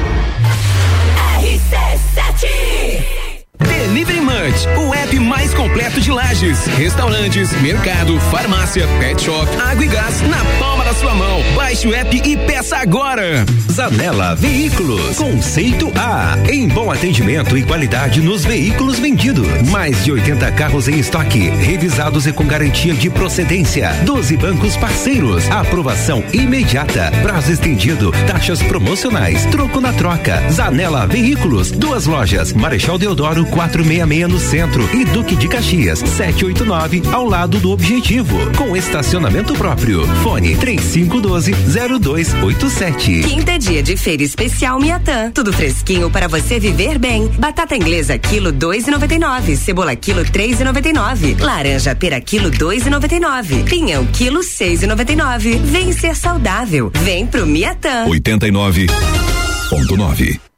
sete. 2.13 3.20
Delivery 3.67 4.21
Munch, 4.21 4.67
o 4.77 4.93
app 4.93 5.19
mais 5.19 5.53
completo 5.53 5.99
de 5.99 6.11
lajes, 6.11 6.65
restaurantes, 6.65 7.51
mercado, 7.61 8.19
farmácia, 8.19 8.87
pet 8.99 9.21
shop, 9.21 9.47
água 9.57 9.85
e 9.85 9.87
gás 9.87 10.21
na 10.21 10.43
palma 10.59 10.83
da 10.83 10.93
sua 10.93 11.13
mão. 11.13 11.41
Baixe 11.55 11.87
o 11.87 11.93
app 11.93 12.15
e 12.15 12.37
peça 12.37 12.77
agora. 12.77 13.45
Zanela 13.71 14.35
Veículos, 14.35 15.15
conceito 15.17 15.91
A, 15.95 16.37
em 16.51 16.67
bom 16.67 16.91
atendimento 16.91 17.57
e 17.57 17.63
qualidade 17.63 18.21
nos 18.21 18.43
veículos 18.43 18.99
vendidos. 18.99 19.47
Mais 19.69 20.03
de 20.03 20.11
80 20.11 20.51
carros 20.51 20.87
em 20.87 20.99
estoque, 20.99 21.49
revisados 21.49 22.27
e 22.27 22.33
com 22.33 22.45
garantia 22.45 22.93
de 22.93 23.09
procedência. 23.09 23.91
12 24.05 24.37
bancos 24.37 24.75
parceiros, 24.75 25.49
aprovação 25.49 26.23
imediata, 26.33 27.11
prazo 27.21 27.51
estendido, 27.51 28.11
taxas 28.27 28.61
promocionais, 28.61 29.45
troco 29.45 29.79
na 29.79 29.93
troca. 29.93 30.41
Zanela 30.51 31.07
Veículos, 31.07 31.71
duas 31.71 32.05
lojas, 32.05 32.51
Marechal 32.51 32.97
Deodoro 32.97 33.45
466 33.51 34.27
no 34.27 34.39
centro 34.39 34.89
e 34.95 35.05
Duque 35.05 35.35
de 35.35 35.47
Caxias 35.47 35.99
789 35.99 37.03
ao 37.11 37.25
lado 37.25 37.59
do 37.59 37.71
Objetivo, 37.71 38.37
com 38.55 38.75
estacionamento 38.75 39.53
próprio. 39.53 40.05
Fone 40.23 40.55
3512 40.55 41.53
0287. 41.53 43.21
Quinta 43.21 43.51
é 43.51 43.57
dia 43.57 43.83
de 43.83 43.97
feira 43.97 44.23
especial 44.23 44.79
Miatã. 44.79 45.31
Tudo 45.31 45.53
fresquinho 45.53 46.09
para 46.09 46.27
você 46.27 46.59
viver 46.59 46.97
bem. 46.97 47.27
Batata 47.37 47.75
inglesa 47.75 48.17
quilo 48.17 48.53
2,99. 48.53 49.55
Cebola 49.55 49.95
quilo 49.95 50.23
3,99. 50.23 51.41
Laranja 51.41 51.95
pera 51.95 52.19
quilo 52.21 52.51
2,99. 52.51 53.65
Pinhão 53.65 54.05
quilo 54.07 54.41
6,99. 54.41 55.59
Vem 55.63 55.91
ser 55.91 56.15
saudável. 56.15 56.91
Vem 57.03 57.27
pro 57.27 57.45
Miatã. 57.45 58.05
89.9. 58.07 60.50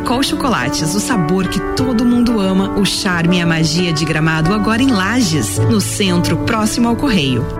Caracol 0.00 0.22
Chocolates, 0.22 0.94
o 0.94 1.00
sabor 1.00 1.46
que 1.48 1.60
todo 1.76 2.06
mundo 2.06 2.40
ama, 2.40 2.70
o 2.78 2.86
charme 2.86 3.36
e 3.36 3.40
a 3.42 3.46
magia 3.46 3.92
de 3.92 4.04
gramado 4.04 4.54
agora 4.54 4.82
em 4.82 4.90
Lages, 4.90 5.58
no 5.58 5.78
centro, 5.78 6.38
próximo 6.38 6.88
ao 6.88 6.96
Correio. 6.96 7.59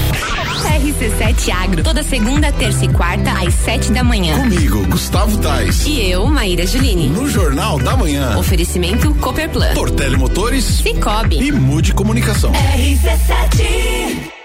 RC7 0.81 1.51
Agro, 1.51 1.83
toda 1.83 2.03
segunda, 2.03 2.51
terça 2.51 2.85
e 2.85 2.89
quarta, 2.89 3.31
às 3.31 3.53
sete 3.53 3.91
da 3.91 4.03
manhã. 4.03 4.35
Comigo, 4.37 4.85
Gustavo 4.87 5.37
Tais. 5.37 5.85
E 5.85 6.09
eu, 6.09 6.25
Maíra 6.27 6.65
Juline. 6.65 7.07
No 7.07 7.27
Jornal 7.29 7.77
da 7.79 7.95
Manhã. 7.95 8.37
Oferecimento 8.37 9.13
Copperplan. 9.15 9.73
Portele 9.73 10.17
Motores. 10.17 10.63
Cicobi. 10.65 11.37
E 11.37 11.51
Mude 11.51 11.93
Comunicação. 11.93 12.51
RC7. 12.51 14.40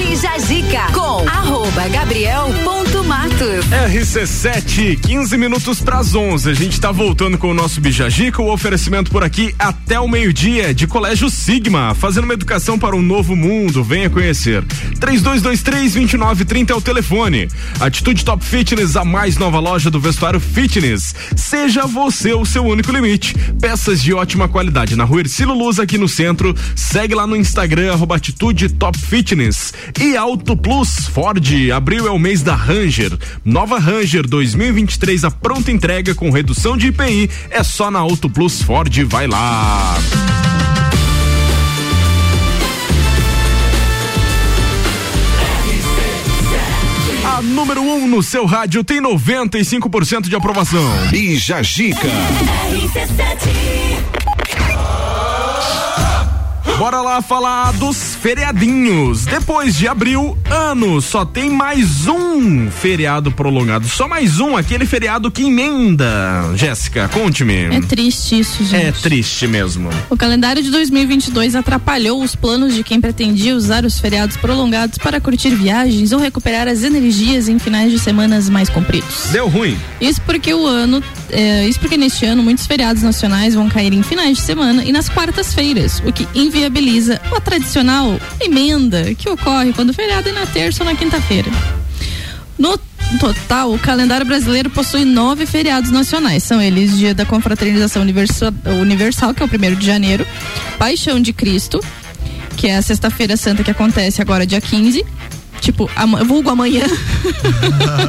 Bija 0.00 0.38
Zica 0.38 0.86
com 0.94 1.28
arroba 1.28 1.86
gabriel.matos. 1.88 3.66
RC7, 3.90 4.98
15 4.98 5.36
minutos 5.36 5.80
para 5.80 5.98
as 5.98 6.14
11. 6.14 6.48
A 6.48 6.54
gente 6.54 6.80
tá 6.80 6.90
voltando 6.90 7.36
com 7.36 7.50
o 7.50 7.54
nosso 7.54 7.82
Bijagica, 7.82 8.40
o 8.40 8.50
oferecimento 8.50 9.10
por 9.10 9.22
aqui 9.22 9.54
até 9.58 10.00
o 10.00 10.08
meio-dia 10.08 10.72
de 10.72 10.86
Colégio 10.86 11.28
Sigma, 11.28 11.94
fazendo 11.94 12.24
uma 12.24 12.32
educação 12.32 12.78
para 12.78 12.96
um 12.96 13.02
novo 13.02 13.36
mundo. 13.36 13.84
Venha 13.84 14.08
conhecer. 14.08 14.64
3223-2930 14.98 16.70
é 16.70 16.74
o 16.74 16.80
telefone. 16.80 17.48
Atitude 17.78 18.24
Top 18.24 18.42
Fitness, 18.42 18.96
a 18.96 19.04
mais 19.04 19.36
nova 19.36 19.60
loja 19.60 19.90
do 19.90 20.00
vestuário 20.00 20.40
fitness. 20.40 21.14
Seja 21.36 21.86
você 21.86 22.32
o 22.32 22.46
seu 22.46 22.64
único 22.64 22.90
limite. 22.90 23.34
Peças 23.60 24.02
de 24.02 24.14
ótima 24.14 24.48
qualidade 24.48 24.96
na 24.96 25.04
rua 25.04 25.20
Ercilo 25.20 25.52
Luz, 25.52 25.78
aqui 25.78 25.98
no 25.98 26.08
centro. 26.08 26.54
Segue 26.74 27.14
lá 27.14 27.26
no 27.26 27.36
Instagram, 27.36 27.92
arroba 27.92 28.16
Atitude 28.16 28.70
Top 28.70 28.98
Fitness. 28.98 29.74
E 29.98 30.16
Auto 30.16 30.56
Plus 30.56 31.08
Ford, 31.08 31.44
abril 31.74 32.06
é 32.06 32.10
o 32.10 32.18
mês 32.18 32.42
da 32.42 32.54
Ranger. 32.54 33.16
Nova 33.44 33.78
Ranger 33.78 34.26
2023, 34.26 35.24
a 35.24 35.30
pronta 35.30 35.72
entrega 35.72 36.14
com 36.14 36.30
redução 36.30 36.76
de 36.76 36.88
IPI. 36.88 37.30
É 37.50 37.62
só 37.62 37.90
na 37.90 37.98
Auto 37.98 38.28
Plus 38.28 38.62
Ford, 38.62 38.94
vai 39.04 39.26
lá. 39.26 39.96
A 47.24 47.42
número 47.42 47.80
1 47.80 47.94
um 47.94 48.08
no 48.08 48.22
seu 48.22 48.44
rádio 48.44 48.84
tem 48.84 49.00
95% 49.00 50.28
de 50.28 50.36
aprovação. 50.36 51.08
Bija 51.10 51.62
Gica. 51.62 52.08
Bora 56.80 57.02
lá 57.02 57.20
falar 57.20 57.74
dos 57.74 58.14
feriadinhos. 58.14 59.26
Depois 59.26 59.76
de 59.76 59.86
abril, 59.86 60.38
ano, 60.48 60.98
só 61.02 61.26
tem 61.26 61.50
mais 61.50 62.06
um 62.06 62.70
feriado 62.70 63.30
prolongado. 63.30 63.86
Só 63.86 64.08
mais 64.08 64.40
um, 64.40 64.56
aquele 64.56 64.86
feriado 64.86 65.30
que 65.30 65.42
emenda. 65.42 66.06
Jéssica, 66.56 67.06
conte-me. 67.08 67.66
É 67.66 67.82
triste 67.82 68.40
isso, 68.40 68.64
gente. 68.64 68.86
É 68.86 68.92
triste 68.92 69.46
mesmo. 69.46 69.90
O 70.08 70.16
calendário 70.16 70.62
de 70.62 70.70
2022 70.70 71.54
atrapalhou 71.54 72.22
os 72.22 72.34
planos 72.34 72.72
de 72.72 72.82
quem 72.82 72.98
pretendia 72.98 73.54
usar 73.54 73.84
os 73.84 74.00
feriados 74.00 74.38
prolongados 74.38 74.96
para 74.96 75.20
curtir 75.20 75.50
viagens 75.50 76.12
ou 76.12 76.18
recuperar 76.18 76.66
as 76.66 76.82
energias 76.82 77.46
em 77.46 77.58
finais 77.58 77.92
de 77.92 77.98
semanas 77.98 78.48
mais 78.48 78.70
compridos. 78.70 79.26
Deu 79.30 79.48
ruim. 79.48 79.76
Isso 80.00 80.22
porque 80.22 80.54
o 80.54 80.66
ano, 80.66 81.02
é, 81.32 81.66
isso 81.68 81.80
porque 81.80 81.96
neste 81.96 82.24
ano 82.24 82.42
muitos 82.42 82.66
feriados 82.66 83.02
nacionais 83.02 83.54
vão 83.54 83.68
cair 83.68 83.92
em 83.92 84.02
finais 84.02 84.38
de 84.38 84.44
semana 84.44 84.84
e 84.84 84.92
nas 84.92 85.08
quartas-feiras, 85.08 86.02
o 86.04 86.12
que 86.12 86.26
inviabiliza 86.34 87.20
a 87.34 87.40
tradicional 87.40 88.18
emenda 88.40 89.14
que 89.14 89.28
ocorre 89.28 89.72
quando 89.72 89.90
o 89.90 89.94
feriado 89.94 90.28
é 90.28 90.32
na 90.32 90.46
terça 90.46 90.82
ou 90.82 90.90
na 90.90 90.96
quinta-feira. 90.96 91.50
No 92.58 92.78
total, 93.18 93.72
o 93.72 93.78
calendário 93.78 94.26
brasileiro 94.26 94.70
possui 94.70 95.04
nove 95.04 95.46
feriados 95.46 95.90
nacionais. 95.90 96.42
São 96.42 96.60
eles 96.60 96.96
Dia 96.96 97.14
da 97.14 97.24
Confraternização 97.24 98.02
Universal, 98.02 98.52
Universal 98.80 99.34
que 99.34 99.42
é 99.42 99.46
o 99.46 99.48
primeiro 99.48 99.76
de 99.76 99.86
janeiro, 99.86 100.26
Paixão 100.78 101.20
de 101.20 101.32
Cristo, 101.32 101.80
que 102.56 102.68
é 102.68 102.76
a 102.76 102.82
sexta-feira 102.82 103.36
santa 103.36 103.64
que 103.64 103.70
acontece 103.70 104.20
agora 104.20 104.46
dia 104.46 104.60
15. 104.60 105.04
Tipo, 105.60 105.88
ama- 105.96 106.24
vulgo 106.24 106.50
amanhã. 106.50 106.84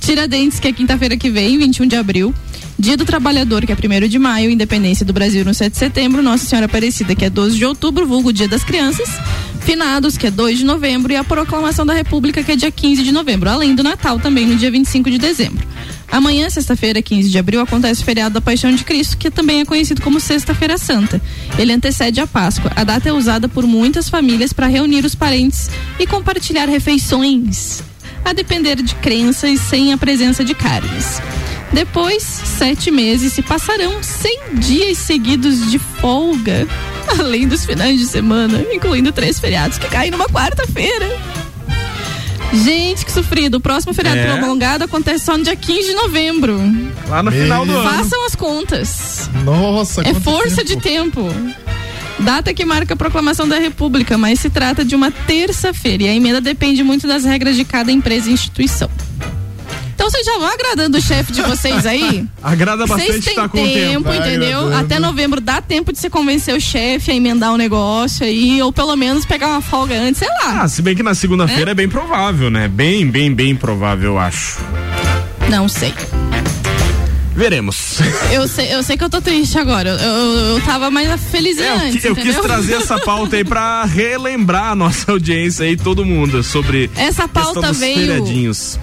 Tiradentes, 0.00 0.58
que 0.58 0.68
é 0.68 0.72
quinta-feira 0.72 1.16
que 1.16 1.30
vem, 1.30 1.58
21 1.58 1.86
de 1.86 1.96
abril. 1.96 2.34
Dia 2.78 2.96
do 2.96 3.04
Trabalhador, 3.04 3.64
que 3.64 3.72
é 3.72 3.76
1 3.76 4.08
de 4.08 4.18
maio, 4.18 4.50
Independência 4.50 5.06
do 5.06 5.12
Brasil 5.12 5.44
no 5.44 5.54
7 5.54 5.72
de 5.72 5.78
setembro, 5.78 6.22
Nossa 6.22 6.44
Senhora 6.44 6.66
Aparecida, 6.66 7.14
que 7.14 7.24
é 7.24 7.30
12 7.30 7.56
de 7.56 7.64
outubro, 7.64 8.04
vulgo 8.06 8.32
Dia 8.32 8.48
das 8.48 8.64
Crianças, 8.64 9.08
Finados, 9.60 10.18
que 10.18 10.26
é 10.26 10.30
2 10.30 10.58
de 10.58 10.64
novembro, 10.64 11.12
e 11.12 11.16
a 11.16 11.22
Proclamação 11.22 11.86
da 11.86 11.94
República, 11.94 12.42
que 12.42 12.50
é 12.50 12.56
dia 12.56 12.70
15 12.72 13.04
de 13.04 13.12
novembro, 13.12 13.48
além 13.48 13.74
do 13.74 13.82
Natal 13.84 14.18
também 14.18 14.44
no 14.46 14.56
dia 14.56 14.70
25 14.72 15.08
de 15.08 15.18
dezembro. 15.18 15.64
Amanhã, 16.14 16.48
sexta-feira, 16.48 17.02
15 17.02 17.28
de 17.28 17.38
abril, 17.38 17.60
acontece 17.60 18.00
o 18.00 18.04
feriado 18.04 18.34
da 18.34 18.40
Paixão 18.40 18.72
de 18.72 18.84
Cristo, 18.84 19.16
que 19.16 19.32
também 19.32 19.62
é 19.62 19.64
conhecido 19.64 20.00
como 20.00 20.20
Sexta-feira 20.20 20.78
Santa. 20.78 21.20
Ele 21.58 21.72
antecede 21.72 22.20
a 22.20 22.26
Páscoa. 22.26 22.70
A 22.76 22.84
data 22.84 23.08
é 23.08 23.12
usada 23.12 23.48
por 23.48 23.66
muitas 23.66 24.08
famílias 24.08 24.52
para 24.52 24.68
reunir 24.68 25.04
os 25.04 25.16
parentes 25.16 25.68
e 25.98 26.06
compartilhar 26.06 26.68
refeições, 26.68 27.82
a 28.24 28.32
depender 28.32 28.76
de 28.76 28.94
crenças 28.94 29.58
sem 29.58 29.92
a 29.92 29.98
presença 29.98 30.44
de 30.44 30.54
carnes. 30.54 31.20
Depois, 31.72 32.22
sete 32.22 32.92
meses 32.92 33.32
se 33.32 33.42
passarão 33.42 34.00
100 34.00 34.54
dias 34.60 34.98
seguidos 34.98 35.68
de 35.68 35.80
folga, 35.80 36.68
além 37.18 37.48
dos 37.48 37.66
finais 37.66 37.98
de 37.98 38.06
semana, 38.06 38.64
incluindo 38.72 39.10
três 39.10 39.40
feriados 39.40 39.78
que 39.78 39.88
caem 39.88 40.12
numa 40.12 40.28
quarta-feira. 40.28 41.43
Gente, 42.54 43.04
que 43.04 43.10
sofrido. 43.12 43.56
O 43.56 43.60
próximo 43.60 43.92
feriado 43.92 44.18
É. 44.18 44.36
prolongado 44.36 44.84
acontece 44.84 45.24
só 45.24 45.36
no 45.36 45.42
dia 45.44 45.56
15 45.56 45.88
de 45.88 45.94
novembro. 45.94 46.58
Lá 47.08 47.22
no 47.22 47.30
final 47.32 47.66
do 47.66 47.72
ano. 47.76 47.88
Façam 47.90 48.24
as 48.26 48.34
contas. 48.34 49.30
Nossa, 49.44 50.02
É 50.06 50.14
força 50.14 50.56
tempo. 50.64 50.68
de 50.68 50.76
tempo. 50.76 51.28
Data 52.20 52.54
que 52.54 52.64
marca 52.64 52.94
a 52.94 52.96
proclamação 52.96 53.48
da 53.48 53.58
República, 53.58 54.16
mas 54.16 54.38
se 54.38 54.48
trata 54.48 54.84
de 54.84 54.94
uma 54.94 55.10
terça-feira 55.10 56.04
e 56.04 56.08
a 56.08 56.14
emenda 56.14 56.40
depende 56.40 56.82
muito 56.84 57.08
das 57.08 57.24
regras 57.24 57.56
de 57.56 57.64
cada 57.64 57.90
empresa 57.90 58.30
e 58.30 58.32
instituição. 58.32 58.88
Então 59.94 60.10
vocês 60.10 60.26
já 60.26 60.38
vão 60.38 60.48
agradando 60.48 60.98
o 60.98 61.00
chefe 61.00 61.32
de 61.32 61.40
vocês 61.42 61.86
aí? 61.86 62.26
Agrada 62.42 62.86
Vocês 62.86 63.06
bastante 63.06 63.24
têm 63.24 63.32
estar 63.32 63.48
com 63.48 63.58
tempo, 63.58 63.74
tempo. 63.74 64.02
Vai 64.04 64.18
entendeu? 64.18 64.58
agradando. 64.58 64.84
Até 64.84 64.98
novembro 64.98 65.40
dá 65.40 65.62
tempo 65.62 65.92
de 65.92 65.98
você 65.98 66.10
convencer 66.10 66.54
o 66.54 66.60
chefe 66.60 67.10
a 67.10 67.14
emendar 67.14 67.52
o 67.52 67.56
negócio 67.56 68.26
aí, 68.26 68.60
ou 68.60 68.72
pelo 68.72 68.96
menos 68.96 69.24
pegar 69.24 69.48
uma 69.48 69.60
folga 69.60 69.94
antes, 69.94 70.18
sei 70.18 70.28
lá. 70.28 70.62
Ah, 70.62 70.68
se 70.68 70.82
bem 70.82 70.94
que 70.94 71.02
na 71.02 71.14
segunda-feira 71.14 71.70
é 71.70 71.74
bem 71.74 71.88
provável, 71.88 72.50
né? 72.50 72.68
Bem, 72.68 73.06
bem, 73.06 73.32
bem 73.32 73.54
provável, 73.54 74.12
eu 74.12 74.18
acho. 74.18 74.58
Não 75.48 75.68
sei. 75.68 75.94
Veremos. 77.34 77.98
Eu 78.32 78.46
sei, 78.46 78.72
eu 78.74 78.82
sei 78.82 78.96
que 78.96 79.02
eu 79.04 79.10
tô 79.10 79.20
triste 79.20 79.58
agora. 79.58 79.90
Eu, 79.90 79.96
eu, 79.98 80.46
eu 80.56 80.60
tava 80.62 80.90
mais 80.90 81.20
felizinha 81.30 81.66
É, 81.66 81.70
eu, 81.70 81.78
antes. 81.88 82.00
qui- 82.00 82.06
eu 82.08 82.14
quis 82.16 82.36
trazer 82.38 82.74
essa 82.74 82.98
pauta 83.00 83.36
aí 83.36 83.44
pra 83.44 83.84
relembrar 83.84 84.70
a 84.70 84.74
nossa 84.74 85.10
audiência 85.10 85.64
aí, 85.64 85.76
todo 85.76 86.04
mundo, 86.04 86.42
sobre 86.42 86.90
Essa 86.96 87.26
pauta 87.26 87.72
veio 87.72 88.22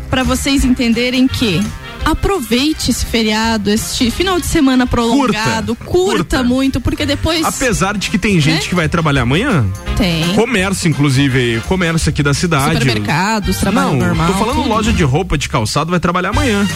pra 0.09 0.23
vocês 0.23 0.65
entenderem 0.65 1.27
que 1.27 1.61
aproveite 2.03 2.89
esse 2.91 3.05
feriado, 3.05 3.69
este 3.69 4.09
final 4.11 4.39
de 4.39 4.45
semana 4.47 4.85
prolongado, 4.87 5.75
curta, 5.75 6.43
muito, 6.43 6.81
porque 6.81 7.05
depois 7.05 7.45
Apesar 7.45 7.95
de 7.97 8.09
que 8.09 8.17
tem 8.17 8.39
gente 8.41 8.63
Né? 8.63 8.67
que 8.69 8.75
vai 8.75 8.89
trabalhar 8.89 9.21
amanhã. 9.21 9.65
tem 9.95 10.33
Comércio, 10.33 10.89
inclusive, 10.89 11.61
comércio 11.67 12.09
aqui 12.09 12.23
da 12.23 12.33
cidade. 12.33 12.73
supermercados, 12.79 13.57
trabalho 13.57 13.91
Não, 13.91 13.97
normal. 13.97 14.27
tô 14.27 14.33
falando 14.33 14.55
tudo. 14.57 14.69
loja 14.69 14.91
de 14.91 15.03
roupa, 15.03 15.37
de 15.37 15.47
calçado, 15.47 15.91
vai 15.91 15.99
trabalhar 15.99 16.29
amanhã. 16.31 16.67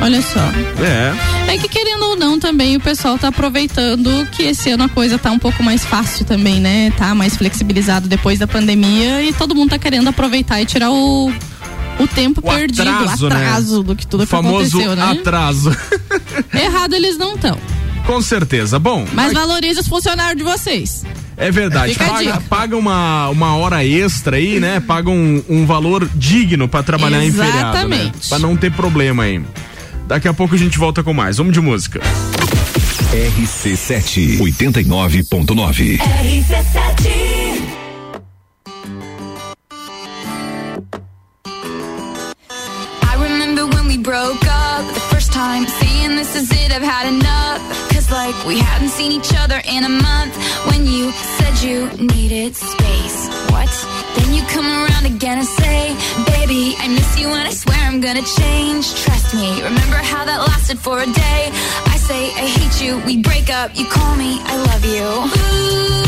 Olha 0.00 0.22
só. 0.22 0.40
É. 0.82 1.54
É 1.54 1.58
que 1.58 1.68
querendo 1.68 2.02
ou 2.02 2.16
não 2.16 2.38
também 2.38 2.76
o 2.76 2.80
pessoal 2.80 3.18
tá 3.18 3.28
aproveitando 3.28 4.26
que 4.32 4.44
esse 4.44 4.70
ano 4.70 4.84
a 4.84 4.88
coisa 4.88 5.18
tá 5.18 5.30
um 5.30 5.38
pouco 5.38 5.62
mais 5.62 5.84
fácil 5.84 6.24
também, 6.24 6.60
né? 6.60 6.92
Tá 6.96 7.14
mais 7.14 7.36
flexibilizado 7.36 8.08
depois 8.08 8.38
da 8.38 8.46
pandemia 8.46 9.22
e 9.22 9.32
todo 9.32 9.54
mundo 9.54 9.70
tá 9.70 9.78
querendo 9.78 10.08
aproveitar 10.08 10.60
e 10.60 10.66
tirar 10.66 10.90
o 10.90 11.32
o 11.98 12.06
tempo 12.06 12.40
O 12.40 12.42
perdido, 12.54 12.88
atraso, 12.88 13.26
atraso 13.26 13.78
né? 13.78 13.84
do 13.84 13.96
que 13.96 14.06
tudo 14.06 14.22
o 14.22 14.24
que 14.24 14.30
famoso 14.30 14.78
aconteceu, 14.78 14.94
né? 14.94 15.02
atraso. 15.18 15.76
Errado 16.54 16.94
eles 16.94 17.18
não 17.18 17.34
estão. 17.34 17.58
Com 18.06 18.22
certeza. 18.22 18.78
Bom, 18.78 19.04
Mas 19.12 19.32
valorize 19.32 19.80
os 19.80 19.88
funcionários 19.88 20.36
de 20.36 20.44
vocês. 20.44 21.04
É 21.36 21.50
verdade. 21.50 21.92
Fica 21.92 22.06
Paga, 22.06 22.42
paga 22.48 22.76
uma, 22.76 23.28
uma 23.28 23.56
hora 23.56 23.84
extra 23.84 24.36
aí, 24.36 24.58
né? 24.58 24.80
Paga 24.80 25.10
um, 25.10 25.42
um 25.48 25.66
valor 25.66 26.08
digno 26.14 26.68
pra 26.68 26.82
trabalhar 26.82 27.24
em 27.24 27.30
feriado, 27.30 27.56
né? 27.56 27.60
Exatamente. 27.60 28.28
Pra 28.28 28.38
não 28.38 28.56
ter 28.56 28.72
problema 28.72 29.24
aí. 29.24 29.42
Daqui 30.08 30.26
a 30.26 30.32
pouco 30.32 30.54
a 30.54 30.58
gente 30.58 30.78
volta 30.78 31.02
com 31.02 31.12
mais. 31.12 31.36
Vamos 31.36 31.52
de 31.52 31.60
música. 31.60 32.00
RC7 33.12 34.38
89.9. 34.38 36.00
I 43.02 43.16
remember 43.18 43.66
when 43.66 43.86
we 43.86 43.98
broke 43.98 44.42
up 44.46 44.86
the 44.94 45.00
first 45.10 45.30
time, 45.30 45.66
saying 45.66 46.16
this 46.16 46.34
is 46.34 46.50
it, 46.52 46.72
I've 46.72 46.82
had 46.82 47.06
enough. 47.06 47.60
Cause 47.92 48.10
like 48.10 48.34
we 48.46 48.58
hadn't 48.58 48.88
seen 48.88 49.12
each 49.12 49.34
other 49.36 49.60
in 49.68 49.84
a 49.84 49.90
month 49.90 50.34
when 50.70 50.86
you 50.86 51.10
said 51.36 51.60
you 51.62 51.86
needed 51.98 52.56
space. 52.56 53.28
What? 53.50 53.68
Then 54.16 54.32
you 54.32 54.42
come 54.48 54.64
around 54.66 55.04
again 55.04 55.36
and 55.38 55.46
say, 55.46 55.94
Baby, 56.32 56.76
I 56.78 56.88
miss 56.88 57.18
you 57.20 57.28
and 57.28 57.46
I 57.46 57.50
swear 57.52 57.77
I'm 57.88 58.02
gonna 58.02 58.20
change. 58.20 58.94
Trust 59.02 59.34
me, 59.34 59.62
remember 59.62 59.96
how 59.96 60.22
that 60.26 60.40
lasted 60.40 60.78
for 60.78 61.00
a 61.00 61.06
day? 61.06 61.50
I 61.86 61.96
say, 61.96 62.26
I 62.34 62.46
hate 62.46 62.84
you, 62.84 62.98
we 63.06 63.16
break 63.22 63.48
up, 63.48 63.70
you 63.74 63.86
call 63.86 64.14
me, 64.14 64.38
I 64.44 64.56
love 64.68 64.84
you. 64.84 65.06
Ooh, 65.06 66.07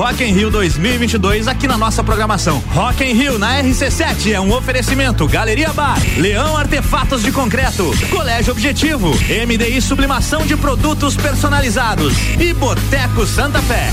Rock 0.00 0.24
in 0.24 0.32
Rio 0.32 0.50
2022 0.50 1.46
aqui 1.46 1.68
na 1.68 1.76
nossa 1.76 2.02
programação. 2.02 2.58
Rock 2.68 3.04
in 3.04 3.12
Rio 3.12 3.38
na 3.38 3.60
RC7 3.62 4.32
é 4.32 4.40
um 4.40 4.50
oferecimento 4.50 5.28
Galeria 5.28 5.74
Bar, 5.74 5.98
Leão 6.16 6.56
Artefatos 6.56 7.22
de 7.22 7.30
Concreto, 7.30 7.92
Colégio 8.08 8.52
Objetivo, 8.52 9.10
MDI 9.10 9.78
Sublimação 9.82 10.46
de 10.46 10.56
Produtos 10.56 11.18
Personalizados 11.18 12.14
e 12.40 12.54
Boteco 12.54 13.26
Santa 13.26 13.60
Fé. 13.60 13.90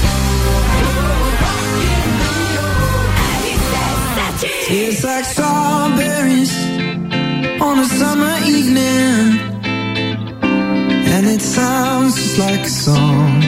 Tastes 4.69 5.03
like 5.03 5.25
strawberries 5.25 6.55
on 7.59 7.79
a 7.79 7.85
summer 7.85 8.37
evening, 8.45 9.41
and 10.41 11.27
it 11.27 11.41
sounds 11.41 12.15
just 12.15 12.39
like 12.39 12.61
a 12.61 12.69
song. 12.69 13.43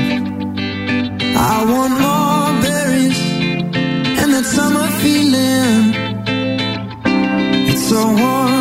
I 1.37 1.63
want 1.65 2.01
more. 2.01 2.18
feeling. 5.01 5.93
It's 7.69 7.89
so 7.89 8.01
warm. 8.05 8.58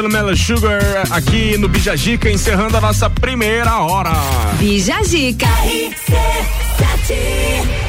Beatles, 0.00 0.10
Watermelon 0.10 0.36
Sugar, 0.36 0.80
aqui 1.10 1.56
no 1.58 1.68
Bijagica, 1.68 2.30
encerrando 2.30 2.76
a 2.76 2.80
nossa 2.80 3.10
primeira 3.10 3.80
hora. 3.80 4.12
Bijagica. 4.58 5.46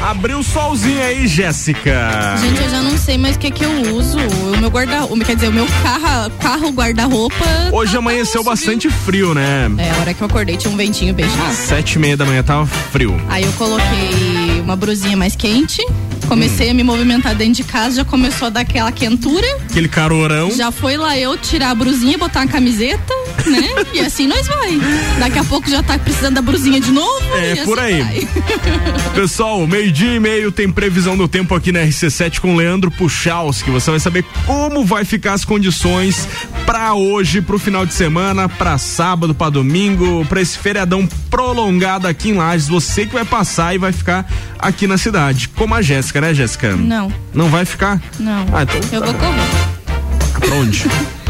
Abriu 0.01 0.39
o 0.39 0.43
solzinho 0.43 1.01
aí, 1.01 1.27
Jéssica. 1.27 2.35
Gente, 2.41 2.61
eu 2.61 2.69
já 2.69 2.81
não 2.81 2.97
sei 2.97 3.17
mais 3.17 3.35
o 3.35 3.39
que 3.39 3.51
que 3.51 3.63
eu 3.63 3.95
uso. 3.95 4.17
O 4.17 4.57
meu 4.57 4.69
guarda-roupa, 4.69 5.23
quer 5.23 5.35
dizer, 5.35 5.49
o 5.49 5.53
meu 5.53 5.67
carro, 5.83 6.31
carro 6.39 6.69
guarda-roupa. 6.71 7.35
Hoje 7.71 7.95
amanheceu 7.95 8.43
bastante 8.43 8.89
frio, 8.89 9.33
né? 9.33 9.71
É, 9.77 9.91
a 9.91 9.97
hora 9.97 10.13
que 10.13 10.21
eu 10.21 10.27
acordei 10.27 10.57
tinha 10.57 10.73
um 10.73 10.77
ventinho 10.77 11.13
bem 11.13 11.29
chato. 11.29 11.53
Sete 11.53 11.93
e 11.93 11.99
meia 11.99 12.17
da 12.17 12.25
manhã 12.25 12.41
tava 12.43 12.65
frio. 12.65 13.15
Aí 13.29 13.43
eu 13.43 13.51
coloquei 13.53 14.59
uma 14.61 14.75
brusinha 14.75 15.15
mais 15.15 15.35
quente, 15.35 15.85
comecei 16.31 16.69
Hum. 16.69 16.71
a 16.71 16.73
me 16.75 16.83
movimentar 16.83 17.35
dentro 17.35 17.55
de 17.55 17.63
casa, 17.65 17.97
já 17.97 18.05
começou 18.05 18.47
a 18.47 18.49
dar 18.49 18.61
aquela 18.61 18.89
quentura. 18.89 19.45
Aquele 19.69 19.89
carorão. 19.89 20.49
Já 20.51 20.71
foi 20.71 20.95
lá 20.95 21.17
eu 21.17 21.37
tirar 21.37 21.71
a 21.71 21.75
brusinha, 21.75 22.17
botar 22.17 22.39
uma 22.39 22.47
camiseta, 22.47 23.13
né? 23.45 23.67
E 23.93 23.99
assim 23.99 24.27
nós 24.27 24.47
vai. 24.47 24.79
Daqui 25.19 25.37
a 25.39 25.43
pouco 25.43 25.69
já 25.69 25.83
tá 25.83 25.99
precisando 25.99 26.35
da 26.35 26.41
brusinha 26.41 26.79
de 26.79 26.89
novo. 26.89 27.21
É, 27.35 27.51
assim 27.51 27.65
por 27.65 27.77
aí. 27.77 28.01
vai. 28.01 28.27
Pessoal, 29.13 29.67
meio-dia 29.67 30.15
e 30.15 30.19
meio 30.21 30.53
tem 30.53 30.71
previsão 30.71 31.17
do 31.17 31.27
tempo 31.27 31.53
aqui 31.53 31.73
na 31.73 31.81
RC7 31.81 32.39
com 32.39 32.55
Leandro 32.55 32.89
Puchalski. 32.91 33.69
Você 33.69 33.91
vai 33.91 33.99
saber 33.99 34.23
como 34.45 34.85
vai 34.85 35.03
ficar 35.03 35.33
as 35.33 35.43
condições 35.43 36.27
pra 36.65 36.93
hoje, 36.93 37.41
pro 37.41 37.59
final 37.59 37.85
de 37.85 37.93
semana, 37.93 38.47
pra 38.47 38.77
sábado, 38.77 39.35
pra 39.35 39.49
domingo, 39.49 40.25
pra 40.29 40.39
esse 40.41 40.57
feriadão 40.57 41.05
prolongado 41.29 42.07
aqui 42.07 42.29
em 42.29 42.33
Lages. 42.33 42.69
Você 42.69 43.05
que 43.05 43.13
vai 43.13 43.25
passar 43.25 43.75
e 43.75 43.77
vai 43.77 43.91
ficar 43.91 44.25
aqui 44.61 44.87
na 44.87 44.97
cidade. 44.97 45.47
Como 45.49 45.73
a 45.75 45.81
Jéssica, 45.81 46.21
né, 46.21 46.33
Jéssica? 46.33 46.75
Não. 46.75 47.11
Não 47.33 47.49
vai 47.49 47.65
ficar? 47.65 48.01
Não. 48.19 48.45
Ah, 48.53 48.63
então 48.63 48.79
eu 48.91 48.99
tá 49.01 49.05
vou 49.07 49.13
correr. 49.15 50.39
Pra 50.39 50.55
onde? 50.55 50.85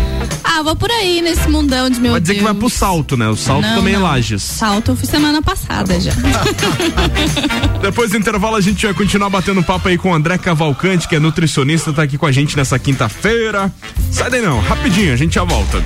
Ah, 0.44 0.62
vou 0.64 0.76
por 0.76 0.92
aí 0.92 1.22
nesse 1.22 1.48
mundão 1.48 1.90
de 1.90 2.00
meu 2.00 2.12
vai 2.12 2.22
dizer 2.22 2.34
Deus. 2.34 2.46
que 2.46 2.52
vai 2.52 2.60
pro 2.60 2.70
salto, 2.70 3.16
né? 3.18 3.28
O 3.30 3.36
salto 3.38 3.66
Não, 3.66 3.76
também 3.76 3.94
não. 3.94 4.02
é 4.02 4.04
Lages. 4.04 4.44
Salto 4.44 4.92
eu 4.92 4.96
fiz 4.96 5.10
semana 5.10 5.42
passada 5.42 6.00
já. 6.00 6.12
Depois 7.82 8.12
do 8.12 8.18
intervalo 8.18 8.56
a 8.58 8.62
gente 8.62 8.86
vai 8.86 8.94
continuar 8.94 9.30
batendo 9.30 9.64
papo 9.64 9.88
aí 9.88 9.98
com 9.98 10.12
o 10.12 10.14
André 10.14 10.38
Cavalcante, 10.38 11.08
que 11.08 11.16
é 11.16 11.20
nutricionista, 11.20 11.94
tá 11.94 12.04
aqui 12.04 12.18
com 12.18 12.26
a 12.26 12.32
gente 12.32 12.56
nessa 12.58 12.78
quinta-feira. 12.78 13.72
Sai 14.12 14.30
daí 14.30 14.42
não, 14.42 14.60
rapidinho, 14.60 15.14
a 15.14 15.16
gente 15.16 15.34
já 15.36 15.44
volta. 15.44 15.82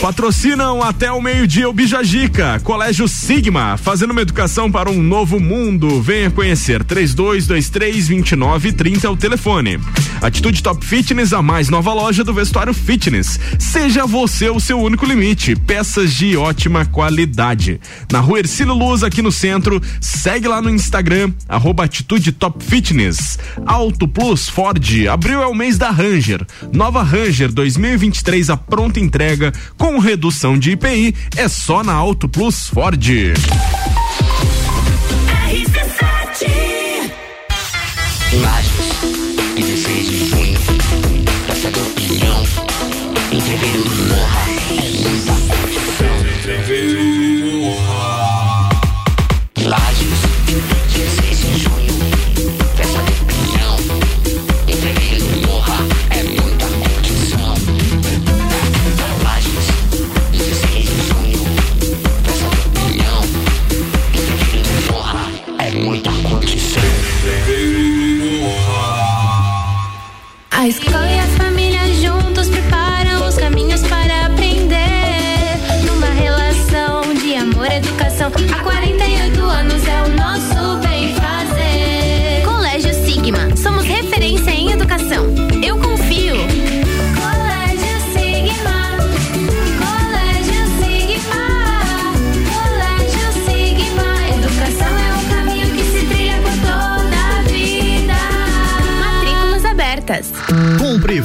Patrocinam 0.00 0.82
até 0.82 1.12
o 1.12 1.20
meio-dia 1.20 1.68
o 1.68 1.74
Bijagica, 1.74 2.58
Colégio 2.64 3.06
Sigma, 3.06 3.76
fazendo 3.76 4.12
uma 4.12 4.22
educação 4.22 4.72
para 4.72 4.90
um 4.90 5.02
novo 5.02 5.38
mundo. 5.38 6.00
Venha 6.00 6.30
conhecer 6.30 6.82
3223-2930 6.84 9.04
é 9.04 9.08
o 9.10 9.16
telefone. 9.16 9.78
Atitude 10.22 10.62
Top 10.62 10.82
Fitness, 10.84 11.32
a 11.34 11.42
mais 11.42 11.68
nova 11.68 11.92
loja 11.92 12.24
do 12.24 12.32
vestuário 12.32 12.72
fitness. 12.72 13.38
Seja 13.58 14.06
você 14.06 14.48
o 14.48 14.58
seu 14.58 14.80
único 14.80 15.04
limite. 15.04 15.54
Peças 15.54 16.14
de 16.14 16.34
ótima 16.34 16.86
qualidade. 16.86 17.78
Na 18.10 18.20
rua 18.20 18.38
Ercílio 18.38 18.72
Luz, 18.72 19.02
aqui 19.02 19.20
no 19.20 19.30
centro. 19.30 19.82
Segue 20.00 20.48
lá 20.48 20.62
no 20.62 20.70
Instagram, 20.70 21.30
arroba 21.46 21.84
Atitude 21.84 22.32
Top 22.32 22.64
Fitness. 22.64 23.38
Auto 23.66 24.08
Plus 24.08 24.48
Ford, 24.48 24.82
abril 25.10 25.42
é 25.42 25.46
o 25.46 25.54
mês 25.54 25.76
da 25.76 25.90
Ranger. 25.90 26.46
Nova 26.72 27.02
Ranger 27.02 27.52
2023, 27.52 28.48
a 28.48 28.56
pronta 28.56 28.98
entrega 28.98 29.52
com 29.76 29.89
redução 29.98 30.58
de 30.58 30.72
IPI. 30.72 31.14
É 31.36 31.48
só 31.48 31.82
na 31.82 31.92
Auto 31.92 32.28
Plus 32.28 32.68
Ford. 32.68 33.04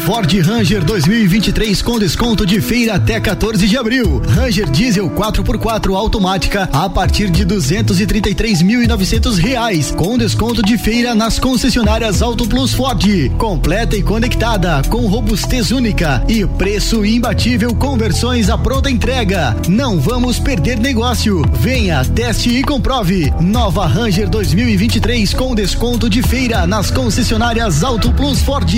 Ford 0.05 0.31
Ranger 0.39 0.85
2023 0.85 1.81
com 1.81 1.97
desconto 1.97 2.45
de 2.45 2.61
feira 2.61 2.93
até 2.93 3.19
14 3.19 3.67
de 3.67 3.75
abril. 3.75 4.21
Ranger 4.27 4.69
Diesel 4.69 5.09
4x4 5.09 5.95
automática 5.95 6.69
a 6.71 6.87
partir 6.87 7.31
de 7.31 7.43
233.900 7.43 9.37
reais, 9.37 9.89
com 9.89 10.15
desconto 10.15 10.61
de 10.61 10.77
feira 10.77 11.15
nas 11.15 11.39
concessionárias 11.39 12.21
Auto 12.21 12.47
Plus 12.47 12.71
Ford. 12.71 13.03
Completa 13.39 13.95
e 13.95 14.03
conectada, 14.03 14.83
com 14.89 15.07
robustez 15.07 15.71
única 15.71 16.23
e 16.29 16.45
preço 16.45 17.03
imbatível 17.03 17.73
com 17.73 17.97
versões 17.97 18.47
à 18.47 18.59
pronta 18.59 18.91
entrega. 18.91 19.57
Não 19.67 19.99
vamos 19.99 20.37
perder 20.37 20.77
negócio. 20.77 21.41
Venha, 21.59 22.05
teste 22.05 22.51
e 22.51 22.61
comprove. 22.61 23.33
Nova 23.41 23.87
Ranger 23.87 24.29
2023 24.29 25.33
com 25.33 25.55
desconto 25.55 26.07
de 26.07 26.21
feira 26.21 26.67
nas 26.67 26.91
concessionárias 26.91 27.83
Auto 27.83 28.11
Plus 28.13 28.39
Ford. 28.43 28.69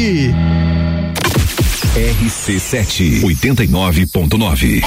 RC7 1.97 3.23
89.9. 3.23 4.83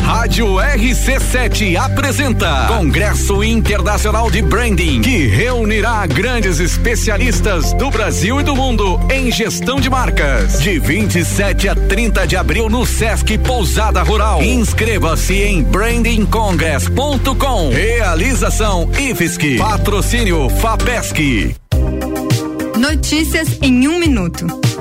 Rádio 0.00 0.46
RC7 0.56 1.76
apresenta 1.76 2.66
Congresso 2.66 3.44
Internacional 3.44 4.28
de 4.32 4.42
Branding, 4.42 5.00
que 5.00 5.28
reunirá 5.28 6.04
grandes 6.08 6.58
especialistas 6.58 7.72
do 7.74 7.88
Brasil 7.88 8.40
e 8.40 8.42
do 8.42 8.56
mundo 8.56 8.98
em 9.12 9.30
gestão 9.30 9.78
de 9.78 9.88
marcas. 9.88 10.60
De 10.60 10.80
27 10.80 11.68
a 11.68 11.76
30 11.76 12.26
de 12.26 12.36
abril 12.36 12.68
no 12.68 12.84
Sesc 12.84 13.38
Pousada 13.38 14.02
Rural. 14.02 14.42
Inscreva-se 14.42 15.34
em 15.34 15.62
brandingcongress.com. 15.62 17.70
Realização 17.70 18.90
IFSC. 18.98 19.56
Patrocínio 19.56 20.48
FAPESC. 20.48 21.54
Notícias 22.76 23.56
em 23.62 23.86
um 23.86 24.00
minuto. 24.00 24.71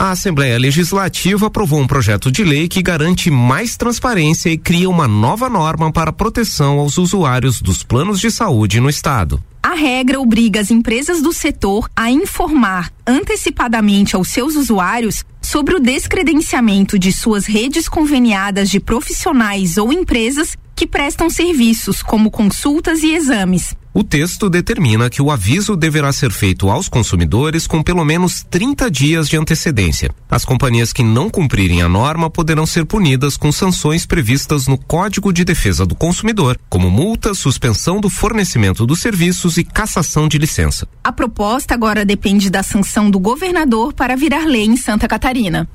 A 0.00 0.12
Assembleia 0.12 0.58
Legislativa 0.58 1.48
aprovou 1.48 1.78
um 1.78 1.86
projeto 1.86 2.32
de 2.32 2.42
lei 2.42 2.66
que 2.68 2.80
garante 2.80 3.30
mais 3.30 3.76
transparência 3.76 4.48
e 4.48 4.56
cria 4.56 4.88
uma 4.88 5.06
nova 5.06 5.46
norma 5.50 5.92
para 5.92 6.10
proteção 6.10 6.78
aos 6.78 6.96
usuários 6.96 7.60
dos 7.60 7.82
planos 7.82 8.18
de 8.18 8.30
saúde 8.30 8.80
no 8.80 8.88
Estado. 8.88 9.44
A 9.62 9.74
regra 9.74 10.18
obriga 10.18 10.58
as 10.58 10.70
empresas 10.70 11.20
do 11.20 11.34
setor 11.34 11.86
a 11.94 12.10
informar 12.10 12.90
antecipadamente 13.06 14.16
aos 14.16 14.28
seus 14.28 14.56
usuários 14.56 15.22
sobre 15.42 15.74
o 15.74 15.78
descredenciamento 15.78 16.98
de 16.98 17.12
suas 17.12 17.44
redes 17.44 17.86
conveniadas 17.86 18.70
de 18.70 18.80
profissionais 18.80 19.76
ou 19.76 19.92
empresas 19.92 20.56
que 20.74 20.86
prestam 20.86 21.28
serviços 21.28 22.02
como 22.02 22.30
consultas 22.30 23.02
e 23.02 23.12
exames. 23.12 23.76
O 23.92 24.04
texto 24.04 24.48
determina 24.48 25.10
que 25.10 25.20
o 25.20 25.32
aviso 25.32 25.74
deverá 25.76 26.12
ser 26.12 26.30
feito 26.30 26.70
aos 26.70 26.88
consumidores 26.88 27.66
com 27.66 27.82
pelo 27.82 28.04
menos 28.04 28.46
30 28.48 28.88
dias 28.88 29.28
de 29.28 29.36
antecedência. 29.36 30.14
As 30.30 30.44
companhias 30.44 30.92
que 30.92 31.02
não 31.02 31.28
cumprirem 31.28 31.82
a 31.82 31.88
norma 31.88 32.30
poderão 32.30 32.64
ser 32.66 32.84
punidas 32.86 33.36
com 33.36 33.50
sanções 33.50 34.06
previstas 34.06 34.68
no 34.68 34.78
Código 34.78 35.32
de 35.32 35.44
Defesa 35.44 35.84
do 35.84 35.96
Consumidor, 35.96 36.56
como 36.68 36.88
multa, 36.88 37.34
suspensão 37.34 38.00
do 38.00 38.08
fornecimento 38.08 38.86
dos 38.86 39.00
serviços 39.00 39.56
e 39.56 39.64
cassação 39.64 40.28
de 40.28 40.38
licença. 40.38 40.86
A 41.02 41.10
proposta 41.10 41.74
agora 41.74 42.04
depende 42.04 42.48
da 42.48 42.62
sanção 42.62 43.10
do 43.10 43.18
governador 43.18 43.92
para 43.92 44.14
virar 44.16 44.46
lei 44.46 44.66
em 44.66 44.76
Santa 44.76 45.08
Catarina. 45.08 45.68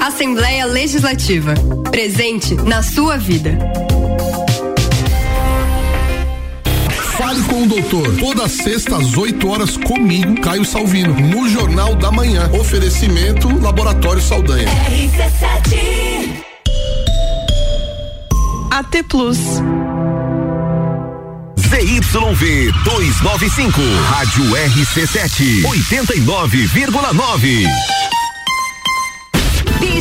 Assembleia 0.00 0.66
Legislativa. 0.66 1.54
Presente 1.92 2.54
na 2.56 2.82
sua 2.82 3.16
vida. 3.16 3.56
Fale 7.28 7.42
com 7.42 7.64
o 7.64 7.66
doutor. 7.66 8.16
Toda 8.16 8.48
sexta 8.48 8.96
às 8.96 9.14
8 9.14 9.46
horas 9.48 9.76
comigo, 9.76 10.40
Caio 10.40 10.64
Salvino, 10.64 11.14
no 11.14 11.46
Jornal 11.46 11.94
da 11.94 12.10
Manhã. 12.10 12.50
Oferecimento 12.58 13.54
Laboratório 13.60 14.22
Saldanha. 14.22 14.66
AT 18.70 19.02
Plus. 19.10 19.36
ZYV 21.58 22.72
295, 22.84 23.82
Rádio 24.08 24.44
RC7, 24.44 25.66
89,9. 25.66 27.68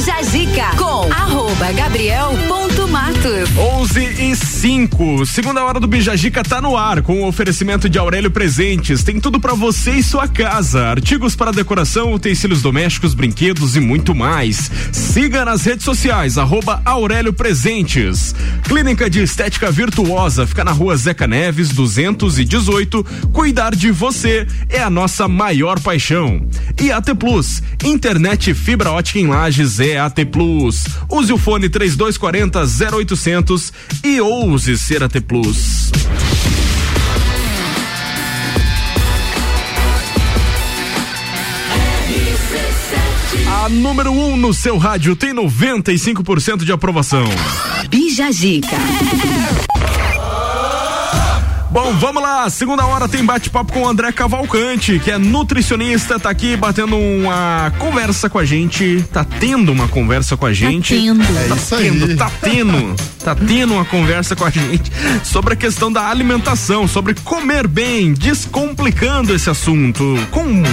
Bija 0.07 0.23
Zica 0.23 0.69
com 0.77 1.11
arroba 1.11 1.69
gabriel.matos. 1.73 3.49
11 3.57 3.99
e 4.31 4.35
5. 4.37 5.25
Segunda 5.25 5.65
hora 5.65 5.81
do 5.81 5.87
Bijagica 5.87 6.45
tá 6.45 6.61
no 6.61 6.77
ar 6.77 7.01
com 7.01 7.23
o 7.23 7.27
oferecimento 7.27 7.89
de 7.89 7.99
Aurélio 7.99 8.31
Presentes. 8.31 9.03
Tem 9.03 9.19
tudo 9.19 9.37
pra 9.37 9.53
você 9.53 9.91
e 9.91 10.03
sua 10.03 10.25
casa: 10.25 10.85
artigos 10.87 11.35
para 11.35 11.51
decoração, 11.51 12.13
utensílios 12.13 12.61
domésticos, 12.61 13.13
brinquedos 13.13 13.75
e 13.75 13.81
muito 13.81 14.15
mais. 14.15 14.71
Siga 14.93 15.43
nas 15.43 15.65
redes 15.65 15.83
sociais, 15.83 16.37
arroba 16.37 16.81
Aurélio 16.85 17.33
Presentes. 17.33 18.33
Clínica 18.63 19.09
de 19.09 19.21
Estética 19.21 19.69
Virtuosa 19.69 20.47
fica 20.47 20.63
na 20.63 20.71
rua 20.71 20.95
Zeca 20.95 21.27
Neves, 21.27 21.69
218. 21.69 23.03
Cuidar 23.33 23.75
de 23.75 23.91
você 23.91 24.47
é 24.69 24.81
a 24.81 24.89
nossa 24.89 25.27
maior 25.27 25.81
paixão. 25.81 26.47
E 26.81 26.93
AT 26.93 27.13
Plus, 27.15 27.61
internet 27.83 28.53
fibra 28.53 28.91
ótica 28.91 29.19
em 29.19 29.27
lajes 29.27 29.81
é 29.81 29.96
AT 29.99 30.25
Plus. 30.31 30.83
Use 31.09 31.31
o 31.31 31.37
fone 31.37 31.69
3240 31.69 32.63
0800 32.95 33.73
e 34.03 34.19
ouse 34.21 34.77
ser 34.77 35.03
AT 35.03 35.19
Plus. 35.21 35.91
A 43.65 43.69
número 43.69 44.11
1 44.11 44.33
um 44.33 44.37
no 44.37 44.53
seu 44.53 44.77
rádio 44.77 45.15
tem 45.15 45.33
95% 45.33 46.63
de 46.63 46.71
aprovação. 46.71 47.25
Bija 47.89 48.31
Zica. 48.31 48.77
Bom, 51.71 51.93
vamos 51.93 52.23
lá. 52.23 52.49
Segunda 52.49 52.85
hora 52.85 53.07
tem 53.07 53.23
bate-papo 53.25 53.73
com 53.73 53.81
o 53.83 53.87
André 53.87 54.11
Cavalcante, 54.11 54.99
que 54.99 55.11
é 55.11 55.17
nutricionista, 55.17 56.17
tá 56.19 56.29
aqui 56.29 56.55
batendo 56.55 56.95
uma 56.97 57.71
conversa 57.77 58.29
com 58.29 58.39
a 58.39 58.45
gente. 58.45 59.03
Tá 59.11 59.23
tendo 59.23 59.71
uma 59.71 59.87
conversa 59.87 60.37
com 60.37 60.45
a 60.45 60.53
gente. 60.53 60.95
tendo. 60.95 61.23
Tá 61.25 61.41
É 61.41 61.57
isso 61.57 61.75
aí. 61.75 61.83
tendo, 61.91 62.15
tá 62.17 62.31
tendo. 62.41 62.95
Tá 63.23 63.35
tendo 63.35 63.73
uma 63.73 63.83
conversa 63.83 64.35
com 64.35 64.45
a 64.45 64.49
gente 64.49 64.89
sobre 65.23 65.53
a 65.53 65.57
questão 65.57 65.91
da 65.91 66.07
alimentação, 66.09 66.87
sobre 66.87 67.13
comer 67.15 67.67
bem, 67.67 68.13
descomplicando 68.13 69.33
esse 69.35 69.49
assunto, 69.49 70.15
com 70.31 70.63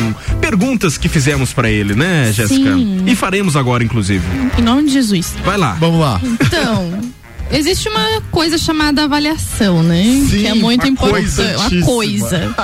perguntas 0.41 0.97
que 0.97 1.09
fizemos 1.09 1.53
pra 1.53 1.69
ele, 1.69 1.95
né, 1.97 2.31
Jéssica? 2.33 2.75
Sim. 2.75 3.03
E 3.07 3.17
faremos 3.17 3.57
agora, 3.57 3.83
inclusive. 3.83 4.25
Em 4.57 4.63
nome 4.63 4.85
de 4.85 4.93
Jesus. 4.93 5.35
Vai 5.45 5.57
lá. 5.59 5.73
Vamos 5.81 6.01
lá. 6.01 6.21
Então, 6.23 7.01
existe 7.51 7.89
uma 7.89 8.21
coisa 8.31 8.59
chamada 8.59 9.05
avaliação, 9.05 9.83
né? 9.83 10.03
Sim, 10.03 10.39
que 10.39 10.47
é 10.47 10.55
muito 10.55 10.87
importante. 10.87 11.23
coisantíssima. 11.23 11.79
Uma 11.79 11.87
coisa. 11.87 12.55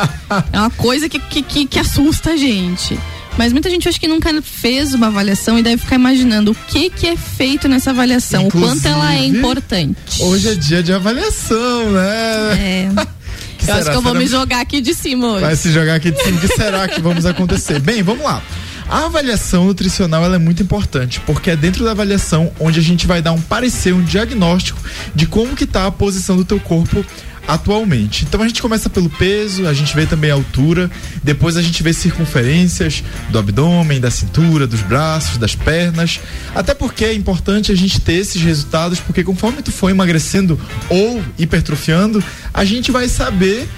É 0.52 0.58
uma 0.58 0.70
coisa 0.70 1.08
que, 1.08 1.18
que, 1.42 1.66
que, 1.66 1.78
assusta 1.78 2.30
a 2.30 2.36
gente. 2.36 2.98
Mas 3.38 3.52
muita 3.52 3.70
gente 3.70 3.88
acho 3.88 3.98
que 4.00 4.08
nunca 4.08 4.30
fez 4.42 4.92
uma 4.92 5.06
avaliação 5.06 5.58
e 5.58 5.62
deve 5.62 5.78
ficar 5.82 5.96
imaginando 5.96 6.50
o 6.50 6.54
que 6.54 6.90
que 6.90 7.06
é 7.06 7.16
feito 7.16 7.68
nessa 7.68 7.90
avaliação, 7.90 8.48
o 8.48 8.50
quanto 8.50 8.86
ela 8.86 9.12
é 9.12 9.18
Inclusive, 9.18 9.38
importante. 9.38 10.22
Hoje 10.22 10.48
é 10.48 10.54
dia 10.54 10.82
de 10.82 10.92
avaliação, 10.92 11.90
né? 11.92 12.58
É. 12.58 12.88
Eu 13.66 13.74
acho 13.74 13.82
será? 13.84 13.92
que 13.92 13.98
eu 13.98 14.02
vou 14.02 14.12
Será- 14.12 14.24
me 14.24 14.26
jogar 14.26 14.60
aqui 14.60 14.80
de 14.80 14.94
cima 14.94 15.32
hoje. 15.32 15.44
Vai 15.44 15.54
se 15.54 15.70
jogar 15.70 15.94
aqui 15.96 16.10
de 16.10 16.22
cima. 16.22 16.38
O 16.38 16.40
que 16.40 16.48
será 16.48 16.88
que 16.88 17.00
vamos 17.00 17.26
acontecer? 17.26 17.78
Bem, 17.80 18.02
vamos 18.02 18.24
lá. 18.24 18.42
A 18.90 19.04
avaliação 19.04 19.66
nutricional 19.66 20.34
é 20.34 20.36
muito 20.36 20.64
importante, 20.64 21.20
porque 21.20 21.52
é 21.52 21.56
dentro 21.56 21.84
da 21.84 21.92
avaliação 21.92 22.50
onde 22.58 22.80
a 22.80 22.82
gente 22.82 23.06
vai 23.06 23.22
dar 23.22 23.30
um 23.30 23.40
parecer, 23.40 23.94
um 23.94 24.02
diagnóstico 24.02 24.80
de 25.14 25.26
como 25.26 25.54
que 25.54 25.64
tá 25.64 25.86
a 25.86 25.92
posição 25.92 26.36
do 26.36 26.44
teu 26.44 26.58
corpo 26.58 27.06
atualmente. 27.46 28.24
Então 28.24 28.42
a 28.42 28.48
gente 28.48 28.60
começa 28.60 28.90
pelo 28.90 29.08
peso, 29.08 29.68
a 29.68 29.72
gente 29.72 29.94
vê 29.94 30.06
também 30.06 30.32
a 30.32 30.34
altura, 30.34 30.90
depois 31.22 31.56
a 31.56 31.62
gente 31.62 31.84
vê 31.84 31.92
circunferências 31.92 33.04
do 33.28 33.38
abdômen, 33.38 34.00
da 34.00 34.10
cintura, 34.10 34.66
dos 34.66 34.80
braços, 34.80 35.38
das 35.38 35.54
pernas. 35.54 36.18
Até 36.52 36.74
porque 36.74 37.04
é 37.04 37.14
importante 37.14 37.70
a 37.70 37.76
gente 37.76 38.00
ter 38.00 38.14
esses 38.14 38.42
resultados, 38.42 38.98
porque 38.98 39.22
conforme 39.22 39.62
tu 39.62 39.70
for 39.70 39.88
emagrecendo 39.88 40.60
ou 40.88 41.22
hipertrofiando, 41.38 42.22
a 42.52 42.64
gente 42.64 42.90
vai 42.90 43.08
saber 43.08 43.68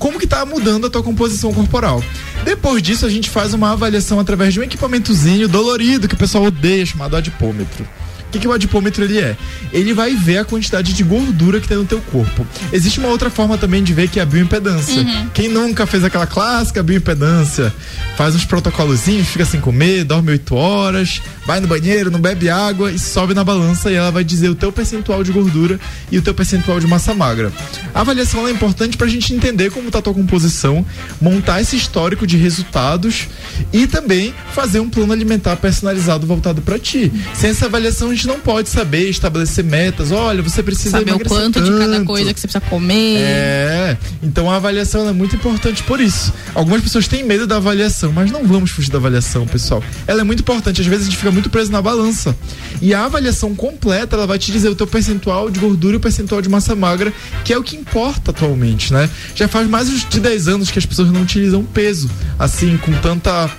como 0.00 0.18
que 0.18 0.26
tá 0.26 0.44
mudando 0.46 0.86
a 0.86 0.90
tua 0.90 1.02
composição 1.02 1.52
corporal. 1.52 2.02
Depois 2.42 2.82
disso, 2.82 3.04
a 3.04 3.10
gente 3.10 3.28
faz 3.28 3.52
uma 3.52 3.72
avaliação 3.72 4.18
através 4.18 4.54
de 4.54 4.58
um 4.58 4.62
equipamentozinho 4.62 5.46
dolorido 5.46 6.08
que 6.08 6.14
o 6.14 6.18
pessoal 6.18 6.44
odeia, 6.44 6.86
chamado 6.86 7.14
adipômetro. 7.16 7.86
O 8.30 8.32
que, 8.32 8.38
que 8.38 8.46
o 8.46 8.52
adipômetro 8.52 9.02
ele 9.02 9.18
é? 9.18 9.36
Ele 9.72 9.92
vai 9.92 10.14
ver 10.14 10.38
a 10.38 10.44
quantidade 10.44 10.92
de 10.92 11.02
gordura 11.02 11.58
que 11.58 11.66
tem 11.66 11.76
no 11.76 11.84
teu 11.84 12.00
corpo. 12.00 12.46
Existe 12.72 13.00
uma 13.00 13.08
outra 13.08 13.28
forma 13.28 13.58
também 13.58 13.82
de 13.82 13.92
ver 13.92 14.08
que 14.08 14.20
é 14.20 14.22
a 14.22 14.26
bioimpedância. 14.26 15.04
Quem 15.34 15.48
nunca 15.48 15.84
fez 15.84 16.04
aquela 16.04 16.28
clássica 16.28 16.80
bioimpedância? 16.80 17.74
Faz 18.16 18.36
uns 18.36 18.44
protocolozinhos, 18.44 19.26
fica 19.26 19.44
sem 19.44 19.60
comer, 19.60 20.04
dorme 20.04 20.30
8 20.30 20.54
horas, 20.54 21.20
vai 21.44 21.58
no 21.58 21.66
banheiro, 21.66 22.08
não 22.08 22.20
bebe 22.20 22.48
água 22.48 22.92
e 22.92 23.00
sobe 23.00 23.34
na 23.34 23.42
balança 23.42 23.90
e 23.90 23.96
ela 23.96 24.12
vai 24.12 24.22
dizer 24.22 24.48
o 24.48 24.54
teu 24.54 24.70
percentual 24.70 25.24
de 25.24 25.32
gordura 25.32 25.80
e 26.12 26.16
o 26.16 26.22
teu 26.22 26.32
percentual 26.32 26.78
de 26.78 26.86
massa 26.86 27.12
magra. 27.12 27.52
A 27.92 28.02
avaliação 28.02 28.46
é 28.46 28.52
importante 28.52 28.96
pra 28.96 29.08
gente 29.08 29.34
entender 29.34 29.72
como 29.72 29.90
tá 29.90 29.98
a 29.98 30.02
tua 30.02 30.14
composição, 30.14 30.86
montar 31.20 31.60
esse 31.60 31.74
histórico 31.74 32.28
de 32.28 32.36
resultados 32.36 33.26
e 33.72 33.88
também 33.88 34.32
fazer 34.52 34.78
um 34.78 34.88
plano 34.88 35.12
alimentar 35.12 35.56
personalizado 35.56 36.28
voltado 36.28 36.62
pra 36.62 36.78
ti. 36.78 37.12
Sem 37.34 37.50
essa 37.50 37.66
avaliação 37.66 38.10
a 38.10 38.14
gente 38.20 38.28
não 38.28 38.38
pode 38.38 38.68
saber 38.68 39.08
estabelecer 39.08 39.64
metas. 39.64 40.12
Olha, 40.12 40.42
você 40.42 40.62
precisa 40.62 40.98
Saber 40.98 41.14
o 41.14 41.20
quanto 41.20 41.60
de 41.60 41.70
cada 41.70 41.92
tanto. 41.94 42.04
coisa 42.06 42.34
que 42.34 42.40
você 42.40 42.46
precisa 42.46 42.70
comer. 42.70 43.18
É, 43.18 43.96
então 44.22 44.50
a 44.50 44.56
avaliação 44.56 45.08
é 45.08 45.12
muito 45.12 45.36
importante 45.36 45.82
por 45.82 46.00
isso. 46.00 46.32
Algumas 46.54 46.82
pessoas 46.82 47.08
têm 47.08 47.24
medo 47.24 47.46
da 47.46 47.56
avaliação, 47.56 48.12
mas 48.12 48.30
não 48.30 48.44
vamos 48.44 48.70
fugir 48.70 48.90
da 48.90 48.98
avaliação, 48.98 49.46
pessoal. 49.46 49.82
Ela 50.06 50.20
é 50.20 50.24
muito 50.24 50.40
importante. 50.40 50.80
Às 50.80 50.86
vezes 50.86 51.06
a 51.06 51.10
gente 51.10 51.16
fica 51.16 51.30
muito 51.30 51.48
preso 51.48 51.72
na 51.72 51.80
balança. 51.80 52.36
E 52.82 52.92
a 52.92 53.04
avaliação 53.06 53.54
completa, 53.54 54.16
ela 54.16 54.26
vai 54.26 54.38
te 54.38 54.52
dizer 54.52 54.68
o 54.68 54.74
teu 54.74 54.86
percentual 54.86 55.50
de 55.50 55.58
gordura 55.58 55.94
e 55.94 55.96
o 55.96 56.00
percentual 56.00 56.42
de 56.42 56.48
massa 56.48 56.74
magra, 56.76 57.12
que 57.44 57.52
é 57.52 57.58
o 57.58 57.62
que 57.62 57.76
importa 57.76 58.30
atualmente, 58.32 58.92
né? 58.92 59.08
Já 59.34 59.48
faz 59.48 59.68
mais 59.68 59.88
de 60.08 60.20
10 60.20 60.48
anos 60.48 60.70
que 60.70 60.78
as 60.78 60.84
pessoas 60.86 61.10
não 61.10 61.22
utilizam 61.22 61.64
peso, 61.64 62.10
assim, 62.38 62.76
com 62.76 62.92
tanta 63.00 63.50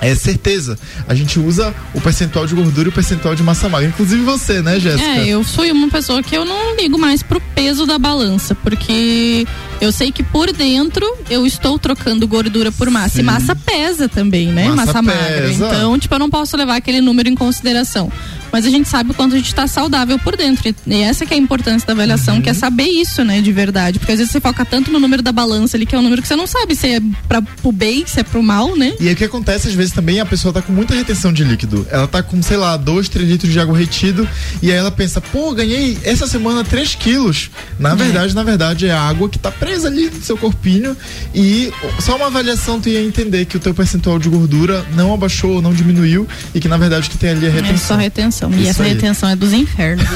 é 0.00 0.14
certeza. 0.14 0.78
A 1.08 1.14
gente 1.14 1.38
usa 1.38 1.74
o 1.94 2.00
percentual 2.00 2.46
de 2.46 2.54
gordura 2.54 2.88
e 2.88 2.90
o 2.90 2.92
percentual 2.92 3.34
de 3.34 3.42
massa 3.42 3.68
magra. 3.68 3.88
Inclusive 3.88 4.22
você, 4.22 4.60
né, 4.62 4.78
Jéssica? 4.78 5.04
É, 5.04 5.28
eu 5.28 5.44
sou 5.44 5.64
uma 5.72 5.88
pessoa 5.88 6.22
que 6.22 6.36
eu 6.36 6.44
não 6.44 6.76
ligo 6.76 6.98
mais 6.98 7.22
pro 7.22 7.40
peso 7.54 7.86
da 7.86 7.98
balança, 7.98 8.54
porque 8.54 9.46
eu 9.80 9.92
sei 9.92 10.10
que 10.12 10.22
por 10.22 10.52
dentro 10.52 11.06
eu 11.30 11.46
estou 11.46 11.78
trocando 11.78 12.26
gordura 12.26 12.70
por 12.72 12.90
massa. 12.90 13.20
E 13.20 13.22
massa 13.22 13.54
pesa 13.54 14.08
também, 14.08 14.48
né? 14.48 14.68
Massa 14.68 14.86
Massa, 14.86 15.02
magra. 15.02 15.52
Então, 15.52 15.98
tipo, 15.98 16.14
eu 16.14 16.18
não 16.18 16.30
posso 16.30 16.56
levar 16.56 16.76
aquele 16.76 17.00
número 17.00 17.28
em 17.28 17.34
consideração. 17.34 18.10
Mas 18.52 18.66
a 18.66 18.70
gente 18.70 18.88
sabe 18.88 19.10
o 19.10 19.14
quanto 19.14 19.34
a 19.34 19.38
gente 19.38 19.54
tá 19.54 19.66
saudável 19.66 20.18
por 20.18 20.36
dentro. 20.36 20.68
E- 20.86 20.94
essa 21.02 21.24
que 21.26 21.32
é 21.34 21.36
a 21.36 21.40
importância 21.40 21.86
da 21.86 21.92
avaliação, 21.94 22.36
Uhum. 22.36 22.42
que 22.42 22.50
é 22.50 22.54
saber 22.54 22.84
isso, 22.84 23.24
né, 23.24 23.40
de 23.40 23.50
verdade. 23.52 23.98
Porque 23.98 24.12
às 24.12 24.18
vezes 24.18 24.30
você 24.32 24.40
foca 24.40 24.64
tanto 24.64 24.90
no 24.92 25.00
número 25.00 25.22
da 25.22 25.32
balança 25.32 25.76
ali, 25.76 25.86
que 25.86 25.94
é 25.94 25.98
um 25.98 26.02
número 26.02 26.20
que 26.22 26.28
você 26.28 26.36
não 26.36 26.46
sabe 26.46 26.74
se 26.76 26.86
é 26.86 27.00
pra, 27.28 27.40
pro 27.40 27.72
bem, 27.72 28.04
se 28.06 28.20
é 28.20 28.22
pro 28.22 28.42
mal, 28.42 28.76
né? 28.76 28.92
E 29.00 29.10
o 29.10 29.16
que 29.16 29.24
acontece 29.24 29.68
às 29.68 29.74
vezes 29.74 29.92
também 29.92 30.20
a 30.20 30.26
pessoa 30.26 30.52
tá 30.52 30.60
com 30.62 30.72
muita 30.72 30.94
retenção 30.94 31.32
de 31.32 31.42
líquido. 31.44 31.86
Ela 31.90 32.06
tá 32.06 32.22
com, 32.22 32.42
sei 32.42 32.56
lá, 32.56 32.76
2, 32.76 33.08
3 33.08 33.28
litros 33.28 33.50
de 33.50 33.58
água 33.58 33.76
retido. 33.78 34.28
E 34.62 34.70
aí 34.70 34.76
ela 34.76 34.90
pensa, 34.90 35.20
pô, 35.20 35.52
ganhei 35.54 35.96
essa 36.04 36.26
semana 36.26 36.62
3 36.64 36.94
quilos. 36.94 37.50
Na 37.78 37.94
verdade, 37.94 38.34
na 38.34 38.42
verdade, 38.42 38.86
é 38.86 38.92
a 38.92 39.00
água 39.00 39.28
que 39.28 39.38
tá 39.38 39.50
presa 39.50 39.88
ali 39.88 40.10
no 40.10 40.22
seu 40.22 40.36
corpinho. 40.36 40.96
E 41.34 41.72
só 42.00 42.16
uma 42.16 42.26
avaliação 42.26 42.80
tu 42.80 42.88
ia 42.88 43.02
entender 43.02 43.44
que 43.46 43.56
o 43.56 43.60
teu 43.60 43.72
percentual 43.74 44.18
de 44.18 44.28
gordura 44.28 44.84
não 44.94 45.12
abaixou 45.14 45.52
ou 45.54 45.62
não 45.62 45.72
diminuiu. 45.72 46.26
E 46.54 46.60
que 46.60 46.68
na 46.68 46.76
verdade 46.76 47.08
o 47.08 47.10
que 47.10 47.18
tem 47.18 47.30
ali 47.30 47.46
é 47.46 47.48
É 47.48 47.52
retenção. 47.52 47.78
só 47.78 47.96
retenção. 47.96 48.41
E 48.50 48.62
Isso 48.62 48.70
essa 48.70 48.82
aí. 48.84 48.94
retenção 48.94 49.28
é 49.28 49.36
dos 49.36 49.52
infernos. 49.52 50.06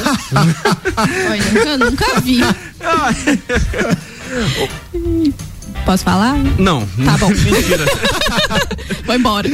Olha, 1.29 1.51
nunca, 1.51 1.77
nunca 1.77 2.19
vi. 2.21 2.39
Posso 5.87 6.03
falar? 6.03 6.35
Não. 6.59 6.85
Tá 7.05 7.17
bom. 7.17 7.29
Mentira. 7.31 7.85
Vou 9.07 9.15
embora. 9.15 9.47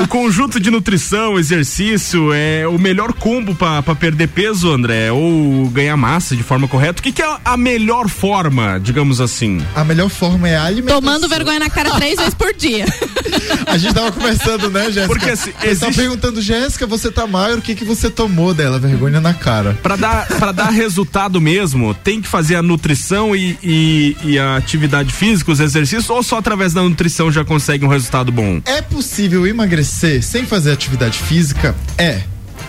o 0.00 0.06
conjunto 0.06 0.60
de 0.60 0.70
nutrição, 0.70 1.36
exercício 1.36 2.32
é 2.32 2.64
o 2.68 2.78
melhor 2.78 3.12
combo 3.12 3.56
pra 3.56 3.82
pra 3.82 3.96
perder 3.96 4.28
peso, 4.28 4.70
André, 4.70 5.10
ou 5.10 5.68
ganhar 5.70 5.96
massa 5.96 6.36
de 6.36 6.44
forma 6.44 6.68
correta. 6.68 7.00
O 7.00 7.02
que, 7.02 7.10
que 7.10 7.20
é 7.20 7.36
a 7.44 7.56
melhor 7.56 8.08
forma, 8.08 8.78
digamos 8.78 9.20
assim? 9.20 9.60
A 9.74 9.82
melhor 9.82 10.08
forma 10.08 10.48
é 10.48 10.56
a 10.56 10.64
alimentação. 10.64 11.00
Tomando 11.00 11.28
vergonha 11.28 11.58
na 11.58 11.68
cara 11.68 11.90
três 11.90 12.16
vezes 12.16 12.34
por 12.34 12.54
dia. 12.54 12.84
A 13.66 13.76
gente 13.76 13.94
tava 13.94 14.12
conversando, 14.12 14.70
né, 14.70 14.84
Jéssica? 14.90 15.06
Porque, 15.08 15.30
assim, 15.30 15.52
Você 15.60 15.76
tá 15.76 15.92
perguntando, 15.92 16.40
Jéssica, 16.40 16.86
você 16.86 17.10
tá 17.10 17.26
maior, 17.26 17.58
o 17.58 17.62
que 17.62 17.74
que 17.74 17.84
você 17.84 18.08
tomou 18.08 18.54
dela? 18.54 18.78
Vergonha 18.78 19.20
na 19.20 19.34
cara. 19.34 19.76
Pra 19.82 19.96
dar, 19.96 20.26
pra 20.26 20.52
dar 20.52 20.70
resultado 20.70 21.40
mesmo, 21.40 21.92
tem 21.92 22.20
que 22.22 22.28
fazer 22.28 22.56
a 22.56 22.62
nutrição 22.62 23.34
e, 23.36 23.58
e, 23.62 24.16
e 24.24 24.38
a 24.38 24.56
atividade 24.56 25.12
física, 25.12 25.47
os 25.52 25.60
exercícios, 25.60 26.08
ou 26.10 26.22
só 26.22 26.38
através 26.38 26.72
da 26.72 26.82
nutrição 26.82 27.30
já 27.30 27.44
consegue 27.44 27.84
um 27.84 27.88
resultado 27.88 28.30
bom? 28.30 28.60
É 28.64 28.80
possível 28.82 29.46
emagrecer 29.46 30.22
sem 30.22 30.44
fazer 30.46 30.72
atividade 30.72 31.18
física? 31.18 31.74
É. 31.96 32.22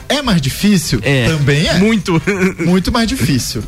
É 0.07 0.21
mais 0.21 0.41
difícil? 0.41 0.99
É. 1.03 1.27
Também 1.27 1.67
é. 1.67 1.75
Muito. 1.75 2.21
Muito 2.65 2.91
mais 2.91 3.07
difícil. 3.07 3.63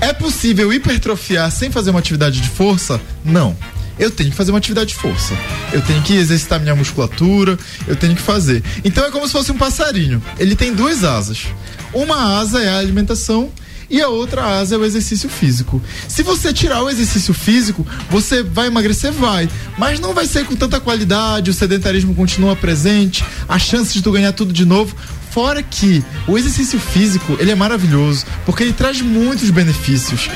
É 0.00 0.12
possível 0.12 0.72
hipertrofiar 0.72 1.50
sem 1.50 1.70
fazer 1.70 1.90
uma 1.90 1.98
atividade 1.98 2.40
de 2.40 2.48
força? 2.48 3.00
Não. 3.24 3.56
Eu 3.98 4.10
tenho 4.10 4.30
que 4.30 4.36
fazer 4.36 4.50
uma 4.50 4.58
atividade 4.58 4.88
de 4.88 4.94
força. 4.96 5.34
Eu 5.72 5.82
tenho 5.82 6.02
que 6.02 6.14
exercitar 6.14 6.58
minha 6.58 6.74
musculatura, 6.74 7.58
eu 7.86 7.94
tenho 7.94 8.14
que 8.14 8.22
fazer. 8.22 8.62
Então 8.82 9.04
é 9.04 9.10
como 9.10 9.26
se 9.26 9.32
fosse 9.32 9.52
um 9.52 9.58
passarinho. 9.58 10.22
Ele 10.38 10.56
tem 10.56 10.74
duas 10.74 11.04
asas. 11.04 11.46
Uma 11.92 12.38
asa 12.38 12.62
é 12.62 12.68
a 12.70 12.78
alimentação 12.78 13.50
e 13.92 14.00
a 14.00 14.08
outra 14.08 14.58
asa 14.58 14.74
é 14.74 14.78
o 14.78 14.84
exercício 14.86 15.28
físico. 15.28 15.80
Se 16.08 16.22
você 16.22 16.50
tirar 16.50 16.82
o 16.82 16.88
exercício 16.88 17.34
físico, 17.34 17.86
você 18.08 18.42
vai 18.42 18.68
emagrecer? 18.68 19.12
Vai. 19.12 19.46
Mas 19.76 20.00
não 20.00 20.14
vai 20.14 20.26
ser 20.26 20.46
com 20.46 20.56
tanta 20.56 20.80
qualidade, 20.80 21.50
o 21.50 21.54
sedentarismo 21.54 22.14
continua 22.14 22.56
presente, 22.56 23.22
a 23.46 23.58
chance 23.58 23.92
de 23.92 24.02
tu 24.02 24.10
ganhar 24.10 24.32
tudo 24.32 24.50
de 24.50 24.64
novo. 24.64 24.96
Fora 25.30 25.62
que 25.62 26.02
o 26.26 26.38
exercício 26.38 26.80
físico, 26.80 27.36
ele 27.38 27.50
é 27.50 27.54
maravilhoso, 27.54 28.24
porque 28.46 28.62
ele 28.62 28.72
traz 28.72 29.02
muitos 29.02 29.50
benefícios. 29.50 30.30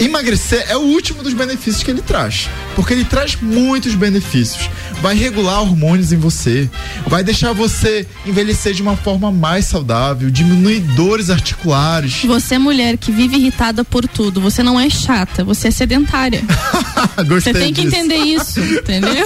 Emagrecer 0.00 0.64
é 0.68 0.76
o 0.76 0.80
último 0.80 1.22
dos 1.22 1.34
benefícios 1.34 1.82
que 1.82 1.90
ele 1.90 2.00
traz, 2.02 2.48
porque 2.76 2.92
ele 2.94 3.04
traz 3.04 3.36
muitos 3.40 3.94
benefícios. 3.94 4.70
Vai 5.02 5.14
regular 5.16 5.60
hormônios 5.60 6.12
em 6.12 6.16
você, 6.16 6.68
vai 7.06 7.22
deixar 7.22 7.52
você 7.52 8.06
envelhecer 8.26 8.72
de 8.74 8.82
uma 8.82 8.96
forma 8.96 9.30
mais 9.30 9.64
saudável, 9.64 10.28
diminuir 10.30 10.80
dores 10.80 11.30
articulares. 11.30 12.22
Você 12.24 12.54
é 12.56 12.58
mulher 12.58 12.96
que 12.96 13.10
vive 13.12 13.36
irritada 13.36 13.84
por 13.84 14.06
tudo. 14.08 14.40
Você 14.40 14.62
não 14.62 14.78
é 14.78 14.88
chata, 14.90 15.44
você 15.44 15.68
é 15.68 15.70
sedentária. 15.70 16.42
Gostei 17.26 17.52
Você 17.52 17.58
tem 17.58 17.72
que 17.72 17.82
disso. 17.82 17.96
entender 17.96 18.16
isso, 18.16 18.60
entendeu? 18.60 19.24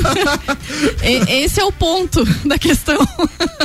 Esse 1.28 1.60
é 1.60 1.64
o 1.64 1.72
ponto 1.72 2.22
da 2.46 2.58
questão. 2.58 2.98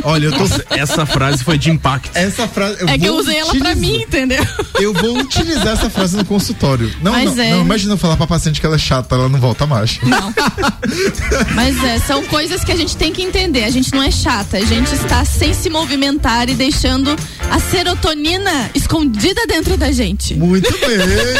Olha, 0.03 0.25
eu 0.27 0.31
tô. 0.31 0.43
Essa 0.69 1.05
frase 1.05 1.43
foi 1.43 1.57
de 1.57 1.69
impacto. 1.69 2.11
Essa 2.13 2.47
frase. 2.47 2.77
é 2.87 2.97
que 2.97 3.05
eu 3.05 3.15
usei 3.15 3.37
ela 3.37 3.49
pra 3.55 3.71
utilizar- 3.71 3.77
mim, 3.77 4.01
entendeu? 4.01 4.45
Eu 4.79 4.93
vou 4.93 5.17
utilizar 5.19 5.69
essa 5.69 5.89
frase 5.89 6.15
no 6.17 6.25
consultório. 6.25 6.89
Não, 7.01 7.11
Mas 7.11 7.35
não, 7.35 7.43
é. 7.43 7.51
não, 7.51 7.61
imagina 7.61 7.93
eu 7.93 7.97
falar 7.97 8.17
pra 8.17 8.27
paciente 8.27 8.59
que 8.59 8.65
ela 8.65 8.75
é 8.75 8.79
chata, 8.79 9.15
ela 9.15 9.29
não 9.29 9.39
volta 9.39 9.65
mais. 9.65 9.99
Mas 11.55 11.81
é, 11.83 11.99
são 11.99 12.23
coisas 12.25 12.63
que 12.63 12.71
a 12.71 12.75
gente 12.75 12.95
tem 12.97 13.11
que 13.11 13.21
entender. 13.21 13.63
A 13.63 13.69
gente 13.69 13.93
não 13.93 14.01
é 14.01 14.11
chata, 14.11 14.57
a 14.57 14.65
gente 14.65 14.93
está 14.93 15.23
sem 15.25 15.53
se 15.53 15.69
movimentar 15.69 16.49
e 16.49 16.55
deixando 16.55 17.15
a 17.51 17.59
serotonina 17.59 18.69
escondida 18.73 19.45
dentro 19.47 19.77
da 19.77 19.91
gente. 19.91 20.33
Muito 20.35 20.71
bem. 20.79 20.97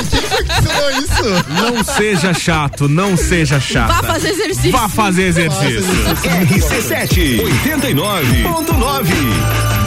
Quem 0.09 0.21
foi 0.21 0.43
que 0.43 0.53
ensinou 0.53 0.91
isso? 0.91 1.45
Não 1.49 1.83
seja 1.83 2.33
chato, 2.33 2.87
não 2.87 3.17
seja 3.17 3.59
chata. 3.59 3.93
Vá 3.93 4.03
fazer 4.13 4.29
exercício. 4.29 4.71
Vá 4.71 4.89
fazer 4.89 5.23
exercício. 5.23 5.81
RC7 6.49 7.41
89.9. 7.65 9.86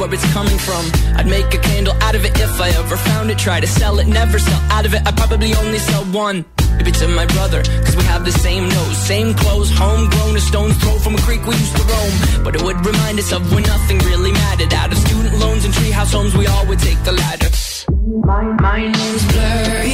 Where 0.00 0.12
it's 0.14 0.32
coming 0.32 0.58
from? 0.58 0.82
I'd 1.16 1.26
make 1.26 1.52
a 1.52 1.58
candle 1.58 1.94
out 2.00 2.14
of 2.14 2.24
it 2.24 2.32
if 2.40 2.60
I 2.60 2.70
ever 2.70 2.96
found 2.96 3.30
it. 3.30 3.38
Try 3.38 3.60
to 3.60 3.66
sell 3.66 3.98
it, 3.98 4.06
never 4.08 4.38
sell 4.38 4.62
out 4.72 4.86
of 4.86 4.94
it. 4.94 5.02
I 5.06 5.12
probably 5.12 5.54
only 5.54 5.78
sell 5.78 6.04
one. 6.06 6.44
Maybe 6.78 6.92
to 6.92 7.08
my 7.08 7.26
brother, 7.26 7.62
cause 7.84 7.94
we 7.94 8.04
have 8.04 8.24
the 8.24 8.32
same 8.32 8.66
nose, 8.68 8.96
same 8.96 9.34
clothes, 9.34 9.70
homegrown, 9.70 10.34
a 10.34 10.40
stone's 10.40 10.76
throw 10.78 10.96
from 10.98 11.14
a 11.14 11.20
creek 11.28 11.44
we 11.44 11.54
used 11.54 11.76
to 11.76 11.82
roam. 11.82 12.12
But 12.42 12.56
it 12.56 12.62
would 12.62 12.84
remind 12.84 13.18
us 13.18 13.30
of 13.32 13.52
when 13.52 13.64
nothing 13.64 13.98
really 13.98 14.32
mattered. 14.32 14.72
Out 14.72 14.90
of 14.90 14.98
student 14.98 15.38
loans 15.38 15.66
and 15.66 15.74
treehouse 15.74 16.12
homes, 16.14 16.34
we 16.34 16.46
all 16.46 16.66
would 16.66 16.78
take 16.78 17.02
the 17.04 17.12
ladder. 17.12 17.50
My, 18.24 18.44
my 18.64 18.80
name's 18.80 19.24
blurry 19.32 19.89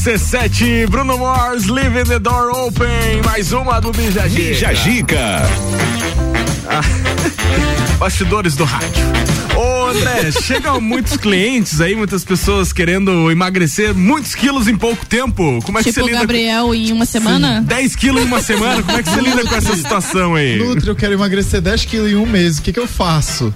RC7, 0.00 0.88
Bruno 0.88 1.18
Mars, 1.18 1.66
Leaving 1.66 2.04
the 2.04 2.18
Door 2.18 2.52
Open. 2.52 3.20
Mais 3.22 3.52
uma 3.52 3.78
do 3.80 3.92
Bija 3.92 4.26
Gica. 4.26 4.48
Bija 4.48 4.74
Gica. 4.74 5.42
Ah, 6.66 6.80
Bastidores 8.00 8.56
do 8.56 8.64
rádio. 8.64 8.88
Ô 9.54 9.88
André, 9.90 10.32
chegam 10.40 10.80
muitos 10.80 11.18
clientes 11.18 11.82
aí, 11.82 11.94
muitas 11.94 12.24
pessoas 12.24 12.72
querendo 12.72 13.30
emagrecer 13.30 13.94
muitos 13.94 14.34
quilos 14.34 14.68
em 14.68 14.76
pouco 14.76 15.04
tempo. 15.04 15.60
Como 15.66 15.78
é 15.78 15.82
que 15.82 15.90
tipo 15.90 16.00
você 16.00 16.04
o 16.04 16.06
lida 16.06 16.20
Gabriel 16.20 16.74
em 16.74 16.92
uma 16.92 17.04
semana? 17.04 17.56
com 17.56 17.64
10 17.64 17.96
quilos 17.96 18.22
em 18.22 18.24
uma 18.24 18.40
semana? 18.40 18.82
Como 18.82 18.96
é 18.96 19.02
que 19.02 19.10
você 19.10 19.20
lida 19.20 19.44
com 19.44 19.54
essa 19.54 19.76
situação 19.76 20.34
aí? 20.34 20.56
Nutri, 20.56 20.88
eu 20.88 20.96
quero 20.96 21.12
emagrecer 21.12 21.60
10 21.60 21.84
quilos 21.84 22.10
em 22.10 22.16
um 22.16 22.24
mês. 22.24 22.58
O 22.58 22.62
que, 22.62 22.72
que 22.72 22.80
eu 22.80 22.88
faço? 22.88 23.54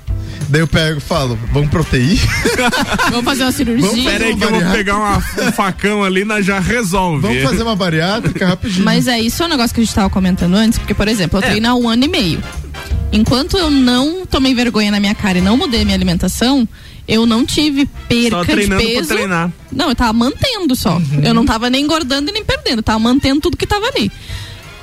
Daí 0.55 0.61
eu 0.61 0.69
pego 0.69 0.99
e 0.99 1.01
falo, 1.01 1.37
vamos 1.53 1.69
proteir? 1.69 2.17
Vamos 3.11 3.25
fazer 3.25 3.43
uma 3.43 3.51
cirurgia. 3.51 3.89
Vamos 3.89 4.05
Pera 4.05 4.25
aí 4.27 4.37
que 4.37 4.45
eu 4.45 4.51
vou 4.51 4.71
pegar 4.71 4.97
uma- 4.97 5.17
um 5.49 5.51
facão 5.53 6.05
ali, 6.05 6.25
na 6.25 6.41
já 6.41 6.61
resolve. 6.61 7.23
Vamos 7.27 7.43
fazer 7.43 7.65
uma 7.65 7.75
bariátrica 7.75 8.47
rapidinho. 8.47 8.85
Mas 8.85 9.09
é 9.09 9.19
isso 9.21 9.43
é 9.43 9.47
um 9.47 9.49
negócio 9.49 9.75
que 9.75 9.81
a 9.81 9.85
gente 9.85 9.93
tava 9.93 10.09
comentando 10.11 10.55
antes, 10.55 10.79
porque, 10.79 10.95
por 10.95 11.09
exemplo, 11.09 11.41
eu 11.41 11.43
É. 11.43 11.47
treino 11.51 11.69
há 11.69 11.75
um 11.75 11.89
ano 11.89 12.05
e 12.05 12.09
meio. 12.09 12.41
Enquanto 13.13 13.57
eu 13.59 13.69
não 13.69 14.25
tomei 14.25 14.55
vergonha 14.55 14.93
na 14.93 15.01
minha 15.01 15.15
cara 15.17 15.39
e 15.39 15.41
não 15.41 15.57
mudei 15.57 15.85
minha 15.85 15.97
alimentação, 15.97 16.69
eu 17.09 17.27
não 17.27 17.45
tive 17.45 17.87
perca 18.09 18.37
Só 18.37 18.45
de 18.45 18.69
peso. 18.69 19.09
treinar. 19.09 19.51
Não, 19.73 19.89
eu 19.89 19.95
tava 19.97 20.13
mantendo 20.13 20.77
só. 20.77 20.99
Uhum. 20.99 21.21
Eu 21.25 21.35
não 21.35 21.45
tava 21.45 21.69
nem 21.69 21.83
engordando 21.83 22.31
e 22.31 22.33
nem 22.33 22.45
perdendo, 22.45 22.79
eu 22.79 22.83
tava 22.85 23.01
mantendo 23.01 23.41
tudo 23.41 23.57
que 23.57 23.67
tava 23.67 23.87
ali. 23.89 24.11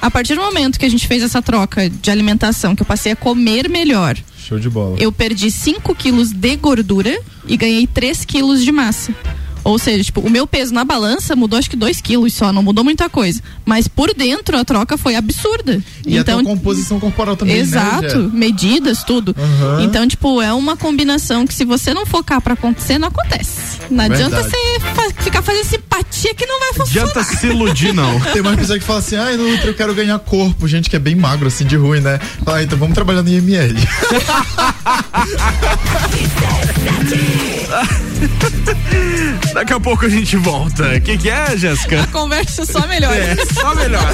A 0.02 0.10
partir 0.10 0.34
do 0.36 0.42
momento 0.42 0.80
que 0.80 0.86
a 0.86 0.90
gente 0.90 1.08
fez 1.08 1.22
essa 1.22 1.42
troca 1.42 1.90
de 1.90 2.10
alimentação, 2.10 2.76
que 2.76 2.82
eu 2.82 2.86
passei 2.86 3.12
a 3.12 3.16
comer 3.16 3.70
melhor, 3.70 4.18
Show 4.38 4.58
de 4.60 4.70
bola. 4.70 4.98
eu 5.00 5.12
perdi 5.12 5.52
5 5.52 5.94
quilos 5.94 6.32
de 6.32 6.56
gordura 6.56 7.16
e 7.48 7.56
ganhei 7.56 7.86
3 7.86 8.26
quilos 8.26 8.64
de 8.64 8.72
massa. 8.72 9.14
Ou 9.64 9.78
seja, 9.78 10.04
tipo, 10.04 10.22
o 10.22 10.30
meu 10.30 10.48
peso 10.48 10.74
na 10.74 10.84
balança 10.84 11.36
mudou 11.36 11.60
acho 11.60 11.70
que 11.70 11.76
2 11.76 12.02
quilos 12.02 12.34
só, 12.34 12.52
não 12.52 12.64
mudou 12.64 12.84
muita 12.84 13.10
coisa. 13.10 13.42
Mas 13.66 13.88
por 13.88 14.14
dentro 14.14 14.58
a 14.58 14.66
troca 14.66 14.98
foi 14.98 15.16
absurda. 15.16 15.82
E 16.06 16.18
então, 16.18 16.40
a 16.40 16.44
tua 16.44 16.52
composição 16.56 17.00
corporal 17.00 17.36
também, 17.36 17.58
Exato, 17.58 18.02
né, 18.02 18.10
Jé? 18.10 18.18
medidas, 18.34 19.04
tudo. 19.04 19.36
Então, 19.82 20.08
tipo, 20.08 20.42
é 20.42 20.54
uma 20.54 20.76
combinação 20.76 21.46
que 21.46 21.54
se 21.54 21.66
você 21.66 21.94
não 21.94 22.06
focar 22.06 22.42
pra 22.42 22.54
acontecer, 22.54 22.98
não 22.98 23.10
acontece. 23.10 23.80
Não 23.90 24.04
adianta 24.06 24.42
Verdade. 24.42 24.56
você 24.56 24.80
fa- 24.80 25.24
ficar 25.24 25.42
fazendo 25.42 25.66
simpatia 25.66 26.34
que 26.34 26.46
não 26.46 26.60
vai 26.60 26.74
funcionar. 26.74 27.10
Adianta 27.10 27.24
se 27.38 27.48
iludir, 27.48 27.94
não. 27.94 28.20
Tem 28.32 28.42
mais 28.42 28.58
pessoa 28.58 28.80
que 28.80 28.86
fala 28.86 29.00
assim, 29.00 29.16
ai, 29.16 29.36
eu 29.64 29.74
quero 29.74 29.94
ganhar 29.94 30.18
corpo. 30.20 30.68
Gente 30.68 30.90
que 30.90 30.96
é 30.96 31.00
bem 31.00 31.16
magro, 31.16 31.48
assim, 31.48 31.66
de 31.66 31.76
ruim, 31.76 32.00
né? 32.00 32.20
Fala, 32.44 32.58
ah, 32.58 32.64
então 32.64 32.78
vamos 32.78 32.96
trabalhar 32.96 33.22
no 33.22 33.30
IML. 33.30 33.76
Daqui 39.54 39.74
a 39.74 39.80
pouco 39.80 40.06
a 40.06 40.10
gente 40.10 40.38
volta. 40.38 40.96
O 40.96 41.02
que, 41.02 41.18
que 41.18 41.30
é, 41.30 41.58
Jéssica? 41.58 42.04
A 42.04 42.08
conversa 42.08 42.66
só 42.66 42.88
melhora. 42.88 43.16
É, 43.16 43.36
só 43.54 43.76
melhor. 43.76 44.12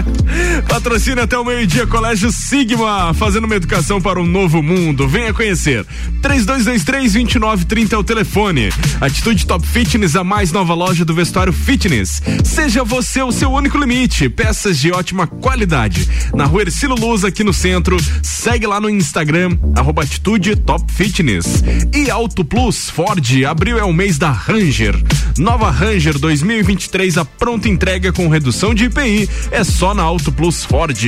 Patrocina 0.68 1.22
até 1.22 1.38
o 1.38 1.44
meio-dia 1.44 1.86
Colégio 1.86 2.30
Sigma, 2.30 3.14
fazendo 3.14 3.44
uma 3.44 3.56
educação 3.56 4.00
para 4.00 4.20
um 4.20 4.26
novo 4.26 4.62
mundo. 4.62 5.08
Venha 5.08 5.32
conhecer. 5.32 5.86
3223-2930 6.22 7.92
é 7.92 7.96
o 7.96 8.04
telefone. 8.04 8.70
Atitude 9.00 9.46
Top 9.46 9.66
Fitness, 9.66 10.16
a 10.16 10.22
mais 10.22 10.52
nova 10.52 10.74
loja 10.74 11.04
do 11.04 11.14
vestuário 11.14 11.52
fitness. 11.52 12.22
Seja 12.44 12.84
você 12.84 13.22
o 13.22 13.32
seu 13.32 13.50
único 13.50 13.78
limite. 13.78 14.28
Peças 14.28 14.78
de 14.78 14.92
ótima 14.92 15.26
qualidade. 15.26 16.08
Na 16.34 16.44
rua 16.44 16.62
Ercílio 16.62 16.96
Luz, 16.96 17.24
aqui 17.24 17.42
no 17.42 17.52
centro. 17.52 17.96
Segue 18.22 18.66
lá 18.66 18.80
no 18.80 18.90
Instagram, 18.90 19.56
arroba 19.74 20.02
Atitude 20.02 20.56
Top 20.56 20.92
Fitness. 20.92 21.62
E 21.94 22.10
Auto 22.10 22.44
Plus 22.44 22.90
Ford, 22.90 23.24
abril 23.48 23.78
é 23.78 23.84
o 23.84 23.92
mês 23.92 24.18
da 24.18 24.30
Ranger. 24.58 25.00
Nova 25.38 25.70
Ranger 25.70 26.18
2023, 26.18 27.16
a 27.16 27.24
pronta 27.24 27.68
entrega 27.68 28.12
com 28.12 28.28
redução 28.28 28.74
de 28.74 28.86
IPI. 28.86 29.30
É 29.52 29.62
só 29.62 29.94
na 29.94 30.02
Auto 30.02 30.32
Plus 30.32 30.64
Ford. 30.64 30.98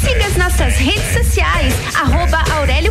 Siga 0.00 0.26
as 0.26 0.36
nossas 0.36 0.76
redes 0.78 1.12
sociais, 1.12 1.74
arroba 1.94 2.42
Aurélio 2.56 2.90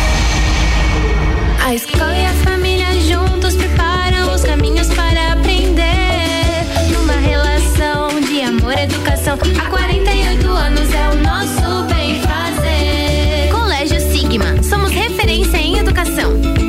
A 1.71 1.75
escola 1.75 2.13
e 2.17 2.25
a 2.25 2.33
família 2.43 2.85
juntos 2.99 3.55
preparam 3.55 4.35
os 4.35 4.43
caminhos 4.43 4.89
para 4.89 5.31
aprender. 5.31 6.65
Numa 6.91 7.13
relação 7.13 8.19
de 8.19 8.41
amor 8.41 8.73
e 8.73 8.81
educação, 8.81 9.37
há 9.57 9.69
48 9.69 10.49
anos 10.49 10.93
é 10.93 11.09
o 11.11 11.15
nosso 11.23 11.85
bem 11.85 12.21
fazer. 12.23 13.53
Colégio 13.53 14.01
Sigma, 14.01 14.61
somos 14.61 14.91
referência 14.91 15.55
em 15.59 15.77
educação. 15.77 16.60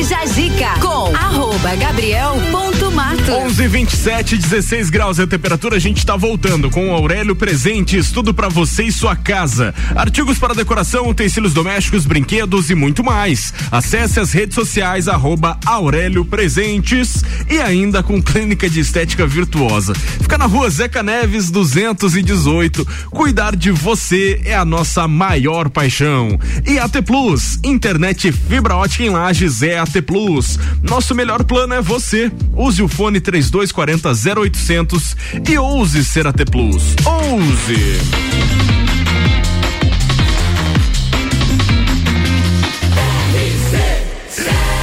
Zica 0.00 0.80
com 0.80 1.14
arroba 1.14 1.76
gabriel.mato. 1.76 3.32
11 3.32 3.68
27 3.68 4.36
16 4.38 4.88
graus 4.88 5.18
é 5.18 5.24
a 5.24 5.26
temperatura. 5.26 5.76
A 5.76 5.78
gente 5.78 6.06
tá 6.06 6.16
voltando 6.16 6.70
com 6.70 6.88
o 6.88 6.94
Aurélio 6.94 7.36
Presentes, 7.36 8.10
tudo 8.10 8.32
pra 8.32 8.48
você 8.48 8.84
e 8.84 8.92
sua 8.92 9.14
casa. 9.14 9.74
Artigos 9.94 10.38
para 10.38 10.54
decoração, 10.54 11.06
utensílios 11.06 11.52
domésticos, 11.52 12.06
brinquedos 12.06 12.70
e 12.70 12.74
muito 12.74 13.04
mais. 13.04 13.52
Acesse 13.70 14.18
as 14.18 14.32
redes 14.32 14.54
sociais 14.54 15.06
arroba 15.06 15.58
Aurélio 15.66 16.24
Presentes 16.24 17.22
e 17.50 17.60
ainda 17.60 18.02
com 18.02 18.22
clínica 18.22 18.70
de 18.70 18.80
estética 18.80 19.26
virtuosa. 19.26 19.92
Fica 19.94 20.38
na 20.38 20.46
rua 20.46 20.70
Zeca 20.70 21.02
Neves 21.02 21.50
218. 21.50 22.86
Cuidar 23.10 23.54
de 23.54 23.70
você 23.70 24.40
é 24.46 24.54
a 24.54 24.64
nossa 24.64 25.06
maior 25.06 25.68
paixão. 25.68 26.40
E 26.66 26.78
AT 26.78 27.02
Plus, 27.02 27.58
internet 27.62 28.32
fibra 28.32 28.76
ótica 28.76 29.04
em 29.04 29.10
Lages 29.10 29.60
é 29.62 29.78
AT 29.90 30.02
Plus. 30.02 30.58
Nosso 30.82 31.14
melhor 31.14 31.42
plano 31.42 31.74
é 31.74 31.82
você. 31.82 32.30
Use 32.54 32.80
o 32.80 32.86
fone 32.86 33.20
3240 33.20 34.40
0800 34.40 35.16
e 35.48 35.58
ouse 35.58 36.04
ser 36.04 36.26
AT 36.28 36.44
Plus. 36.48 36.94
Ouse! 37.04 37.98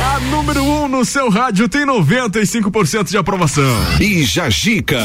A 0.04 0.20
número 0.30 0.62
1 0.62 0.84
um 0.84 0.88
no 0.90 1.06
seu 1.06 1.30
rádio 1.30 1.70
tem 1.70 1.86
95% 1.86 3.06
de 3.06 3.18
aprovação. 3.18 3.86
Bija 3.98 4.50
Gica. 4.50 5.00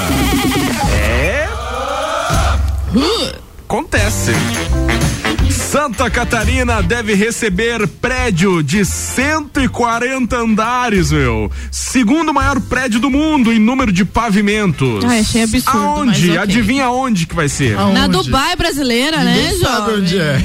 É. 0.93 1.49
Acontece. 3.65 4.33
Santa 5.73 6.11
Catarina 6.11 6.83
deve 6.83 7.15
receber 7.15 7.89
prédio 7.89 8.63
de 8.63 8.85
140 8.85 10.37
andares, 10.37 11.11
meu. 11.11 11.51
Segundo 11.71 12.35
maior 12.35 12.61
prédio 12.61 13.01
do 13.01 13.09
mundo 13.09 13.51
em 13.51 13.59
número 13.59 13.91
de 13.91 14.05
pavimentos. 14.05 15.03
Ah, 15.03 15.19
achei 15.19 15.45
absurdo, 15.45 15.79
Aonde? 15.79 16.11
mas 16.11 16.29
ok. 16.29 16.37
Adivinha 16.37 16.91
onde 16.91 17.27
que 17.27 17.35
vai 17.35 17.49
ser? 17.49 17.75
Na 17.95 18.07
Dubai 18.07 18.55
brasileira, 18.55 19.25
né, 19.25 19.35
Ninguém 19.35 19.59
sabe 19.61 19.77
jovem? 19.77 19.97
onde 20.03 20.19
é. 20.21 20.39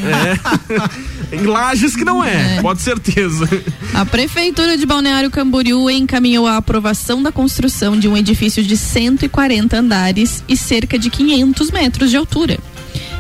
Em 1.36 1.42
Lages 1.46 1.94
que 1.94 2.06
não 2.06 2.24
é, 2.24 2.62
pode 2.62 2.82
certeza. 2.82 3.50
A 3.94 4.06
Prefeitura 4.06 4.78
de 4.78 4.86
Balneário 4.86 5.30
Camboriú 5.30 5.90
encaminhou 5.90 6.48
a 6.48 6.56
aprovação 6.56 7.22
da 7.22 7.34
construção 7.34 8.00
de 8.00 8.08
um 8.08 8.16
edifício 8.16 8.64
de 8.64 8.78
140 8.78 9.78
andares 9.78 10.42
e 10.48 10.56
cerca 10.56 10.98
de 10.98 11.10
500 11.10 11.70
metros 11.72 12.10
de 12.12 12.16
altura. 12.16 12.58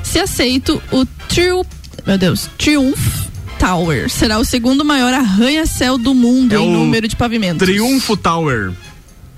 Se 0.04 0.20
aceito, 0.20 0.82
o 0.90 1.06
Triumph, 1.28 1.68
meu 2.08 2.18
Deus, 2.18 2.50
Triumph 2.58 3.28
Tower 3.60 4.10
será 4.10 4.40
o 4.40 4.46
segundo 4.46 4.86
maior 4.86 5.14
arranha-céu 5.14 5.98
do 5.98 6.14
mundo 6.14 6.54
É 6.54 6.58
em 6.58 6.72
número 6.72 7.08
de 7.08 7.16
pavimentos. 7.16 7.68
Triunfo 7.68 8.16
Tower. 8.16 8.72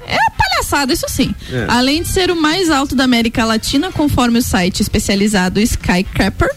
É 0.06 0.18
palhaçada, 0.38 0.94
isso 0.94 1.06
sim. 1.10 1.34
É. 1.52 1.66
Além 1.68 2.04
de 2.04 2.10
ser 2.10 2.30
o 2.30 2.40
mais 2.40 2.70
alto 2.70 2.96
da 2.96 3.06
América 3.06 3.44
Latina, 3.44 3.92
conforme 3.92 4.38
o 4.40 4.42
site 4.42 4.82
especializado 4.82 5.60
Skycrapper 5.60 6.50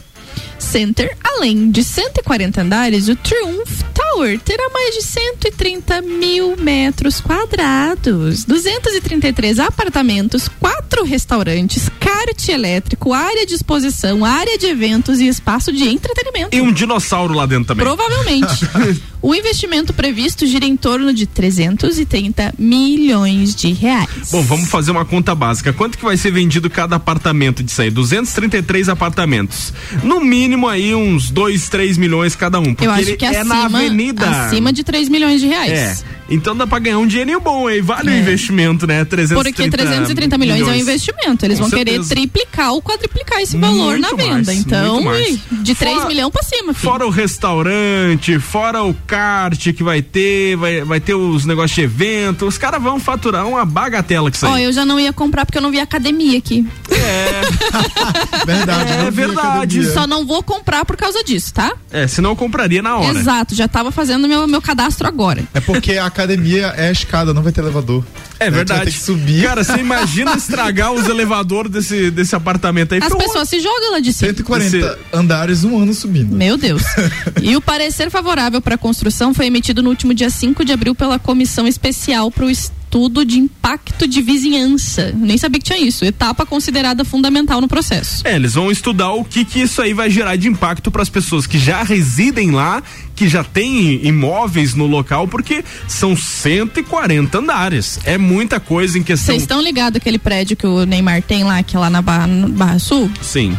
Center, 0.59 1.16
Além 1.36 1.70
de 1.70 1.82
140 1.82 2.60
andares, 2.60 3.09
o 3.09 3.16
Triumph 3.16 3.82
Tower 3.94 4.38
terá 4.40 4.68
mais 4.70 4.94
de 4.94 5.02
130 5.02 6.02
mil 6.02 6.56
metros 6.56 7.20
quadrados, 7.20 8.44
233 8.44 9.59
apartamentos, 9.59 10.48
quatro 10.48 11.04
restaurantes, 11.04 11.88
kart 11.98 12.48
elétrico, 12.48 13.12
área 13.12 13.46
de 13.46 13.54
exposição, 13.54 14.24
área 14.24 14.59
de 14.59 14.66
eventos 14.66 15.20
e 15.20 15.26
espaço 15.26 15.72
de 15.72 15.88
entretenimento. 15.88 16.54
E 16.54 16.60
um 16.60 16.72
dinossauro 16.72 17.34
lá 17.34 17.46
dentro 17.46 17.66
também. 17.66 17.84
Provavelmente. 17.84 18.68
o 19.22 19.34
investimento 19.34 19.92
previsto 19.92 20.46
gira 20.46 20.66
em 20.66 20.76
torno 20.76 21.12
de 21.12 21.26
330 21.26 22.54
milhões 22.59 23.54
de 23.54 23.72
reais. 23.72 24.09
Bom, 24.30 24.42
vamos 24.42 24.68
fazer 24.68 24.90
uma 24.90 25.04
conta 25.04 25.34
básica. 25.34 25.72
Quanto 25.72 25.96
que 25.96 26.04
vai 26.04 26.16
ser 26.16 26.30
vendido 26.30 26.68
cada 26.68 26.96
apartamento 26.96 27.62
disso 27.62 27.82
aí? 27.82 27.90
233 27.90 28.88
apartamentos. 28.88 29.72
No 30.02 30.20
mínimo 30.20 30.68
aí 30.68 30.94
uns 30.94 31.22
2, 31.31 31.69
3 31.69 31.97
milhões 31.97 32.35
cada 32.36 32.59
um. 32.61 32.65
Porque 32.74 32.86
Eu 32.86 32.90
acho 32.90 33.03
ele 33.03 33.16
que 33.16 33.24
é 33.24 33.39
acima, 33.40 33.55
na 33.55 33.65
avenida. 33.65 34.28
acima 34.47 34.73
de 34.73 34.82
3 34.85 35.09
milhões 35.09 35.40
de 35.40 35.47
reais. 35.47 35.73
É. 36.09 36.23
Então 36.31 36.57
dá 36.57 36.66
pra 36.66 36.78
ganhar 36.78 36.99
um 36.99 37.07
dinheirinho 37.07 37.40
bom 37.40 37.66
aí. 37.66 37.81
Vale 37.82 38.09
o 38.11 38.12
É. 38.15 38.19
investimento, 38.20 38.86
né? 38.86 39.05
330 39.05 39.53
Porque 39.55 39.69
330 39.70 40.39
milhões, 40.39 40.62
é 40.62 40.65
um 40.70 40.74
investimento. 40.74 41.44
Eles 41.44 41.59
Com 41.59 41.65
vão 41.69 41.78
querer 41.78 41.90
certeza. 41.93 42.09
triplicar 42.15 42.73
ou 42.73 42.81
quadriplicar 42.81 43.40
esse 43.40 43.57
valor 43.59 43.99
Muito 43.99 44.16
na 44.16 44.16
venda. 44.16 44.55
Então, 44.55 45.03
mais. 45.03 45.27
ui, 45.28 45.40
de 45.62 45.74
3 45.74 45.97
Fora- 45.97 46.09
milhões 46.09 46.32
pra 46.32 46.43
cima, 46.43 46.73
filho. 46.73 46.90
Fora 46.93 47.07
o 47.07 47.11
restaurante, 47.11 48.39
fora 48.39 48.82
o 48.82 48.94
kart 49.07 49.73
que 49.73 49.82
vai 49.82 50.01
ter, 50.01 50.57
vai, 50.57 50.81
vai 50.82 51.01
ter 51.01 51.15
os 51.15 51.44
negócios 51.44 51.74
de 51.74 51.82
evento. 51.82 52.47
Os 52.47 52.57
caras 52.57 52.82
vão 52.82 52.99
faturar 52.99 53.47
uma 53.47 53.65
bagatela 53.66 54.31
que 54.31 54.36
isso 54.36 54.47
Ó, 54.47 54.57
eu 54.57 54.73
já 54.73 54.86
não 54.86 54.99
ia 54.99 55.12
comprar 55.12 55.44
porque 55.44 55.59
eu 55.59 55.62
não 55.62 55.70
vi 55.70 55.81
academia 55.81 56.39
aqui. 56.39 56.65
Verdade, 58.47 58.93
É 58.93 59.11
verdade. 59.11 59.93
Só 59.93 60.07
não 60.07 60.24
vou 60.27 60.43
comprar 60.43 60.85
por 60.85 60.97
causa 60.97 61.11
disso, 61.22 61.52
tá? 61.52 61.72
É, 61.90 62.06
senão 62.06 62.30
eu 62.30 62.36
compraria 62.36 62.80
na 62.80 62.97
hora. 62.97 63.18
Exato, 63.18 63.55
já 63.55 63.68
tava 63.68 63.90
fazendo 63.90 64.26
meu, 64.28 64.47
meu 64.47 64.62
cadastro 64.62 65.06
agora. 65.06 65.43
É 65.52 65.60
porque 65.60 65.93
a 65.98 66.06
academia 66.06 66.68
é 66.76 66.89
a 66.89 66.93
escada, 66.93 67.34
não 67.34 67.43
vai 67.43 67.52
ter 67.52 67.60
elevador. 67.60 68.05
É 68.39 68.51
verdade. 68.51 68.86
ter 68.86 68.93
que 68.93 68.98
subir. 68.98 69.43
Cara, 69.44 69.62
você 69.62 69.78
imagina 69.78 70.34
estragar 70.34 70.93
os 70.93 71.06
elevadores 71.09 71.70
desse, 71.70 72.10
desse 72.10 72.34
apartamento 72.34 72.94
aí. 72.94 73.01
As 73.02 73.12
um- 73.12 73.18
pessoas 73.18 73.48
se 73.48 73.60
jogam 73.60 73.93
lá 73.93 74.01
de 74.01 74.12
cima. 74.12 74.30
140 74.30 74.98
andares, 75.12 75.62
um 75.62 75.80
ano 75.80 75.94
subindo. 75.94 76.34
Meu 76.34 76.56
Deus. 76.56 76.82
e 77.40 77.55
o 77.56 77.60
parecer 77.60 78.10
favorável 78.10 78.60
para 78.60 78.74
a 78.74 78.78
construção 78.78 79.32
foi 79.32 79.47
emitido 79.47 79.82
no 79.82 79.90
último 79.90 80.12
dia 80.14 80.30
5 80.30 80.64
de 80.64 80.72
abril 80.72 80.94
pela 80.94 81.18
Comissão 81.18 81.66
Especial 81.66 82.30
para 82.30 82.47
o 82.47 82.51
Estudo 82.93 83.24
de 83.24 83.39
Impacto 83.39 84.06
de 84.06 84.20
Vizinhança. 84.20 85.14
Nem 85.16 85.39
sabia 85.39 85.59
que 85.59 85.64
tinha 85.64 85.78
isso. 85.78 86.05
Etapa 86.05 86.44
considerada 86.44 87.06
fundamental 87.06 87.59
no 87.59 87.66
processo. 87.66 88.20
É, 88.23 88.36
eles 88.36 88.52
vão 88.52 88.70
estudar 88.70 89.12
o 89.12 89.24
que 89.24 89.47
que 89.47 89.60
isso 89.60 89.81
aí 89.81 89.94
vai 89.94 90.10
gerar 90.10 90.36
de 90.36 90.47
impacto 90.47 90.90
para 90.90 91.01
as 91.01 91.09
pessoas 91.09 91.47
que 91.47 91.59
já 91.59 91.82
residem 91.82 92.51
lá, 92.51 92.82
que 93.16 93.27
já 93.28 93.43
têm 93.43 94.06
imóveis 94.06 94.74
no 94.74 94.86
local, 94.86 95.27
porque 95.27 95.64
são 95.89 96.14
140 96.14 97.39
andares. 97.39 97.98
É 98.05 98.19
muita 98.19 98.60
coisa 98.60 98.98
em 98.98 99.02
questão. 99.02 99.32
Vocês 99.35 99.44
estão 99.44 99.62
ligados 99.62 99.97
aquele 99.97 100.19
prédio 100.19 100.55
que 100.55 100.66
o 100.66 100.85
Neymar 100.85 101.23
tem 101.23 101.44
lá, 101.44 101.62
que 101.62 101.74
é 101.74 101.78
lá 101.78 101.89
na 101.89 102.02
Barra, 102.02 102.28
Barra 102.28 102.78
Sul? 102.78 103.10
Sim. 103.23 103.56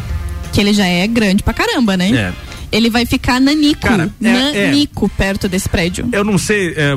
Que 0.52 0.60
ele 0.60 0.72
já 0.72 0.86
é 0.86 1.08
grande 1.08 1.42
pra 1.42 1.52
caramba, 1.52 1.96
né? 1.96 2.08
É. 2.12 2.32
Ele 2.74 2.90
vai 2.90 3.06
ficar 3.06 3.40
nanico. 3.40 3.80
Cara, 3.82 4.10
é- 4.22 4.28
é. 4.28 4.66
nanico 4.66 5.08
perto 5.08 5.48
desse 5.48 5.68
prédio. 5.68 6.08
Eu 6.12 6.24
não 6.24 6.36
sei, 6.38 6.74
é, 6.76 6.94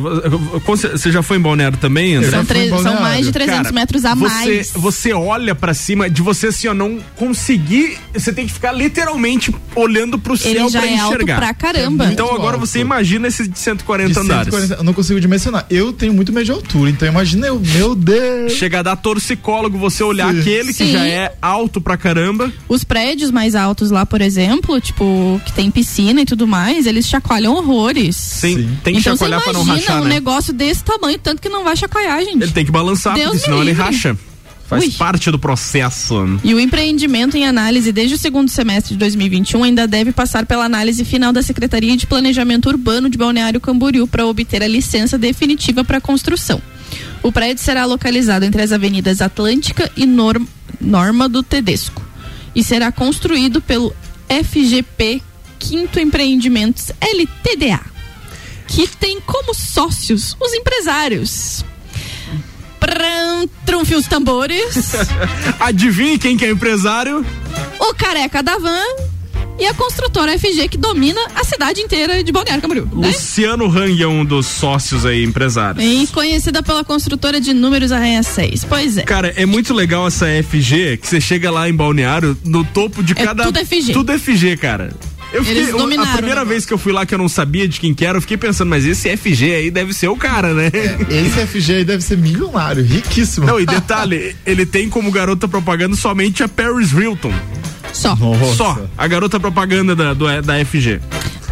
você 0.66 1.12
já 1.12 1.22
foi 1.22 1.38
em 1.38 1.40
Balneário 1.42 1.78
também? 1.78 2.16
André? 2.16 2.30
São, 2.32 2.46
tre- 2.46 2.70
são 2.70 3.00
mais 3.02 3.26
de 3.26 3.32
300 3.32 3.62
Cara, 3.64 3.74
metros 3.74 4.06
a 4.06 4.16
você, 4.16 4.34
mais. 4.34 4.72
Você 4.76 5.14
olha 5.14 5.54
pra 5.56 5.74
cima, 5.74 6.10
de 6.10 6.22
você 6.22 6.48
assim, 6.48 6.68
ó, 6.68 6.74
não 6.74 7.00
conseguir, 7.16 7.98
você 8.14 8.34
tem 8.34 8.46
que 8.48 8.54
ficar 8.54 8.72
literalmente 8.72 9.54
olhando 9.76 10.18
pro 10.18 10.34
Ele 10.34 10.60
céu 10.60 10.70
já 10.70 10.80
pra 10.82 10.90
é 10.90 10.98
alto 10.98 11.14
enxergar. 11.16 11.36
pra 11.38 11.54
caramba. 11.54 12.06
Então 12.12 12.28
agora 12.34 12.56
alto. 12.56 12.66
você 12.66 12.80
imagina 12.80 13.28
esse 13.28 13.48
de 13.48 13.58
140 13.60 14.14
De 14.14 14.20
andares. 14.20 14.46
140, 14.54 14.82
eu 14.82 14.84
não 14.84 14.94
consigo 14.94 15.20
dimensionar. 15.20 15.66
Eu 15.70 15.94
tenho 15.94 16.14
muito 16.14 16.32
medo 16.34 16.46
de 16.46 16.52
altura, 16.52 16.90
então 16.90 17.08
imagina 17.08 17.48
eu, 17.48 17.60
meu 17.60 17.96
Deus. 17.96 18.54
Chega 18.54 18.80
a 18.80 18.84
dar 18.84 18.96
torcicólogo 18.96 19.78
você 19.78 20.04
olhar 20.04 20.34
Sim. 20.34 20.40
aquele 20.42 20.68
que 20.68 20.86
Sim. 20.86 20.92
já 20.92 21.06
é 21.08 21.34
alto 21.42 21.80
pra 21.82 21.98
caramba. 21.98 22.52
Os 22.68 22.84
prédios 22.84 23.32
mais 23.32 23.56
altos 23.56 23.92
lá, 23.92 24.06
por 24.06 24.22
exemplo, 24.22 24.80
tipo, 24.82 25.40
que 25.46 25.54
tem 25.54 25.67
piscina 25.72 26.22
e 26.22 26.26
tudo 26.26 26.48
mais, 26.48 26.86
eles 26.86 27.08
chacoalham 27.08 27.54
horrores. 27.56 28.16
Sim, 28.16 28.78
tem 28.84 28.94
que 28.96 29.00
então 29.02 29.14
chacoalhar 29.14 29.42
pra 29.44 29.54
não 29.54 29.64
imagina 29.64 29.88
rachar, 29.88 30.02
um 30.02 30.06
né? 30.06 30.14
negócio 30.16 30.54
desse 30.54 30.84
tamanho, 30.84 31.20
tanto 31.20 31.42
que 31.42 31.50
não 31.50 31.64
vai 31.64 31.76
chacoalhar, 31.76 32.20
gente. 32.24 32.42
Ele 32.44 32.52
tem 32.52 32.66
que 32.66 32.72
balançar, 32.72 33.14
Deus 33.16 33.30
porque 33.32 33.44
senão 33.46 33.58
ele 33.58 33.70
livre. 33.72 33.84
racha. 33.84 34.18
Faz 34.68 34.84
Ui. 34.84 34.92
parte 34.92 35.32
do 35.32 35.40
processo. 35.40 36.16
E 36.44 36.54
o 36.54 36.60
empreendimento 36.60 37.38
em 37.38 37.48
análise 37.48 37.90
desde 37.94 38.16
o 38.16 38.18
segundo 38.18 38.50
semestre 38.50 38.96
de 38.96 39.00
2021 39.00 39.64
ainda 39.64 39.88
deve 39.88 40.12
passar 40.12 40.46
pela 40.46 40.66
análise 40.66 41.06
final 41.06 41.32
da 41.32 41.42
Secretaria 41.42 41.96
de 41.96 42.06
Planejamento 42.06 42.68
Urbano 42.68 43.10
de 43.10 43.18
Balneário 43.18 43.62
Camboriú 43.62 44.06
para 44.08 44.26
obter 44.26 44.62
a 44.62 44.68
licença 44.68 45.18
definitiva 45.18 45.86
para 45.86 46.02
construção. 46.02 46.62
O 47.24 47.32
prédio 47.32 47.64
será 47.64 47.86
localizado 47.86 48.44
entre 48.44 48.62
as 48.62 48.74
avenidas 48.74 49.22
Atlântica 49.22 49.90
e 49.96 50.06
Norm- 50.06 50.46
Norma 50.82 51.30
do 51.30 51.42
Tedesco 51.42 52.02
e 52.54 52.62
será 52.62 52.92
construído 52.92 53.62
pelo 53.62 53.94
FGP 54.30 55.22
Quinto 55.60 56.00
Empreendimentos 56.00 56.92
LTDA, 57.02 57.80
que 58.68 58.88
tem 58.88 59.20
como 59.22 59.54
sócios 59.54 60.36
os 60.40 60.54
empresários. 60.54 61.64
Pram, 62.80 63.50
trunfem 63.66 63.98
os 63.98 64.06
tambores. 64.08 64.94
Adivinhe 65.60 66.18
quem 66.20 66.38
que 66.38 66.46
é 66.46 66.50
empresário? 66.52 67.26
o 67.80 67.94
careca 67.94 68.42
da 68.44 68.58
van 68.58 68.84
e 69.60 69.66
a 69.66 69.74
construtora 69.74 70.38
FG 70.38 70.68
que 70.70 70.78
domina 70.78 71.20
a 71.36 71.44
cidade 71.44 71.82
inteira 71.82 72.24
de 72.24 72.32
Balneário 72.32 72.62
Camboriú. 72.62 72.86
Né? 72.94 73.08
Luciano 73.08 73.66
Hang 73.66 74.02
é 74.02 74.08
um 74.08 74.24
dos 74.24 74.46
sócios 74.46 75.06
aí, 75.06 75.24
empresários. 75.24 75.84
E 75.84 76.06
conhecida 76.14 76.62
pela 76.62 76.84
construtora 76.84 77.42
de 77.42 77.54
números 77.54 77.92
Arranha 77.92 78.22
6. 78.22 78.64
Pois 78.66 78.98
é. 78.98 79.02
Cara, 79.04 79.34
é 79.36 79.46
muito 79.48 79.74
legal 79.74 80.06
essa 80.08 80.28
FG, 80.28 80.98
que 80.98 81.08
você 81.08 81.20
chega 81.20 81.50
lá 81.50 81.68
em 81.68 81.74
Balneário, 81.74 82.38
no 82.46 82.64
topo 82.64 83.02
de 83.02 83.14
É 83.14 83.26
cada. 83.26 83.44
tudo 83.46 83.60
FG. 83.66 83.94
Tudo 83.94 84.14
FG, 84.20 84.58
cara. 84.58 84.94
Eu 85.38 85.44
fiquei, 85.44 85.62
Eles 85.62 85.72
dominaram 85.72 86.10
a 86.10 86.14
primeira 86.16 86.42
o 86.42 86.46
vez 86.48 86.66
que 86.66 86.74
eu 86.74 86.78
fui 86.80 86.92
lá 86.92 87.06
que 87.06 87.14
eu 87.14 87.18
não 87.20 87.30
sabia 87.30 87.68
de 87.68 87.80
quem 87.80 87.94
que 87.94 88.04
era, 88.04 88.18
eu 88.18 88.22
fiquei 88.22 88.38
pensando, 88.38 88.70
mas 88.70 88.86
esse 88.86 89.16
FG 89.16 89.54
aí 89.54 89.70
deve 89.70 89.94
ser 89.94 90.08
o 90.08 90.16
cara, 90.16 90.52
né? 90.54 90.72
Esse 91.10 91.46
FG 91.46 91.74
aí 91.76 91.84
deve 91.86 92.04
ser 92.04 92.18
milionário, 92.18 92.84
riquíssimo. 92.84 93.46
Não, 93.46 93.60
e 93.60 93.66
detalhe, 93.66 94.36
ele 94.46 94.66
tem 94.66 94.90
como 94.90 95.12
garota 95.12 95.48
propaganda 95.48 95.96
somente 95.96 96.42
a 96.42 96.48
Paris 96.48 96.92
Hilton. 96.92 97.32
Só. 97.94 98.18
Só. 98.56 98.82
A 98.98 99.08
garota 99.08 99.40
propaganda 99.40 99.96
da, 99.96 100.14
do- 100.16 100.42
da 100.42 100.66
FG. 100.66 101.00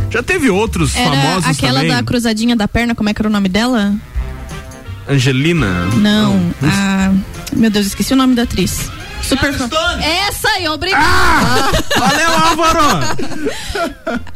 Já 0.09 0.23
teve 0.23 0.49
outros 0.49 0.95
Era 0.95 1.09
famosos 1.11 1.49
aquela 1.49 1.79
também. 1.81 1.95
da 1.95 2.01
cruzadinha 2.01 2.55
da 2.55 2.67
perna, 2.67 2.95
como 2.95 3.09
é 3.09 3.13
que 3.13 3.21
era 3.21 3.29
o 3.29 3.31
nome 3.31 3.49
dela? 3.49 3.93
Angelina. 5.07 5.85
Não. 5.97 6.51
A... 6.63 7.11
Meu 7.55 7.69
Deus, 7.69 7.85
esqueci 7.87 8.13
o 8.13 8.15
nome 8.15 8.33
da 8.35 8.43
atriz. 8.43 8.89
Super 9.27 9.53
fã. 9.53 9.99
Essa 10.01 10.47
aí, 10.49 10.67
obrigada. 10.67 11.03
Ah! 11.05 11.71
Valeu, 11.99 12.37
Álvaro! 12.49 12.79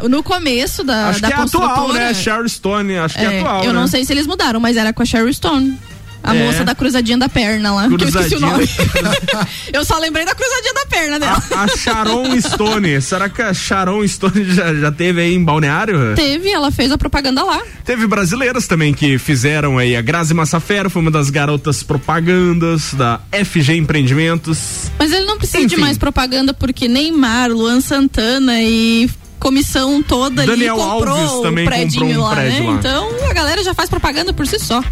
No 0.09 0.23
começo 0.23 0.83
da, 0.83 1.09
Acho 1.09 1.21
da 1.21 1.27
que 1.27 1.33
é 1.33 1.37
atual, 1.37 1.93
né? 1.93 2.13
Sharon 2.13 2.47
Stone, 2.47 2.97
acho 2.97 3.15
que 3.15 3.21
é, 3.25 3.35
É, 3.35 3.39
atual. 3.39 3.63
eu 3.63 3.73
né? 3.73 3.79
não 3.79 3.87
sei 3.87 4.03
se 4.05 4.11
eles 4.13 4.25
mudaram, 4.25 4.59
mas 4.59 4.75
era 4.77 4.91
com 4.91 5.03
a 5.03 5.05
Sharon 5.05 5.31
Stone. 5.31 5.79
A 6.21 6.35
É. 6.35 6.45
moça 6.45 6.63
da 6.65 6.75
cruzadinha 6.75 7.17
da 7.17 7.29
perna 7.29 7.73
lá. 7.73 7.87
Que 7.87 8.03
eu 8.03 8.07
esqueci 8.07 8.35
o 8.35 8.39
nome. 8.39 8.67
Cruzadinha. 8.67 9.47
eu 9.73 9.85
só 9.85 9.97
lembrei 9.99 10.25
da 10.25 10.35
cruzadinha 10.35 10.73
da 10.73 10.85
perna 10.85 11.19
dela. 11.19 11.43
A 11.55 11.67
Sharon 11.77 12.39
Stone. 12.41 13.01
Será 13.01 13.29
que 13.29 13.41
a 13.41 13.53
Sharon 13.53 14.05
Stone 14.07 14.51
já, 14.53 14.73
já 14.75 14.91
teve 14.91 15.21
aí 15.21 15.33
em 15.33 15.43
Balneário? 15.43 16.15
Teve, 16.15 16.49
ela 16.49 16.71
fez 16.71 16.91
a 16.91 16.97
propaganda 16.97 17.43
lá. 17.43 17.61
Teve 17.85 18.05
brasileiras 18.05 18.67
também 18.67 18.93
que 18.93 19.17
fizeram 19.17 19.77
aí. 19.77 19.95
A 19.95 20.01
Grazi 20.01 20.33
Massafera 20.33 20.89
foi 20.89 21.01
uma 21.01 21.11
das 21.11 21.29
garotas 21.29 21.81
propagandas 21.83 22.93
da 22.93 23.19
FG 23.31 23.77
Empreendimentos. 23.77 24.91
Mas 24.99 25.11
ele 25.11 25.25
não 25.25 25.37
precisa 25.37 25.59
de 25.65 25.73
Enfim. 25.73 25.81
mais 25.81 25.97
propaganda 25.97 26.53
porque 26.53 26.87
Neymar, 26.87 27.49
Luan 27.51 27.79
Santana 27.81 28.61
e 28.61 29.09
comissão 29.39 30.03
toda 30.03 30.45
Daniel 30.45 30.75
ali 30.75 30.83
comprou 30.91 31.15
Alves 31.17 31.31
o 31.31 31.41
também 31.41 31.63
prédio 31.65 32.01
comprou 32.01 32.19
um 32.19 32.23
lá, 32.27 32.35
prédio 32.35 32.59
né? 32.63 32.69
lá. 32.71 32.75
Então 32.75 33.09
a 33.29 33.33
galera 33.33 33.63
já 33.63 33.73
faz 33.73 33.89
propaganda 33.89 34.33
por 34.33 34.45
si 34.45 34.59
só. 34.59 34.83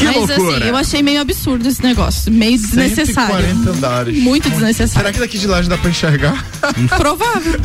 Que 0.00 0.06
Mas 0.06 0.16
loucura. 0.16 0.56
assim, 0.56 0.66
eu 0.68 0.76
achei 0.76 1.02
meio 1.02 1.20
absurdo 1.20 1.68
esse 1.68 1.82
negócio, 1.82 2.32
meio 2.32 2.56
desnecessário. 2.58 3.34
140 3.46 3.70
andares. 3.70 4.18
Muito 4.22 4.48
desnecessário. 4.48 4.92
Será 4.98 5.12
que 5.12 5.18
daqui 5.20 5.38
de 5.38 5.46
lá 5.46 5.60
já 5.62 5.68
dá 5.68 5.76
pra 5.78 5.90
enxergar? 5.90 6.42
Provável. 6.96 7.60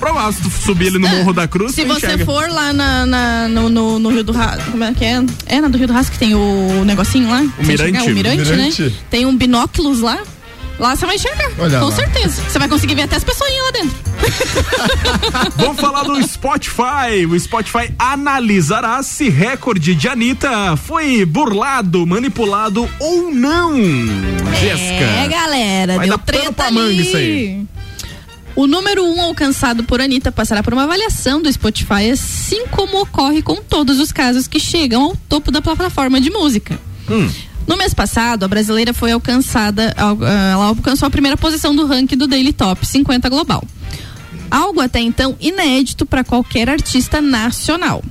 Provável, 0.00 0.32
se 0.32 0.42
tu 0.42 0.50
subir 0.50 0.88
ali 0.88 0.98
no 0.98 1.08
Morro 1.08 1.32
da 1.32 1.46
Cruz, 1.46 1.74
Se 1.74 1.82
tu 1.82 1.88
você 1.88 2.06
enxerga. 2.06 2.24
for 2.24 2.48
lá 2.48 2.72
na, 2.72 3.06
na- 3.06 3.48
no, 3.48 3.68
no, 3.68 3.98
no 3.98 4.08
Rio 4.10 4.24
do 4.24 4.32
Rastro, 4.32 4.72
como 4.72 4.82
é 4.84 4.92
que 4.92 5.04
é? 5.04 5.22
É 5.46 5.60
na 5.60 5.68
do 5.68 5.78
Rio 5.78 5.86
do 5.86 5.92
Rastro 5.92 6.12
que 6.14 6.18
tem 6.18 6.34
o 6.34 6.84
negocinho 6.84 7.30
lá? 7.30 7.42
Você 7.58 7.62
Mirante. 7.62 7.90
enxergar? 7.90 8.02
O 8.10 8.14
mirante, 8.14 8.50
Mirante. 8.50 8.82
né? 8.82 8.92
Tem 9.10 9.24
um 9.26 9.36
binóculos 9.36 10.00
lá. 10.00 10.18
Lá 10.78 10.94
você 10.94 11.06
vai 11.06 11.16
enxergar. 11.16 11.50
Olha 11.58 11.80
com 11.80 11.86
lá. 11.86 11.92
certeza. 11.92 12.42
Você 12.48 12.58
vai 12.58 12.68
conseguir 12.68 12.94
ver 12.94 13.02
até 13.02 13.16
as 13.16 13.24
pessoinhas 13.24 13.64
lá 13.64 13.70
dentro. 13.72 13.98
Vamos 15.56 15.80
falar 15.80 16.04
do 16.04 16.22
Spotify. 16.26 17.26
O 17.28 17.38
Spotify 17.38 17.92
analisará 17.98 19.02
se 19.02 19.28
recorde 19.28 19.94
de 19.94 20.08
Anitta 20.08 20.76
foi 20.76 21.24
burlado, 21.24 22.06
manipulado 22.06 22.88
ou 23.00 23.32
não. 23.34 23.74
Jéssica. 24.60 25.04
É, 25.04 25.28
galera, 25.28 25.96
Vai 25.96 26.08
deu 26.08 26.18
treta 26.18 26.52
pra 26.52 26.70
manga 26.70 26.86
ali. 26.86 27.00
isso 27.06 27.16
aí. 27.16 27.66
O 28.54 28.66
número 28.66 29.04
1 29.04 29.16
um 29.16 29.22
alcançado 29.22 29.84
por 29.84 30.00
Anitta 30.00 30.32
passará 30.32 30.62
por 30.64 30.72
uma 30.72 30.82
avaliação 30.84 31.40
do 31.40 31.52
Spotify, 31.52 32.10
assim 32.12 32.66
como 32.68 33.00
ocorre 33.02 33.40
com 33.40 33.56
todos 33.56 34.00
os 34.00 34.10
casos 34.10 34.48
que 34.48 34.58
chegam 34.58 35.02
ao 35.02 35.16
topo 35.28 35.50
da 35.52 35.62
plataforma 35.62 36.20
de 36.20 36.30
música. 36.30 36.78
No 37.68 37.76
mês 37.76 37.92
passado, 37.94 38.44
a 38.44 38.48
brasileira 38.48 38.92
foi 38.94 39.12
alcançada, 39.12 39.94
al- 39.96 40.18
ah, 40.22 40.50
ela 40.54 40.64
alcançou 40.66 41.06
a 41.06 41.10
primeira 41.10 41.36
posição 41.36 41.76
do 41.76 41.86
ranking 41.86 42.16
do 42.16 42.26
Daily 42.26 42.52
Top 42.52 42.84
50 42.84 43.28
Global. 43.28 43.62
Algo 44.50 44.80
até 44.80 44.98
então 45.00 45.36
inédito 45.38 46.06
para 46.06 46.24
qualquer 46.24 46.70
artista 46.70 47.20
nacional. 47.20 48.02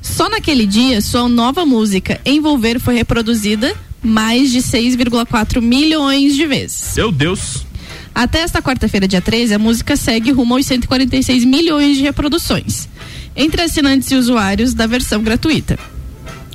Só 0.00 0.30
naquele 0.30 0.66
dia, 0.66 1.02
sua 1.02 1.28
nova 1.28 1.66
música 1.66 2.18
Envolver 2.24 2.80
foi 2.80 2.94
reproduzida 2.94 3.76
mais 4.02 4.50
de 4.50 4.60
6,4 4.60 5.60
milhões 5.60 6.34
de 6.34 6.46
vezes. 6.46 6.94
Meu 6.96 7.12
Deus. 7.12 7.66
Até 8.14 8.40
esta 8.40 8.62
quarta-feira, 8.62 9.06
dia 9.06 9.20
13, 9.20 9.52
a 9.54 9.58
música 9.58 9.94
segue 9.94 10.32
rumo 10.32 10.54
aos 10.54 10.64
146 10.66 11.44
milhões 11.44 11.98
de 11.98 12.02
reproduções 12.02 12.88
entre 13.36 13.62
assinantes 13.62 14.10
e 14.10 14.14
usuários 14.16 14.72
da 14.74 14.86
versão 14.86 15.22
gratuita. 15.22 15.78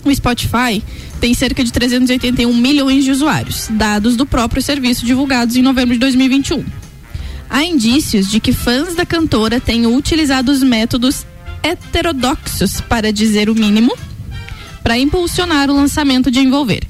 O 0.04 0.14
Spotify 0.14 0.84
tem 1.20 1.34
cerca 1.34 1.64
de 1.64 1.72
381 1.72 2.54
milhões 2.56 3.04
de 3.04 3.12
usuários, 3.12 3.68
dados 3.72 4.16
do 4.16 4.26
próprio 4.26 4.62
serviço 4.62 5.06
divulgados 5.06 5.56
em 5.56 5.62
novembro 5.62 5.94
de 5.94 6.00
2021. 6.00 6.64
Há 7.50 7.64
indícios 7.64 8.30
de 8.30 8.40
que 8.40 8.52
fãs 8.52 8.96
da 8.96 9.06
cantora 9.06 9.60
tenham 9.60 9.96
utilizado 9.96 10.52
os 10.52 10.62
métodos 10.62 11.26
heterodoxos, 11.64 12.82
para 12.82 13.12
dizer 13.12 13.50
o 13.50 13.56
mínimo, 13.56 13.96
para 14.84 14.98
impulsionar 14.98 15.70
o 15.70 15.76
lançamento 15.76 16.30
de 16.30 16.40
Envolver. 16.40 16.84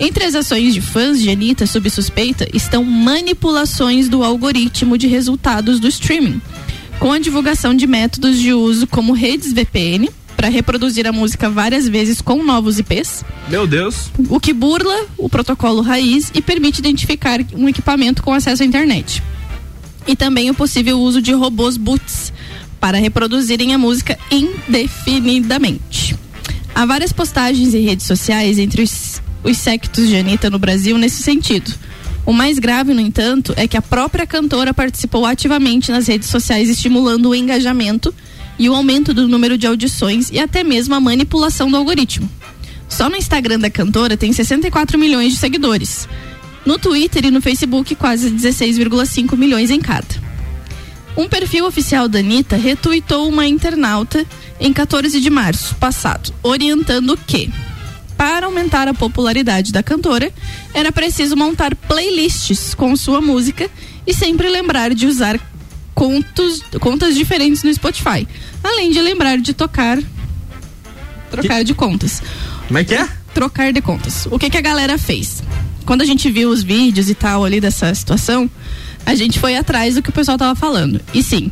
Entre 0.00 0.24
as 0.24 0.34
ações 0.34 0.74
de 0.74 0.80
fãs 0.80 1.20
de 1.20 1.30
Anitta 1.30 1.66
sob 1.66 1.88
suspeita 1.90 2.46
estão 2.54 2.84
manipulações 2.84 4.08
do 4.08 4.22
algoritmo 4.22 4.96
de 4.96 5.06
resultados 5.06 5.80
do 5.80 5.88
streaming, 5.88 6.40
com 6.98 7.10
a 7.10 7.18
divulgação 7.18 7.74
de 7.74 7.86
métodos 7.86 8.38
de 8.38 8.52
uso 8.52 8.86
como 8.86 9.12
redes 9.12 9.52
VPN 9.52 10.08
para 10.38 10.48
reproduzir 10.48 11.04
a 11.04 11.10
música 11.10 11.50
várias 11.50 11.88
vezes 11.88 12.20
com 12.20 12.44
novos 12.44 12.78
IPs, 12.78 13.24
Meu 13.48 13.66
Deus. 13.66 14.08
o 14.28 14.38
que 14.38 14.52
burla 14.52 15.06
o 15.16 15.28
protocolo 15.28 15.80
raiz 15.82 16.30
e 16.32 16.40
permite 16.40 16.78
identificar 16.78 17.40
um 17.54 17.68
equipamento 17.68 18.22
com 18.22 18.32
acesso 18.32 18.62
à 18.62 18.66
internet. 18.66 19.20
E 20.06 20.14
também 20.14 20.48
o 20.48 20.54
possível 20.54 21.00
uso 21.00 21.20
de 21.20 21.32
robôs 21.32 21.76
boots 21.76 22.32
para 22.78 22.98
reproduzirem 22.98 23.74
a 23.74 23.78
música 23.78 24.16
indefinidamente. 24.30 26.14
Há 26.72 26.86
várias 26.86 27.12
postagens 27.12 27.74
em 27.74 27.84
redes 27.84 28.06
sociais 28.06 28.60
entre 28.60 28.82
os, 28.82 29.20
os 29.42 29.58
sectos 29.58 30.06
de 30.06 30.16
Anitta 30.16 30.48
no 30.48 30.58
Brasil 30.60 30.96
nesse 30.96 31.20
sentido. 31.20 31.74
O 32.24 32.32
mais 32.32 32.60
grave, 32.60 32.94
no 32.94 33.00
entanto, 33.00 33.54
é 33.56 33.66
que 33.66 33.76
a 33.76 33.82
própria 33.82 34.24
cantora 34.24 34.72
participou 34.72 35.26
ativamente 35.26 35.90
nas 35.90 36.06
redes 36.06 36.28
sociais, 36.28 36.70
estimulando 36.70 37.30
o 37.30 37.34
engajamento 37.34 38.14
e 38.58 38.68
o 38.68 38.74
aumento 38.74 39.14
do 39.14 39.28
número 39.28 39.56
de 39.56 39.66
audições 39.66 40.30
e 40.30 40.38
até 40.38 40.64
mesmo 40.64 40.94
a 40.94 41.00
manipulação 41.00 41.70
do 41.70 41.76
algoritmo. 41.76 42.28
Só 42.88 43.08
no 43.08 43.16
Instagram 43.16 43.58
da 43.58 43.70
cantora 43.70 44.16
tem 44.16 44.32
64 44.32 44.98
milhões 44.98 45.34
de 45.34 45.38
seguidores. 45.38 46.08
No 46.64 46.78
Twitter 46.78 47.26
e 47.26 47.30
no 47.30 47.40
Facebook, 47.40 47.94
quase 47.94 48.30
16,5 48.30 49.36
milhões 49.36 49.70
em 49.70 49.80
cada. 49.80 50.28
Um 51.16 51.28
perfil 51.28 51.66
oficial 51.66 52.08
da 52.08 52.20
Anitta 52.20 52.56
retuitou 52.56 53.28
uma 53.28 53.46
internauta 53.46 54.24
em 54.60 54.72
14 54.72 55.20
de 55.20 55.30
março 55.30 55.74
passado, 55.76 56.32
orientando 56.42 57.16
que, 57.16 57.50
para 58.16 58.46
aumentar 58.46 58.88
a 58.88 58.94
popularidade 58.94 59.72
da 59.72 59.82
cantora, 59.82 60.32
era 60.74 60.92
preciso 60.92 61.36
montar 61.36 61.74
playlists 61.74 62.74
com 62.74 62.94
sua 62.96 63.20
música 63.20 63.70
e 64.06 64.14
sempre 64.14 64.48
lembrar 64.48 64.94
de 64.94 65.06
usar 65.06 65.40
contos, 65.98 66.62
contas 66.78 67.16
diferentes 67.16 67.64
no 67.64 67.74
Spotify, 67.74 68.26
além 68.62 68.92
de 68.92 69.02
lembrar 69.02 69.36
de 69.38 69.52
tocar 69.52 69.98
trocar 71.28 71.64
de 71.64 71.74
contas. 71.74 72.22
Como 72.68 72.78
é 72.78 72.84
que 72.84 72.94
é? 72.94 73.08
Trocar 73.34 73.72
de 73.72 73.82
contas. 73.82 74.26
O 74.30 74.38
que 74.38 74.48
que 74.48 74.56
a 74.56 74.60
galera 74.60 74.96
fez? 74.96 75.42
Quando 75.84 76.02
a 76.02 76.04
gente 76.04 76.30
viu 76.30 76.50
os 76.50 76.62
vídeos 76.62 77.10
e 77.10 77.14
tal 77.14 77.44
ali 77.44 77.60
dessa 77.60 77.92
situação, 77.94 78.48
a 79.04 79.14
gente 79.14 79.40
foi 79.40 79.56
atrás 79.56 79.96
do 79.96 80.02
que 80.02 80.10
o 80.10 80.12
pessoal 80.12 80.38
tava 80.38 80.54
falando. 80.54 81.00
E 81.12 81.22
sim, 81.22 81.50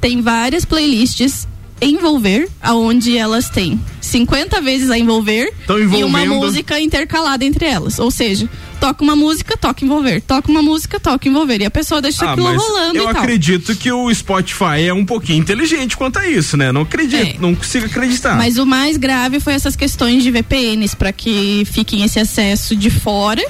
tem 0.00 0.20
várias 0.20 0.64
playlists 0.64 1.46
envolver, 1.80 2.48
aonde 2.60 3.16
elas 3.16 3.50
têm 3.50 3.80
50 4.00 4.60
vezes 4.62 4.90
a 4.90 4.98
envolver 4.98 5.52
e 5.96 6.02
uma 6.02 6.24
música 6.24 6.80
intercalada 6.80 7.44
entre 7.44 7.66
elas. 7.66 7.98
Ou 7.98 8.10
seja, 8.10 8.48
toca 8.80 9.02
uma 9.02 9.16
música, 9.16 9.56
toca 9.56 9.84
envolver, 9.84 10.20
toca 10.20 10.50
uma 10.50 10.62
música, 10.62 10.98
toca 11.00 11.28
envolver. 11.28 11.60
E 11.60 11.64
a 11.64 11.70
pessoa 11.70 12.00
deixa 12.02 12.24
Ah, 12.24 12.32
aquilo 12.32 12.54
rolando 12.54 12.96
eu 12.98 13.10
e 13.10 13.12
tal. 13.12 13.22
acredito 13.22 13.74
que 13.76 13.90
o 13.90 14.12
Spotify 14.14 14.82
é 14.86 14.92
um 14.94 15.04
pouquinho 15.04 15.38
inteligente 15.40 15.96
quanto 15.96 16.18
a 16.18 16.28
isso, 16.28 16.56
né? 16.56 16.70
Não 16.72 16.82
acredito, 16.82 17.40
não 17.40 17.54
consigo 17.54 17.86
acreditar. 17.86 18.32
É. 18.32 18.36
Mas 18.36 18.58
o 18.58 18.66
mais 18.66 18.96
grave 18.96 19.40
foi 19.40 19.54
essas 19.54 19.74
questões 19.76 20.22
de 20.22 20.30
VPNs 20.30 20.94
para 20.96 21.12
que 21.12 21.64
fiquem 21.70 22.02
esse 22.04 22.18
acesso 22.18 22.76
de 22.76 22.90
fora, 22.90 23.42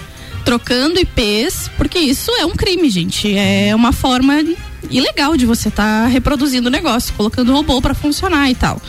trocando 0.44 0.98
IPs, 1.01 1.70
porque 1.77 1.98
isso 1.98 2.31
é 2.32 2.47
um 2.47 2.55
crime, 2.55 2.89
gente. 2.89 3.36
É 3.36 3.74
uma 3.74 3.93
forma 3.93 4.43
ilegal 4.89 5.36
de 5.36 5.44
você 5.44 5.69
estar 5.69 6.07
reproduzindo 6.07 6.69
o 6.69 6.70
negócio, 6.70 7.12
colocando 7.16 7.53
robô 7.53 7.81
para 7.82 7.94
funcionar 7.94 8.48
e 8.48 8.55
tal. 8.55 8.81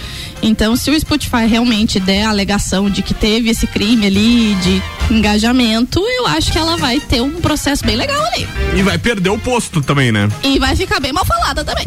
Então, 0.42 0.76
se 0.76 0.90
o 0.92 1.00
Spotify 1.00 1.46
realmente 1.48 2.00
der 2.00 2.24
a 2.26 2.30
alegação 2.30 2.90
de 2.90 3.02
que 3.02 3.14
teve 3.14 3.50
esse 3.50 3.68
crime 3.68 4.06
ali 4.06 4.56
de 4.56 4.82
engajamento, 5.12 6.00
eu 6.00 6.28
acho 6.28 6.52
que 6.52 6.58
ela 6.58 6.78
vai 6.78 7.00
ter 7.00 7.22
um 7.22 7.34
processo 7.42 7.86
bem 7.86 7.96
legal 7.96 8.24
ali. 8.34 8.48
E 8.76 8.82
vai 8.82 8.98
perder 8.98 9.30
o 9.30 9.40
posto 9.40 9.82
também, 9.82 10.12
né? 10.12 10.30
E 10.44 10.60
vai 10.60 10.76
ficar 10.76 11.00
bem 11.00 11.12
mal 11.12 11.26
falada 11.26 11.64
também. 11.64 11.86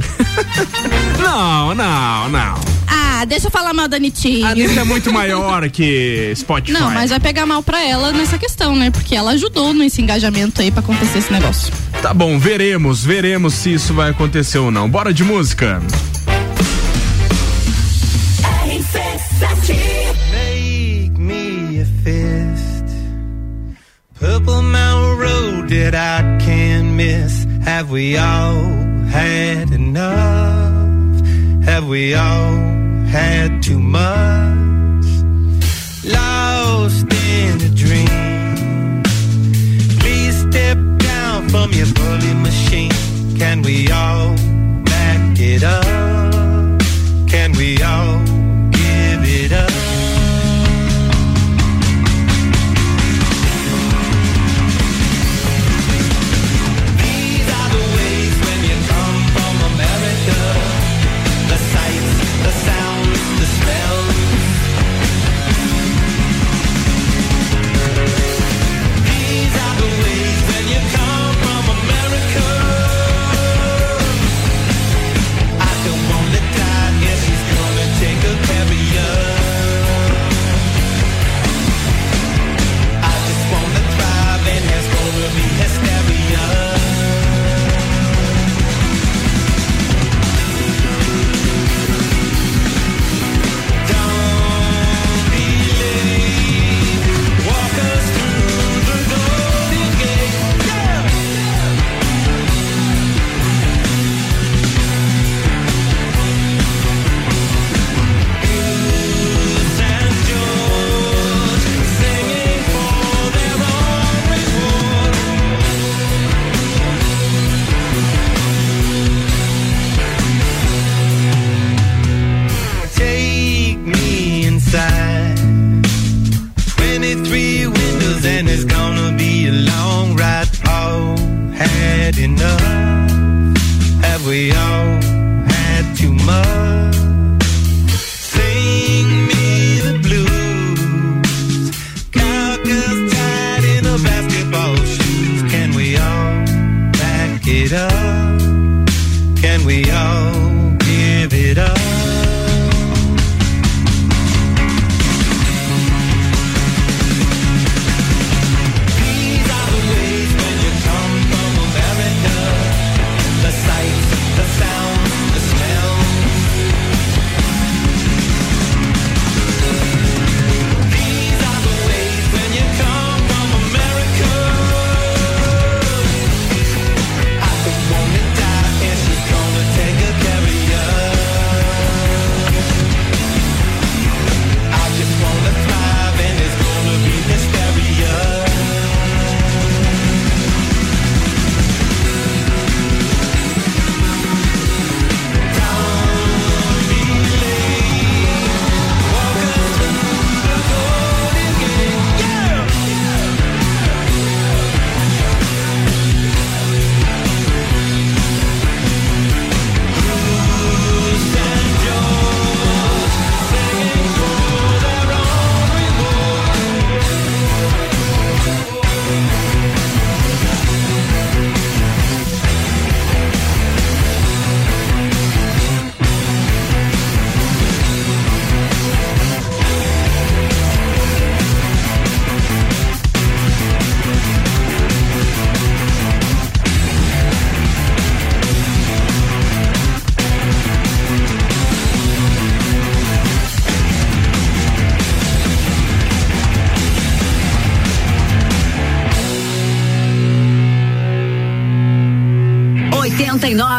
Não, 1.21 1.75
não, 1.75 2.29
não. 2.31 2.55
Ah, 2.87 3.25
deixa 3.27 3.49
eu 3.49 3.51
falar 3.51 3.75
mal 3.75 3.87
da 3.87 3.99
Anitta. 3.99 4.47
A 4.47 4.51
Anitta 4.51 4.81
é 4.81 4.85
muito 4.85 5.13
maior 5.13 5.69
que 5.69 6.33
Spotify. 6.35 6.73
Não, 6.73 6.91
mas 6.91 7.11
vai 7.11 7.21
pegar 7.21 7.45
mal 7.45 7.63
pra 7.63 7.85
ela 7.87 8.11
nessa 8.11 8.39
questão, 8.39 8.75
né? 8.75 8.91
Porque 8.91 9.15
ela 9.15 9.33
ajudou 9.33 9.75
nesse 9.75 10.01
engajamento 10.01 10.61
aí 10.63 10.71
pra 10.71 10.81
acontecer 10.81 11.19
esse 11.19 11.33
negócio. 11.33 11.73
Tá 12.03 12.15
bom, 12.15 12.39
veremos, 12.39 13.05
veremos 13.05 13.55
se 13.55 13.75
isso 13.75 13.93
vai 13.93 14.11
acontecer 14.11 14.59
ou 14.59 14.71
não. 14.71 14.89
Bora 14.89 15.13
de 15.13 15.23
música. 15.23 15.81
Make 20.33 21.13
me 21.19 21.81
a 21.81 21.85
fist. 21.85 22.85
Purple 24.15 24.63
Mountain 24.63 25.19
Road 25.19 25.69
that 25.69 25.95
I 25.95 26.39
can't 26.45 26.95
miss. 26.97 27.45
Have 27.65 27.91
we 27.91 28.17
all 28.17 28.63
had 29.09 29.71
enough? 29.73 31.21
Have 31.65 31.89
we 31.89 32.15
all 32.15 32.57
had 33.07 33.63
too 33.63 33.79
much? 33.79 35.05
Lost 36.05 37.07
in 37.13 37.61
a 37.61 37.71
dream. 37.75 39.03
Please 40.01 40.41
step 40.49 40.79
down 40.99 41.49
from 41.51 41.73
your 41.73 41.93
bully 41.95 42.35
machine. 42.35 42.93
Can 43.39 43.63
we 43.63 43.91
all 43.91 44.37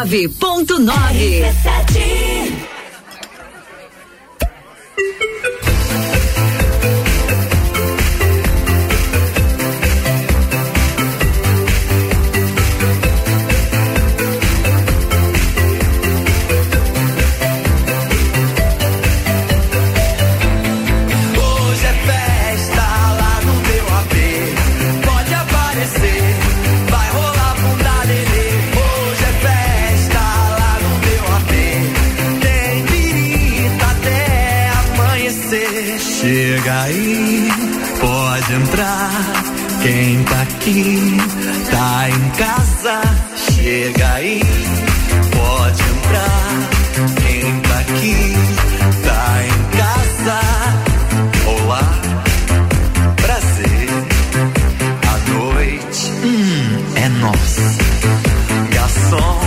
89.9. 0.06 2.31
Quem 39.82 40.22
tá 40.22 40.42
aqui 40.42 41.16
tá 41.68 42.08
em 42.08 42.30
casa. 42.38 43.00
Chega 43.34 44.12
aí, 44.14 44.40
pode 45.32 45.82
entrar. 45.82 46.70
Quem 47.20 47.60
tá 47.62 47.78
aqui 47.80 48.36
tá 49.02 49.42
em 49.44 49.76
casa. 49.76 50.40
Olá, 51.46 51.82
prazer. 53.16 53.88
A 55.08 55.30
noite 55.32 56.10
hum, 56.22 56.84
é 56.94 57.08
nossa. 57.08 57.62
Garçom, 58.72 59.40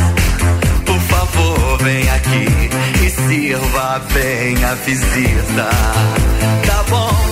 por 0.86 1.00
favor, 1.00 1.78
vem 1.82 2.10
aqui 2.10 3.06
e 3.06 3.10
sirva 3.10 4.02
bem 4.14 4.66
a 4.66 4.74
visita. 4.76 5.70
Tá 6.68 6.84
bom, 6.90 7.25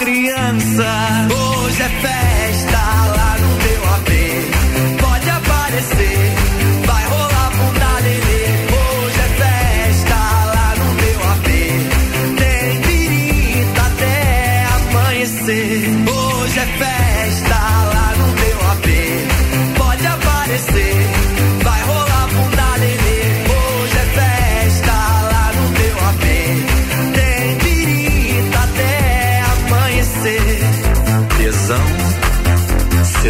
criança. 0.00 1.28
Hoje 1.30 1.82
é 1.82 1.88
festa 2.00 2.39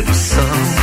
sedução, 0.00 0.79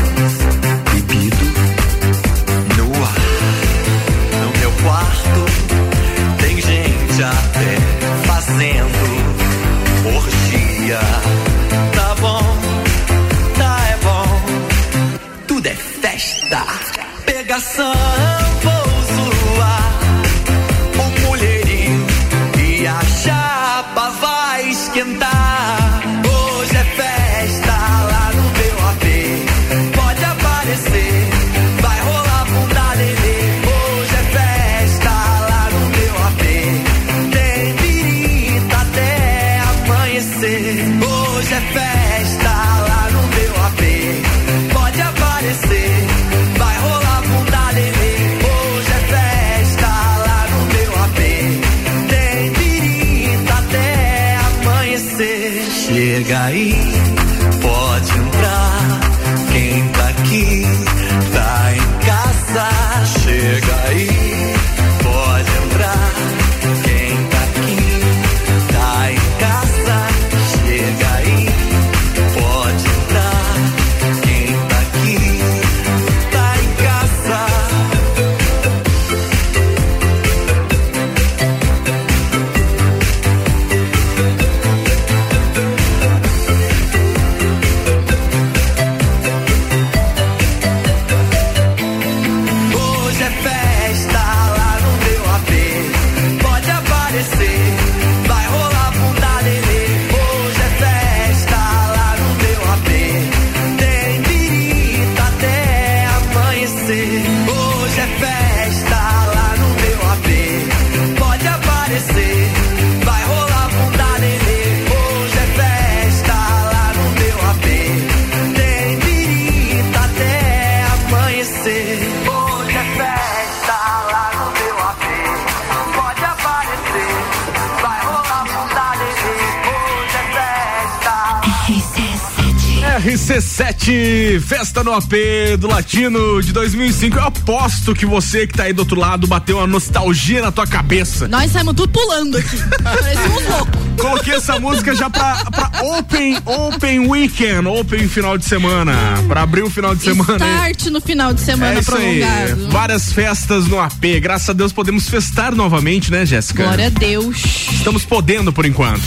no 134.88 134.94
AP 134.94 135.58
do 135.60 135.68
Latino 135.68 136.42
de 136.42 136.54
2005. 136.54 137.18
Eu 137.18 137.24
aposto 137.24 137.94
que 137.94 138.06
você 138.06 138.48
que 138.48 138.54
tá 138.54 138.64
aí 138.64 138.74
do 138.74 138.80
outro 138.80 138.98
lado 138.98 139.28
bateu 139.28 139.58
uma 139.58 139.68
nostalgia 139.68 140.42
na 140.42 140.50
tua 140.50 140.66
cabeça. 140.66 141.28
Nós 141.28 141.52
saímos 141.52 141.74
tudo 141.74 141.92
pulando 141.92 142.38
aqui. 142.38 142.58
Parecemos 142.82 143.50
loucos. 143.50 143.87
Coloquei 144.00 144.36
essa 144.36 144.60
música 144.60 144.96
já 144.96 145.10
pra, 145.10 145.44
pra 145.46 145.72
Open, 145.84 146.38
Open 146.46 147.08
Weekend, 147.10 147.68
Open 147.68 148.08
final 148.08 148.38
de 148.38 148.46
semana. 148.46 148.94
Pra 149.28 149.42
abrir 149.44 149.64
o 149.64 149.70
final 149.70 149.96
de 149.96 150.04
semana. 150.04 150.46
Start 150.46 150.86
no 150.88 151.02
final 151.02 151.34
de 151.34 151.42
semana 151.42 151.76
É 151.76 151.80
isso 151.80 151.96
aí. 151.96 152.20
prolongado. 152.20 152.70
Várias 152.72 153.12
festas 153.12 153.68
no 153.68 153.80
AP. 153.80 154.20
Graças 154.22 154.50
a 154.50 154.54
Deus 154.54 154.72
podemos 154.72 155.10
festar 155.10 155.54
novamente, 155.56 156.12
né, 156.12 156.26
Jéssica? 156.26 156.64
Glória 156.64 156.88
a 156.88 156.90
Deus. 156.90 157.44
Estamos 157.72 158.06
podendo 158.06 158.54
por 158.54 158.66
enquanto. 158.66 159.02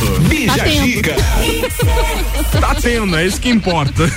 Tá 0.47 0.65
tendo. 0.65 2.61
Tá 2.61 2.75
tendo, 2.75 3.17
é 3.17 3.27
isso 3.27 3.41
que 3.41 3.49
importa. 3.49 3.71
porta. 3.71 4.13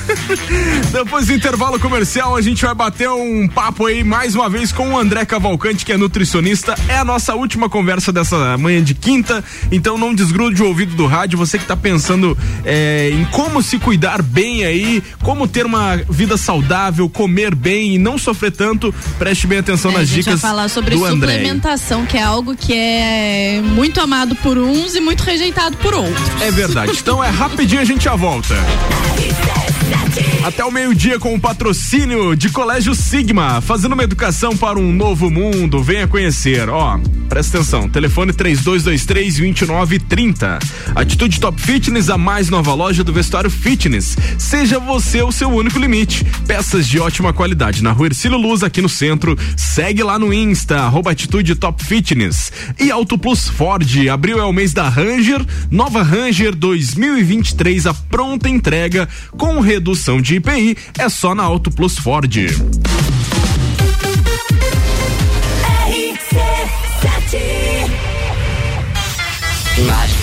Depois 0.91 1.27
do 1.27 1.33
intervalo 1.33 1.79
comercial, 1.79 2.35
a 2.35 2.41
gente 2.41 2.63
vai 2.65 2.73
bater 2.73 3.09
um 3.09 3.47
papo 3.47 3.85
aí 3.85 4.03
mais 4.03 4.33
uma 4.35 4.49
vez 4.49 4.71
com 4.71 4.93
o 4.93 4.97
André 4.97 5.25
Cavalcante, 5.25 5.85
que 5.85 5.91
é 5.91 5.97
nutricionista. 5.97 6.75
É 6.87 6.97
a 6.97 7.05
nossa 7.05 7.35
última 7.35 7.69
conversa 7.69 8.11
dessa 8.11 8.57
manhã 8.57 8.83
de 8.83 8.93
quinta, 8.93 9.43
então 9.71 9.97
não 9.97 10.13
desgrude 10.13 10.62
o 10.63 10.67
ouvido 10.67 10.95
do 10.95 11.05
rádio. 11.05 11.37
Você 11.37 11.57
que 11.59 11.65
tá 11.65 11.75
pensando 11.75 12.37
é, 12.65 13.09
em 13.11 13.25
como 13.25 13.61
se 13.61 13.77
cuidar 13.79 14.21
bem 14.21 14.65
aí, 14.65 15.03
como 15.21 15.47
ter 15.47 15.65
uma 15.65 15.95
vida 16.09 16.37
saudável, 16.37 17.09
comer 17.09 17.53
bem 17.55 17.95
e 17.95 17.97
não 17.97 18.17
sofrer 18.17 18.51
tanto, 18.51 18.93
preste 19.17 19.47
bem 19.47 19.59
atenção 19.59 19.91
É, 19.91 19.95
a 19.95 19.97
nas 19.99 20.07
gente 20.07 20.23
dicas 20.23 20.41
vai 20.41 20.51
falar 20.51 20.69
sobre 20.69 20.95
do 20.95 21.05
André. 21.05 21.33
suplementação, 21.33 22.05
que 22.05 22.17
é 22.17 22.23
algo 22.23 22.55
que 22.55 22.73
é 22.73 23.61
muito 23.63 23.99
amado 23.99 24.35
por 24.37 24.57
uns 24.57 24.95
e 24.95 25.01
muito 25.01 25.21
rejeitado 25.21 25.77
por 25.77 25.93
outros. 25.93 26.41
É 26.41 26.51
verdade. 26.51 26.91
Então 26.99 27.23
é 27.23 27.29
rapidinho, 27.29 27.81
a 27.81 27.85
gente 27.85 28.03
já 28.03 28.15
volta. 28.15 28.55
Até 30.43 30.63
o 30.65 30.71
meio-dia 30.71 31.17
com 31.19 31.33
o 31.33 31.39
patrocínio 31.39 32.35
de 32.35 32.49
Colégio 32.49 32.93
Sigma, 32.93 33.61
fazendo 33.61 33.93
uma 33.93 34.03
educação 34.03 34.57
para 34.57 34.77
um 34.77 34.91
novo 34.91 35.29
mundo. 35.29 35.81
Venha 35.81 36.05
conhecer. 36.05 36.67
Ó, 36.69 36.99
presta 37.29 37.59
atenção. 37.59 37.87
Telefone 37.87 38.33
3223-2930. 38.33 40.59
Atitude 40.93 41.39
Top 41.39 41.61
Fitness, 41.61 42.09
a 42.09 42.17
mais 42.17 42.49
nova 42.49 42.73
loja 42.73 43.05
do 43.05 43.13
vestuário 43.13 43.49
fitness. 43.49 44.17
Seja 44.37 44.79
você 44.79 45.21
o 45.21 45.31
seu 45.31 45.49
único 45.49 45.79
limite. 45.79 46.25
Peças 46.45 46.85
de 46.87 46.99
ótima 46.99 47.31
qualidade 47.31 47.81
na 47.81 47.93
rua 47.93 48.07
Ercílio 48.07 48.37
Luz, 48.37 48.63
aqui 48.63 48.81
no 48.81 48.89
centro. 48.89 49.37
Segue 49.55 50.03
lá 50.03 50.19
no 50.19 50.33
Insta, 50.33 50.81
arroba 50.81 51.11
Atitude 51.11 51.55
Top 51.55 51.81
Fitness. 51.83 52.51
E 52.77 52.91
Auto 52.91 53.17
Plus 53.17 53.47
Ford, 53.47 53.87
abril 54.11 54.39
é 54.39 54.43
o 54.43 54.51
mês 54.51 54.73
da 54.73 54.89
Ranger. 54.89 55.41
Nova 55.71 56.03
Ranger 56.03 56.53
2023, 56.53 57.87
a 57.87 57.93
pronta 57.93 58.49
entrega 58.49 59.07
com 59.37 59.61
redução 59.61 59.82
de 60.21 60.35
IPI 60.35 60.77
é 60.97 61.09
só 61.09 61.35
na 61.35 61.43
Auto 61.43 61.69
Plus 61.69 61.97
Ford. 61.97 62.33
Lages, 69.77 70.22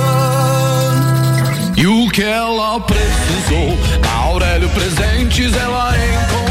que 2.21 2.25
ela 2.25 2.79
precisou, 2.81 3.75
Aurélio 4.27 4.69
Presentes 4.69 5.55
ela 5.57 5.91
encontrou. 5.97 6.50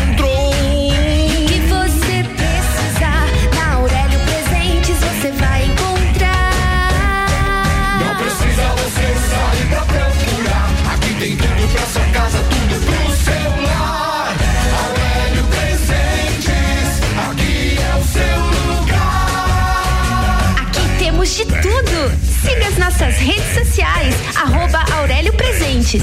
Siga 22.43 22.67
as 22.69 22.79
nossas 22.79 23.17
redes 23.17 23.55
sociais, 23.55 24.15
arroba 24.35 24.83
Aurélio 24.99 25.33
Presentes. 25.35 26.03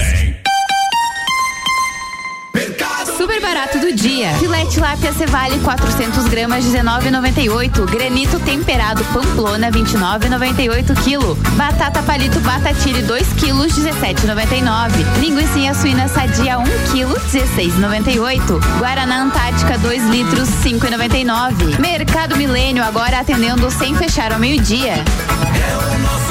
Super 3.17 3.41
barato 3.41 3.79
do 3.79 3.91
dia. 3.93 4.33
Filé 4.37 4.65
tilápia 4.65 5.11
Cevale 5.13 5.57
400 5.59 6.27
gramas 6.27 6.63
19,98. 6.65 7.85
Granito 7.89 8.39
temperado 8.39 9.03
Pamplona 9.05 9.71
29,98 9.71 10.93
kg. 11.03 11.49
Batata 11.55 12.03
palito 12.03 12.39
Batatile 12.41 13.01
2 13.01 13.23
kg 13.33 13.65
17,99. 13.65 15.19
Linguiça 15.19 15.73
suína 15.73 16.07
sadia 16.07 16.59
1 16.59 16.63
kg 16.63 17.19
16,98. 17.31 18.59
Guaraná 18.77 19.23
Antártica 19.23 19.77
2 19.79 20.03
litros 20.09 20.49
5,99. 20.63 21.79
Mercado 21.79 22.37
Milênio 22.37 22.83
agora 22.83 23.19
atendendo 23.19 23.71
sem 23.71 23.95
fechar 23.95 24.31
ao 24.31 24.39
meio-dia. 24.39 25.03
Faça 25.27 25.47
sua 25.47 25.55
compra 25.55 26.26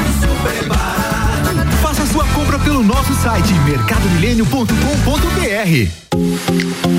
pelo 2.66 2.82
nosso 2.82 3.14
site 3.14 3.55
mercadomilênio.com.br. 3.64 6.06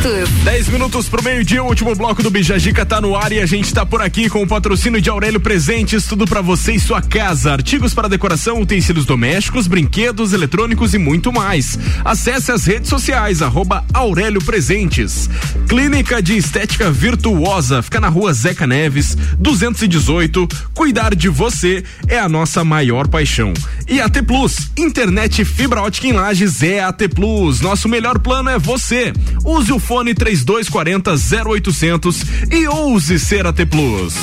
gabriel.matos. 0.00 0.30
10 0.44 0.68
minutos 0.68 1.08
pro 1.08 1.22
meio-dia, 1.22 1.62
o 1.62 1.66
último 1.66 1.94
bloco 1.94 2.22
do 2.22 2.30
Bijagica 2.30 2.86
tá 2.86 3.00
no 3.00 3.14
ar 3.14 3.30
e 3.30 3.40
a 3.40 3.46
gente 3.46 3.72
tá 3.72 3.84
por 3.84 4.00
aqui 4.00 4.28
com 4.30 4.42
o 4.42 4.46
patrocínio 4.46 5.00
de 5.00 5.10
Aurélio 5.10 5.38
Presentes, 5.38 6.06
tudo 6.06 6.26
pra 6.26 6.40
você 6.40 6.72
e 6.72 6.80
sua 6.80 7.02
casa, 7.02 7.52
artigos 7.52 7.92
para 7.92 8.08
decoração, 8.08 8.60
utensílios 8.60 9.04
domésticos, 9.04 9.66
brinquedos, 9.66 10.32
eletrônicos 10.32 10.94
e 10.94 10.98
muito 10.98 11.30
mais. 11.32 11.78
Acesse 12.04 12.50
as 12.50 12.64
redes 12.64 12.88
sociais, 12.88 13.42
arroba 13.42 13.84
Aurélio 13.92 14.42
Presentes. 14.42 15.28
Clínica 15.68 16.22
de 16.22 16.36
Estética 16.36 16.90
Virtuosa, 16.90 17.82
fica 17.82 18.00
na 18.00 18.08
rua 18.08 18.32
Zeca 18.32 18.66
Neves, 18.66 19.16
218. 19.38 20.48
Cuidar 20.74 21.14
de 21.14 21.28
você 21.28 21.84
é 22.08 22.18
a 22.18 22.28
nossa 22.28 22.64
maior 22.64 23.06
paixão. 23.08 23.52
E 23.86 24.00
AT 24.00 24.22
Plus, 24.22 24.70
internet 24.76 25.44
fibra 25.44 25.82
ótica 25.82 26.06
em 26.06 26.12
lajes 26.12 26.62
é 26.62 26.80
AT 26.80 27.08
Plus. 27.14 27.60
Nosso 27.60 27.88
melhor 27.88 28.18
plano 28.18 28.48
é 28.48 28.58
você. 28.58 29.12
Use 29.44 29.72
o 29.72 29.78
fone 29.90 30.14
3240 30.14 31.16
0800 31.44 32.22
e 32.52 32.68
ouse 32.68 33.18
ser 33.18 33.44
AT 33.44 33.66
Plus. 33.66 34.14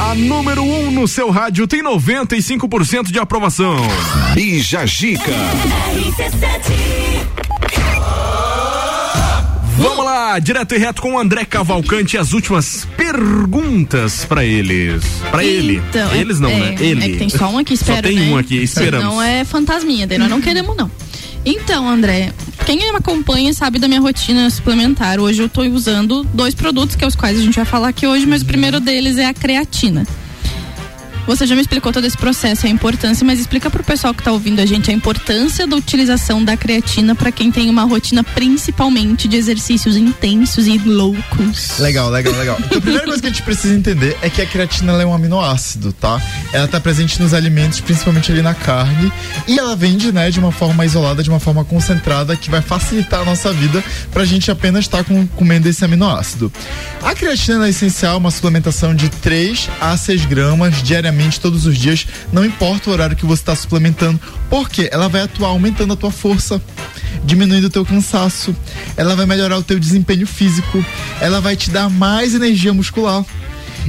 A 0.00 0.14
número 0.14 0.62
1 0.62 0.86
um 0.86 0.90
no 0.92 1.08
seu 1.08 1.28
rádio 1.30 1.66
tem 1.66 1.82
95% 1.82 3.10
de 3.10 3.18
aprovação. 3.18 3.74
Bija 4.32 4.86
Gica. 4.86 5.32
Lá, 10.14 10.38
direto 10.38 10.74
e 10.74 10.78
reto 10.78 11.02
com 11.02 11.14
o 11.14 11.18
André 11.18 11.44
Cavalcante 11.44 12.16
as 12.16 12.32
últimas 12.32 12.86
perguntas 12.96 14.24
pra 14.24 14.44
eles. 14.44 15.02
Pra 15.30 15.44
ele. 15.44 15.82
Então, 15.88 16.12
é- 16.12 16.18
Eles 16.18 16.38
não, 16.38 16.48
é, 16.50 16.58
né? 16.70 16.76
Ele. 16.78 17.04
É 17.04 17.08
que 17.10 17.16
tem 17.16 17.28
só 17.28 17.48
um 17.50 17.58
aqui, 17.58 17.74
espero, 17.74 17.96
Só 17.96 18.02
tem 18.14 18.18
né? 18.20 18.32
um 18.32 18.38
aqui, 18.38 18.56
esperamos. 18.62 19.04
Não 19.06 19.20
é 19.22 19.44
fantasminha, 19.44 20.06
daí 20.06 20.18
nós 20.18 20.30
não 20.30 20.40
queremos, 20.40 20.76
não. 20.76 20.90
Então, 21.44 21.86
André, 21.88 22.32
quem 22.64 22.78
me 22.78 22.84
acompanha 22.96 23.52
sabe 23.52 23.78
da 23.78 23.86
minha 23.88 24.00
rotina 24.00 24.48
suplementar. 24.48 25.20
Hoje 25.20 25.42
eu 25.42 25.48
tô 25.48 25.62
usando 25.62 26.24
dois 26.32 26.54
produtos, 26.54 26.96
que 26.96 27.04
é 27.04 27.06
os 27.06 27.14
quais 27.14 27.38
a 27.38 27.42
gente 27.42 27.56
vai 27.56 27.64
falar 27.66 27.88
aqui 27.88 28.06
hoje, 28.06 28.24
mas 28.24 28.40
o 28.42 28.46
primeiro 28.46 28.80
deles 28.80 29.18
é 29.18 29.26
a 29.26 29.34
creatina. 29.34 30.06
Você 31.26 31.46
já 31.46 31.54
me 31.54 31.62
explicou 31.62 31.90
todo 31.90 32.06
esse 32.06 32.18
processo, 32.18 32.66
a 32.66 32.68
importância, 32.68 33.24
mas 33.24 33.40
explica 33.40 33.70
pro 33.70 33.82
pessoal 33.82 34.12
que 34.12 34.22
tá 34.22 34.30
ouvindo 34.30 34.60
a 34.60 34.66
gente 34.66 34.90
a 34.90 34.94
importância 34.94 35.66
da 35.66 35.74
utilização 35.74 36.44
da 36.44 36.54
creatina 36.54 37.14
para 37.14 37.32
quem 37.32 37.50
tem 37.50 37.70
uma 37.70 37.84
rotina 37.84 38.22
principalmente 38.22 39.26
de 39.26 39.36
exercícios 39.36 39.96
intensos 39.96 40.66
e 40.66 40.76
loucos. 40.78 41.78
Legal, 41.78 42.10
legal, 42.10 42.34
legal. 42.34 42.58
Então, 42.58 42.78
a 42.78 42.80
primeira 42.80 43.06
coisa 43.06 43.22
que 43.22 43.26
a 43.26 43.30
gente 43.30 43.42
precisa 43.42 43.74
entender 43.74 44.18
é 44.20 44.28
que 44.28 44.42
a 44.42 44.46
creatina 44.46 44.92
é 44.92 45.06
um 45.06 45.14
aminoácido, 45.14 45.94
tá? 45.94 46.20
Ela 46.52 46.68
tá 46.68 46.78
presente 46.78 47.20
nos 47.20 47.32
alimentos, 47.32 47.80
principalmente 47.80 48.30
ali 48.30 48.42
na 48.42 48.54
carne, 48.54 49.10
e 49.48 49.58
ela 49.58 49.74
vende, 49.74 50.12
né, 50.12 50.30
de 50.30 50.38
uma 50.38 50.52
forma 50.52 50.84
isolada, 50.84 51.22
de 51.22 51.30
uma 51.30 51.40
forma 51.40 51.64
concentrada, 51.64 52.36
que 52.36 52.50
vai 52.50 52.60
facilitar 52.60 53.20
a 53.20 53.24
nossa 53.24 53.50
vida 53.50 53.82
pra 54.12 54.26
gente 54.26 54.50
apenas 54.50 54.84
estar 54.84 55.02
com, 55.04 55.26
comendo 55.28 55.68
esse 55.68 55.82
aminoácido. 55.84 56.52
A 57.02 57.14
creatina 57.14 57.66
é 57.66 57.70
essencial, 57.70 58.18
uma 58.18 58.30
suplementação 58.30 58.94
de 58.94 59.08
3 59.08 59.70
a 59.80 59.96
6 59.96 60.26
gramas 60.26 60.82
diariamente, 60.82 61.13
todos 61.40 61.66
os 61.66 61.76
dias, 61.76 62.06
não 62.32 62.44
importa 62.44 62.90
o 62.90 62.92
horário 62.92 63.16
que 63.16 63.26
você 63.26 63.42
está 63.42 63.54
suplementando, 63.54 64.20
porque 64.50 64.88
ela 64.92 65.08
vai 65.08 65.22
atuar 65.22 65.48
aumentando 65.48 65.92
a 65.92 65.96
tua 65.96 66.10
força, 66.10 66.60
diminuindo 67.24 67.66
o 67.66 67.70
teu 67.70 67.84
cansaço, 67.84 68.54
ela 68.96 69.16
vai 69.16 69.26
melhorar 69.26 69.58
o 69.58 69.62
teu 69.62 69.78
desempenho 69.78 70.26
físico, 70.26 70.84
ela 71.20 71.40
vai 71.40 71.56
te 71.56 71.70
dar 71.70 71.88
mais 71.88 72.34
energia 72.34 72.72
muscular. 72.72 73.24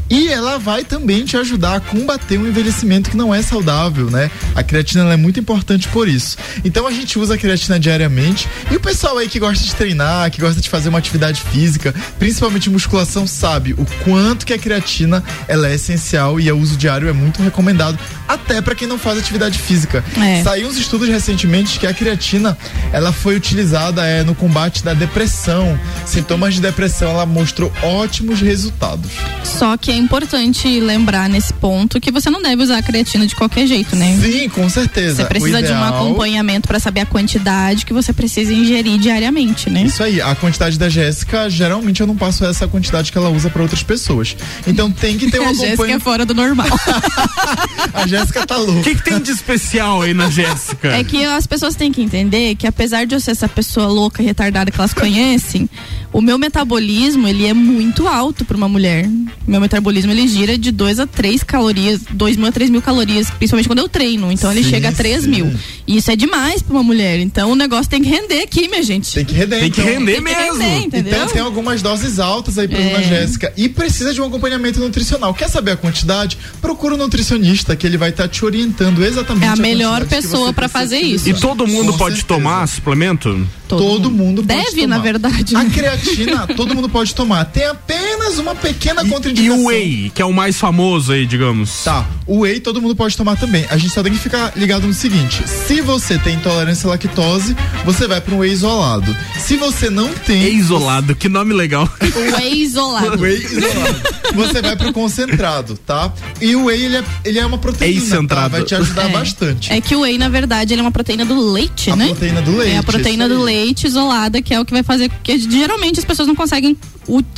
E 0.10 0.28
ela 0.28 0.58
vai 0.58 0.84
também 0.84 1.26
te 1.26 1.38
ajudar 1.38 1.76
a 1.76 1.80
combater 1.80 2.38
um 2.38 2.48
envelhecimento 2.48 3.10
que 3.10 3.18
não 3.18 3.34
é 3.34 3.42
saudável, 3.42 4.10
né? 4.10 4.30
A 4.56 4.64
creatina 4.64 5.12
é 5.12 5.18
muito 5.18 5.40
importante 5.40 5.88
por 5.88 6.08
isso. 6.08 6.38
Então 6.64 6.88
a 6.88 6.92
gente 6.92 7.18
usa 7.18 7.36
a 7.36 7.38
creatina 7.38 7.80
diariamente. 7.80 8.48
E 8.72 8.76
o 8.76 8.80
pessoal 8.80 9.18
aí 9.18 9.28
que 9.28 9.40
gosta 9.40 9.64
de 9.64 9.74
treinar, 9.76 10.30
que 10.32 10.42
gosta 10.42 10.62
de 10.62 10.70
fazer 10.70 10.90
uma 10.90 11.00
atividade 11.00 11.42
física, 11.42 11.94
principalmente 12.20 12.70
musculação, 12.70 13.26
sabe 13.26 13.74
o 13.74 13.86
quanto 14.04 14.46
que 14.46 14.54
a 14.54 14.60
creatina 14.60 15.24
ela 15.48 15.68
é 15.68 15.76
essencial 15.76 16.40
e 16.40 16.52
o 16.52 16.58
uso 16.58 16.78
diário 16.78 17.10
é 17.10 17.14
muito 17.14 17.42
recomendado, 17.42 17.98
até 18.28 18.62
para 18.62 18.76
quem 18.76 18.88
não 18.88 18.98
faz 18.98 19.18
atividade 19.18 19.60
física. 19.60 20.04
É. 20.18 20.44
Saiu 20.44 20.68
uns 20.68 20.78
estudos 20.78 21.08
recentemente 21.08 21.80
que 21.80 21.88
a 21.88 21.94
creatina 21.94 22.58
ela 22.92 23.12
foi 23.12 23.36
utilizada 23.36 24.06
é, 24.06 24.24
no 24.24 24.36
combate 24.36 24.84
da 24.84 24.94
depressão, 24.94 25.80
sintomas 26.06 26.54
de 26.54 26.62
depressão. 26.62 27.10
Ela 27.12 27.26
mostrou 27.26 27.72
ótimos 27.82 28.42
resultados. 28.42 29.12
Só 29.44 29.78
que 29.78 29.85
é 29.92 29.96
importante 29.96 30.80
lembrar 30.80 31.30
nesse 31.30 31.54
ponto 31.54 32.00
que 32.00 32.12
você 32.12 32.30
não 32.30 32.42
deve 32.42 32.62
usar 32.64 32.78
a 32.78 32.82
creatina 32.82 33.26
de 33.28 33.36
qualquer 33.36 33.66
jeito, 33.68 33.96
né? 33.96 34.18
Sim, 34.22 34.50
com 34.50 34.68
certeza. 34.70 35.16
Você 35.18 35.26
precisa 35.26 35.60
O 35.60 35.62
de 35.62 35.72
um 35.72 35.76
ideal- 35.76 35.96
acompanhamento 35.96 36.68
para 36.68 36.80
saber 36.80 37.02
a 37.02 37.06
quantidade 37.06 37.86
que 37.86 37.94
você 37.94 38.12
precisa 38.14 38.54
ingerir 38.54 38.98
diariamente, 39.00 39.70
né? 39.70 39.84
Isso 39.84 40.04
aí, 40.04 40.22
a 40.22 40.34
quantidade 40.36 40.78
da 40.80 40.90
Jéssica, 40.90 41.50
geralmente 41.50 42.02
eu 42.02 42.08
não 42.08 42.16
passo 42.16 42.46
essa 42.46 42.68
quantidade 42.68 43.12
que 43.12 43.18
ela 43.18 43.30
usa 43.30 43.50
para 43.50 43.62
outras 43.62 43.84
pessoas. 43.84 44.36
Então 44.68 44.92
tem 44.92 45.18
que 45.18 45.30
ter 45.32 45.40
um 45.42 45.44
a 45.44 45.48
Jéssica 45.48 45.66
é 45.66 45.74
acompanhamento. 45.74 46.04
fora 46.04 46.26
do 46.26 46.34
normal. 46.34 46.68
A 47.94 48.08
Jéssica 48.08 48.46
tá 48.46 48.58
louca. 48.58 48.80
O 48.80 48.84
que, 48.84 48.96
que 48.96 49.04
tem 49.04 49.20
de 49.22 49.32
especial 49.32 50.02
aí 50.02 50.14
na 50.14 50.30
Jéssica? 50.30 50.90
É 50.90 51.04
que 51.04 51.24
as 51.24 51.48
pessoas 51.48 51.76
têm 51.76 51.92
que 51.92 52.02
entender 52.02 52.56
que 52.56 52.68
apesar 52.68 53.06
de 53.06 53.16
eu 53.16 53.20
ser 53.20 53.32
essa 53.32 53.48
pessoa 53.48 53.88
louca 53.88 54.22
e 54.22 54.26
retardada 54.26 54.70
que 54.72 54.80
elas 54.80 54.94
conhecem, 54.94 55.70
o 56.12 56.22
meu 56.22 56.38
metabolismo, 56.38 57.28
ele 57.28 57.46
é 57.46 57.54
muito 57.54 58.08
alto 58.08 58.44
para 58.44 58.58
uma 58.58 58.68
mulher. 58.68 59.10
Meu 59.48 59.62
metabolismo, 59.62 59.75
ele 60.12 60.28
gira 60.28 60.58
de 60.58 60.72
2 60.72 61.00
a 61.00 61.08
3 61.08 61.44
calorias, 61.44 62.02
2 62.12 62.38
mil 62.38 62.48
a 62.48 62.52
3 62.52 62.70
mil 62.70 62.82
calorias, 62.82 63.30
principalmente 63.30 63.68
quando 63.68 63.80
eu 63.80 63.90
treino. 63.90 64.32
Então 64.32 64.52
ele 64.52 64.64
Sim, 64.64 64.70
chega 64.70 64.90
a 64.90 64.92
3 64.92 65.24
sim. 65.24 65.30
mil. 65.30 65.54
E 65.88 65.98
isso 65.98 66.10
é 66.12 66.16
demais 66.16 66.62
para 66.62 66.74
uma 66.74 66.84
mulher. 66.84 67.20
Então 67.20 67.52
o 67.52 67.56
negócio 67.56 67.90
tem 67.90 68.02
que 68.02 68.10
render 68.10 68.42
aqui, 68.42 68.68
minha 68.68 68.84
gente. 68.84 69.14
Tem 69.14 69.26
que 69.26 69.34
render, 69.34 69.60
Tem 69.60 69.72
que 69.72 69.82
então. 69.82 69.94
render 69.94 70.14
Tem 70.14 70.24
que 70.24 70.36
mesmo. 70.36 70.60
render, 70.62 70.86
entendeu? 70.86 71.14
Então 71.14 71.28
tem 71.28 71.42
algumas 71.42 71.82
doses 71.82 72.20
altas 72.20 72.58
aí 72.58 72.68
pra 72.68 72.80
É. 72.80 72.90
dona 72.90 73.04
Jéssica. 73.04 73.54
E 73.58 73.70
precisa 73.70 74.14
de 74.14 74.22
um 74.22 74.26
acompanhamento 74.26 74.80
nutricional. 74.80 75.34
Quer 75.34 75.50
saber 75.50 75.72
a 75.72 75.78
quantidade? 75.78 76.38
Procura 76.62 76.96
um 76.96 76.98
nutricionista 76.98 77.76
que 77.76 77.86
ele 77.86 77.98
vai 77.98 78.10
estar 78.10 78.28
te 78.28 78.44
orientando 78.46 79.04
exatamente 79.04 79.46
É 79.46 79.48
a 79.50 79.54
a 79.54 79.56
melhor 79.56 80.02
que 80.04 80.08
pessoa 80.10 80.52
pra 80.54 80.68
precisa 80.70 80.80
fazer 80.80 80.98
utilizar. 80.98 81.36
E 81.38 81.40
todo 81.40 81.68
mundo 81.68 81.92
Com 81.94 81.98
pode 81.98 82.16
certeza. 82.18 82.28
tomar 82.40 82.68
suplemento? 82.68 83.48
Todo, 83.68 84.12
mundo 84.12 84.44
pode 84.44 84.60
Deve, 84.64 84.82
tomar. 84.82 84.88
na 84.88 84.98
verdade. 85.00 85.56
A 85.56 85.64
né? 85.64 85.72
creatina, 85.74 86.48
todo 86.56 86.74
mundo 86.76 86.88
pode 86.90 87.14
tomar. 87.16 87.46
Tem 87.46 87.66
apenas 87.66 88.38
uma 88.38 88.54
pequena 88.56 89.04
E 89.04 89.10
contraindicação. 89.10 89.64
o 89.64 89.68
whey, 89.68 90.12
que 90.14 90.22
é 90.22 90.26
o 90.26 90.34
mais 90.34 90.58
famoso 90.58 91.12
aí, 91.12 91.26
digamos. 91.26 91.84
Tá, 91.84 92.06
o 92.28 92.40
whey 92.42 92.60
todo 92.60 92.82
mundo 92.82 92.96
pode 92.96 93.16
tomar 93.18 93.36
também. 93.38 93.66
A 93.70 93.78
gente 93.78 93.94
só 93.94 94.02
tem 94.04 94.12
que 94.14 94.20
ficar 94.20 94.54
ligado 94.56 94.86
no 94.88 94.94
seguinte: 94.94 95.42
se 95.48 95.82
você 95.82 96.18
tem 96.20 96.36
intolerância 96.36 96.88
à 96.88 96.92
lactose, 96.92 97.56
você 97.84 98.08
vai 98.08 98.22
para 98.22 98.34
um 98.36 98.40
whey 98.40 98.52
isolado. 98.52 99.16
Se 99.40 99.56
você 99.58 99.90
não 99.90 100.10
tem. 100.14 100.44
É 100.44 100.50
isolado, 100.50 101.16
que 101.16 101.28
nome 101.30 101.54
legal. 101.54 101.90
O 102.02 102.38
whey 102.38 102.62
isolado. 102.62 103.22
Whey 103.22 103.38
isolado. 103.44 104.02
Você 104.36 104.62
vai 104.62 104.76
pro 104.76 104.92
concentrado, 104.92 105.78
tá? 105.86 106.12
E 106.42 106.56
o 106.56 106.66
whey, 106.66 106.84
ele 106.86 106.98
é, 106.98 107.04
ele 107.24 107.40
é 107.40 107.46
uma 107.46 107.58
proteína, 107.58 108.28
tá? 108.28 108.48
Vai 108.48 108.64
te 108.64 108.76
ajudar 108.76 109.10
É. 109.10 109.14
bastante. 109.14 109.72
É 109.72 109.80
que 109.80 109.96
o 109.96 110.02
whey, 110.02 110.18
na 110.18 110.28
verdade, 110.30 110.74
ele 110.74 110.82
é 110.82 110.84
uma 110.84 110.92
proteína 110.92 111.24
do 111.26 111.52
leite, 111.52 111.90
A 111.92 111.96
né? 111.96 112.08
proteína 112.08 112.42
do 112.42 112.56
leite, 112.58 112.74
É 112.74 112.78
a 112.78 112.84
proteína 112.84 113.30
do 113.30 113.36
aí. 113.36 113.42
Leite 113.56 113.88
isolada, 113.88 114.42
que 114.42 114.54
é 114.54 114.60
o 114.60 114.66
que 114.66 114.74
vai 114.74 114.84
fazer. 114.84 115.10
Porque 115.10 115.38
geralmente 115.40 116.00
as 116.00 116.06
pessoas 116.06 116.28
não 116.28 116.36
conseguem 116.36 116.78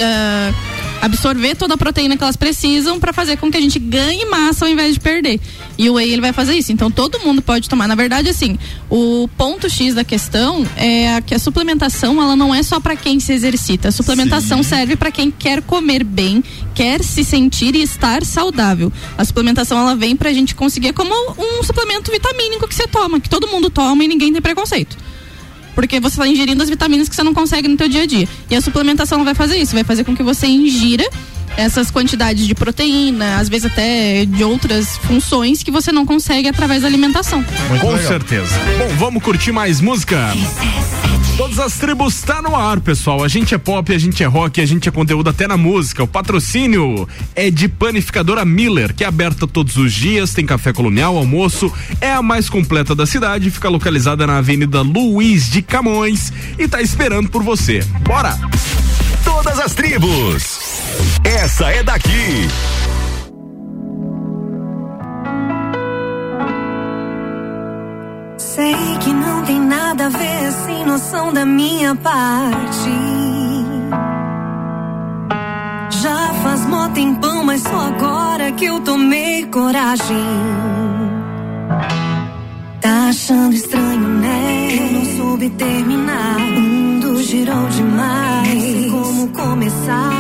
ah, 0.02 0.52
absorver 1.02 1.56
toda 1.56 1.76
a 1.76 1.78
proteína 1.78 2.18
que 2.18 2.24
elas 2.24 2.36
precisam 2.36 3.00
para 3.00 3.14
fazer 3.14 3.38
com 3.38 3.52
que 3.52 3.58
a 3.58 3.62
gente 3.62 3.78
ganhe 3.80 4.26
massa 4.26 4.66
ao 4.66 4.72
invés 4.72 4.94
de 4.94 5.00
perder. 5.00 5.40
E 5.78 5.90
o 5.90 5.94
whey 5.94 6.12
ele 6.12 6.22
vai 6.22 6.34
fazer 6.34 6.56
isso. 6.56 6.72
Então 6.72 6.90
todo 6.90 7.20
mundo 7.20 7.42
pode 7.42 7.70
tomar. 7.70 7.88
Na 7.88 7.94
verdade, 7.96 8.30
assim, 8.30 8.58
o 8.90 9.30
ponto 9.38 9.70
X 9.70 9.94
da 9.94 10.04
questão 10.04 10.66
é 10.76 11.16
a- 11.16 11.22
que 11.22 11.36
a 11.36 11.40
suplementação 11.40 12.22
ela 12.22 12.36
não 12.36 12.54
é 12.54 12.64
só 12.64 12.80
para 12.80 12.96
quem 12.96 13.20
se 13.20 13.32
exercita. 13.34 13.90
A 13.90 13.92
suplementação 13.92 14.64
serve 14.64 14.96
para 14.96 15.12
quem 15.12 15.30
quer 15.30 15.62
comer 15.62 16.04
bem, 16.04 16.44
quer 16.74 17.04
se 17.04 17.24
sentir 17.24 17.76
e 17.76 17.84
estar 17.84 18.24
saudável. 18.26 18.92
A 19.18 19.24
suplementação 19.24 19.78
ela 19.80 19.96
vem 19.96 20.16
pra 20.16 20.34
gente 20.34 20.56
conseguir 20.56 20.94
como 20.94 21.14
um 21.38 21.64
suplemento 21.64 22.12
vitamínico 22.12 22.68
que 22.68 22.74
você 22.76 22.88
toma, 22.88 23.20
que 23.20 23.30
todo 23.30 23.48
mundo 23.48 23.70
toma 23.70 24.04
e 24.04 24.08
ninguém 24.08 24.32
tem 24.34 24.42
preconceito. 24.42 24.98
Porque 25.78 26.00
você 26.00 26.16
está 26.16 26.28
ingerindo 26.28 26.64
as 26.64 26.72
vitaminas 26.72 27.08
que 27.08 27.16
você 27.16 27.22
não 27.22 27.36
consegue 27.36 27.68
no 27.68 27.78
teu 27.78 27.88
dia 27.88 28.02
a 28.02 28.06
dia. 28.08 28.28
E 28.50 28.56
a 28.56 28.60
suplementação 28.60 29.24
vai 29.24 29.36
fazer 29.36 29.58
isso, 29.58 29.76
vai 29.76 29.84
fazer 29.84 30.04
com 30.04 30.16
que 30.16 30.24
você 30.24 30.48
ingira 30.48 31.08
essas 31.58 31.92
quantidades 31.92 32.48
de 32.48 32.56
proteína, 32.56 33.38
às 33.38 33.50
vezes 33.50 33.70
até 33.72 34.26
de 34.26 34.44
outras 34.44 34.96
funções 34.98 35.64
que 35.64 35.72
você 35.72 35.92
não 35.92 36.06
consegue 36.06 36.48
através 36.48 36.84
da 36.84 36.88
alimentação. 36.88 37.44
Com 37.82 37.98
certeza. 37.98 38.56
Bom, 38.78 38.96
vamos 38.98 39.24
curtir 39.24 39.52
mais 39.52 39.82
música? 39.82 40.34
Todas 41.38 41.60
as 41.60 41.74
tribos 41.74 42.20
tá 42.22 42.42
no 42.42 42.56
ar, 42.56 42.80
pessoal. 42.80 43.24
A 43.24 43.28
gente 43.28 43.54
é 43.54 43.60
pop, 43.60 43.94
a 43.94 43.98
gente 44.00 44.24
é 44.24 44.26
rock, 44.26 44.60
a 44.60 44.66
gente 44.66 44.90
é 44.90 44.92
conteúdo 44.92 45.30
até 45.30 45.48
na 45.48 45.56
música. 45.56 46.04
O 46.04 46.08
patrocínio 46.08 47.08
é 47.36 47.52
de 47.52 47.68
panificadora 47.68 48.44
Miller, 48.44 48.94
que 48.94 49.04
é 49.04 49.08
aberta 49.08 49.46
todos 49.46 49.78
os 49.78 49.94
dias, 49.94 50.34
tem 50.34 50.48
café 50.48 50.74
colonial, 50.74 51.16
almoço, 51.16 51.72
é 52.02 52.12
a 52.12 52.24
mais 52.24 52.50
completa 52.50 52.96
da 52.96 53.06
cidade, 53.06 53.52
fica 53.52 53.70
localizada 53.70 54.26
na 54.26 54.40
Avenida 54.40 54.82
Luiz 54.82 55.48
de 55.48 55.62
Camões 55.62 56.34
e 56.58 56.68
tá 56.68 56.82
esperando 56.82 57.30
por 57.30 57.44
você. 57.44 57.84
Bora! 58.02 58.36
todas 59.28 59.60
as 59.60 59.74
tribos. 59.74 60.82
Essa 61.24 61.70
é 61.70 61.84
daqui. 61.84 62.48
Sei 68.38 68.76
que 69.02 69.12
não 69.12 69.44
tem 69.44 69.60
nada 69.60 70.06
a 70.06 70.10
ver 70.10 70.52
sem 70.66 70.86
noção 70.86 71.34
da 71.34 71.46
minha 71.46 71.94
parte. 71.96 72.96
Já 76.02 76.34
faz 76.44 76.66
mó 76.66 76.88
tempão, 76.90 77.44
mas 77.44 77.62
só 77.64 77.82
agora 77.92 78.52
que 78.54 78.66
eu 78.66 78.80
tomei 78.80 79.46
coragem. 79.48 80.28
Tá 82.80 83.10
achando 83.10 83.54
estranho, 83.54 84.08
né? 84.08 84.68
Eu 84.72 84.92
não 84.94 85.06
soube 85.18 85.50
terminar. 85.50 86.38
O 86.38 86.62
mundo 86.62 87.22
girou 87.24 87.68
demais 87.70 88.17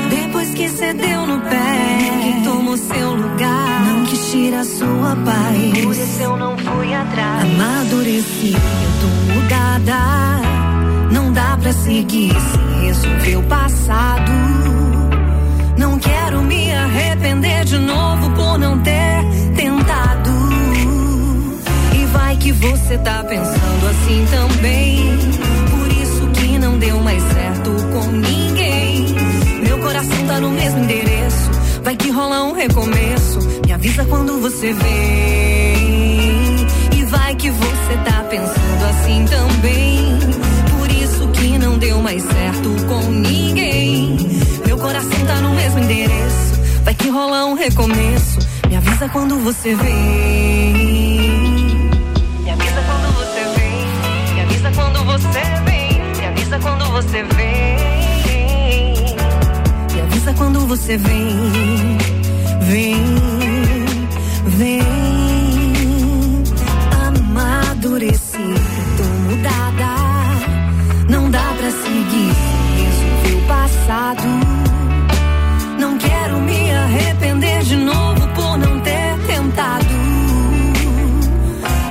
depois 0.09 0.53
que 0.53 0.67
cedeu 0.67 1.25
no 1.25 1.39
pé, 1.39 1.99
que 2.21 2.43
tomou 2.43 2.75
seu 2.75 3.15
lugar. 3.15 3.85
Não 3.85 4.03
quis 4.03 4.29
tirar 4.29 4.65
sua 4.65 5.15
paz. 5.23 5.83
Por 5.83 5.91
isso 5.93 6.21
eu 6.21 6.35
não 6.35 6.57
fui 6.57 6.93
atrás. 6.93 7.43
Amadureci, 7.43 8.53
eu 8.53 8.91
tô 8.99 9.33
mudada. 9.33 10.41
Não 11.13 11.31
dá 11.31 11.57
pra 11.61 11.71
seguir 11.71 12.33
se 12.33 12.85
resolver 12.85 13.37
o 13.37 13.43
passado. 13.43 14.31
Não 15.77 15.97
quero 15.97 16.41
me 16.41 16.73
arrepender 16.73 17.63
de 17.63 17.77
novo 17.77 18.29
por 18.31 18.57
não 18.57 18.79
ter 18.79 19.23
tentado. 19.55 20.29
E 21.93 22.05
vai 22.07 22.35
que 22.35 22.51
você 22.51 22.97
tá 22.97 23.23
pensando 23.23 23.87
assim 23.89 24.25
também. 24.29 25.17
Por 25.71 25.87
isso 26.01 26.27
que 26.33 26.59
não 26.59 26.77
deu 26.77 26.99
mais 26.99 27.23
certo 27.23 27.36
coração 29.97 30.27
tá 30.27 30.39
no 30.39 30.51
mesmo 30.51 30.83
endereço. 30.83 31.49
Vai 31.83 31.95
que 31.95 32.11
rola 32.11 32.43
um 32.43 32.53
recomeço. 32.53 33.39
Me 33.65 33.73
avisa 33.73 34.05
quando 34.05 34.39
você 34.39 34.71
vem. 34.71 36.67
E 36.95 37.03
vai 37.05 37.35
que 37.35 37.49
você 37.49 37.97
tá 38.05 38.23
pensando 38.29 38.85
assim 38.91 39.25
também. 39.25 40.19
Por 40.77 40.91
isso 40.91 41.27
que 41.29 41.57
não 41.57 41.79
deu 41.79 41.99
mais 42.01 42.21
certo 42.21 42.69
com 42.87 43.09
ninguém. 43.09 44.17
Meu 44.67 44.77
coração 44.77 45.25
tá 45.25 45.35
no 45.41 45.55
mesmo 45.55 45.79
endereço. 45.79 46.61
Vai 46.83 46.93
que 46.93 47.09
rola 47.09 47.45
um 47.45 47.55
recomeço. 47.55 48.37
Me 48.69 48.75
avisa 48.75 49.09
quando 49.09 49.39
você 49.39 49.73
vem. 49.73 50.73
Me 52.43 52.51
avisa 52.51 52.81
quando 52.85 53.15
você 53.15 53.43
vem. 53.57 54.35
Me 54.35 54.41
avisa 54.41 54.71
quando 54.75 55.03
você 55.05 55.41
vem. 55.65 56.01
Me 56.19 56.25
avisa 56.27 56.59
quando 56.59 56.85
você 56.91 57.23
vem. 57.23 57.86
Avisa 60.27 60.33
quando 60.33 60.59
você 60.67 60.97
vem. 60.97 61.97
Vem, 62.61 62.95
vem. 64.57 64.81
Amadureci, 67.05 68.37
tô 68.97 69.03
mudada. 69.29 69.87
Não 71.09 71.29
dá 71.29 71.53
pra 71.57 71.71
seguir 71.71 72.33
sem 72.33 72.83
resolver 72.83 73.35
o 73.35 73.47
passado. 73.47 74.27
Não 75.79 75.97
quero 75.97 76.41
me 76.41 76.71
arrepender 76.71 77.63
de 77.63 77.77
novo 77.77 78.27
por 78.35 78.57
não 78.57 78.79
ter 78.81 79.17
tentado. 79.27 79.85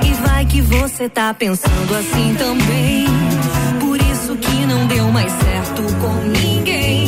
E 0.05 0.13
vai 0.27 0.45
que 0.45 0.61
você 0.61 1.09
tá 1.09 1.33
pensando 1.33 1.95
assim 1.95 2.35
também. 2.35 3.07
Por 3.79 3.99
isso 3.99 4.35
que 4.35 4.65
não 4.65 4.85
deu 4.87 5.11
mais 5.11 5.31
certo 5.31 5.81
com 5.99 6.13
ninguém. 6.29 7.06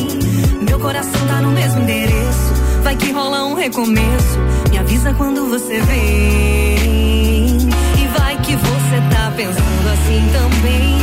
Meu 0.80 0.88
coração 0.88 1.28
tá 1.28 1.42
no 1.42 1.52
mesmo 1.52 1.82
endereço. 1.82 2.54
Vai 2.84 2.96
que 2.96 3.12
rola 3.12 3.44
um 3.44 3.54
recomeço. 3.54 4.40
Me 4.70 4.78
avisa 4.78 5.14
quando 5.14 5.50
você 5.50 5.82
vem. 5.82 7.58
E 7.98 8.08
vai 8.18 8.38
que 8.38 8.56
você 8.56 9.02
tá 9.12 9.30
pensando 9.36 9.90
assim 9.92 10.30
também. 10.32 11.00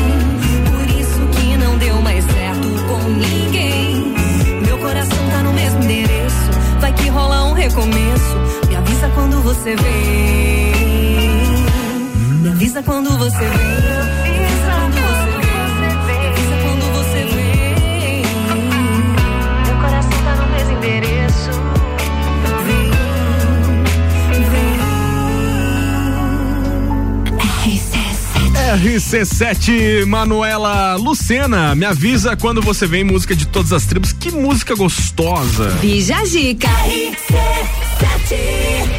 Por 0.70 0.98
isso 0.98 1.20
que 1.38 1.58
não 1.58 1.76
deu 1.76 2.00
mais 2.00 2.24
certo 2.24 2.68
com 2.88 3.02
ninguém. 3.10 4.14
Meu 4.64 4.78
coração 4.78 5.28
tá 5.30 5.42
no 5.42 5.52
mesmo 5.52 5.82
endereço. 5.84 6.50
Vai 6.80 6.94
que 6.94 7.10
rola 7.10 7.44
um 7.44 7.52
recomeço. 7.52 8.36
Me 8.70 8.76
avisa 8.76 9.10
quando 9.10 9.42
você 9.42 9.76
vem. 9.76 10.72
Me 12.40 12.48
avisa 12.48 12.82
quando 12.82 13.10
você 13.18 13.44
vem. 13.44 14.25
RC7, 28.66 30.05
Manuela 30.06 30.97
Lucena, 30.97 31.72
me 31.76 31.84
avisa 31.84 32.36
quando 32.36 32.60
você 32.60 32.84
vem 32.84 33.05
música 33.05 33.36
de 33.36 33.47
todas 33.47 33.72
as 33.72 33.86
tribos. 33.86 34.12
Que 34.12 34.32
música 34.32 34.74
gostosa. 34.74 35.70
Bija 35.80 36.24
Zica. 36.24 36.68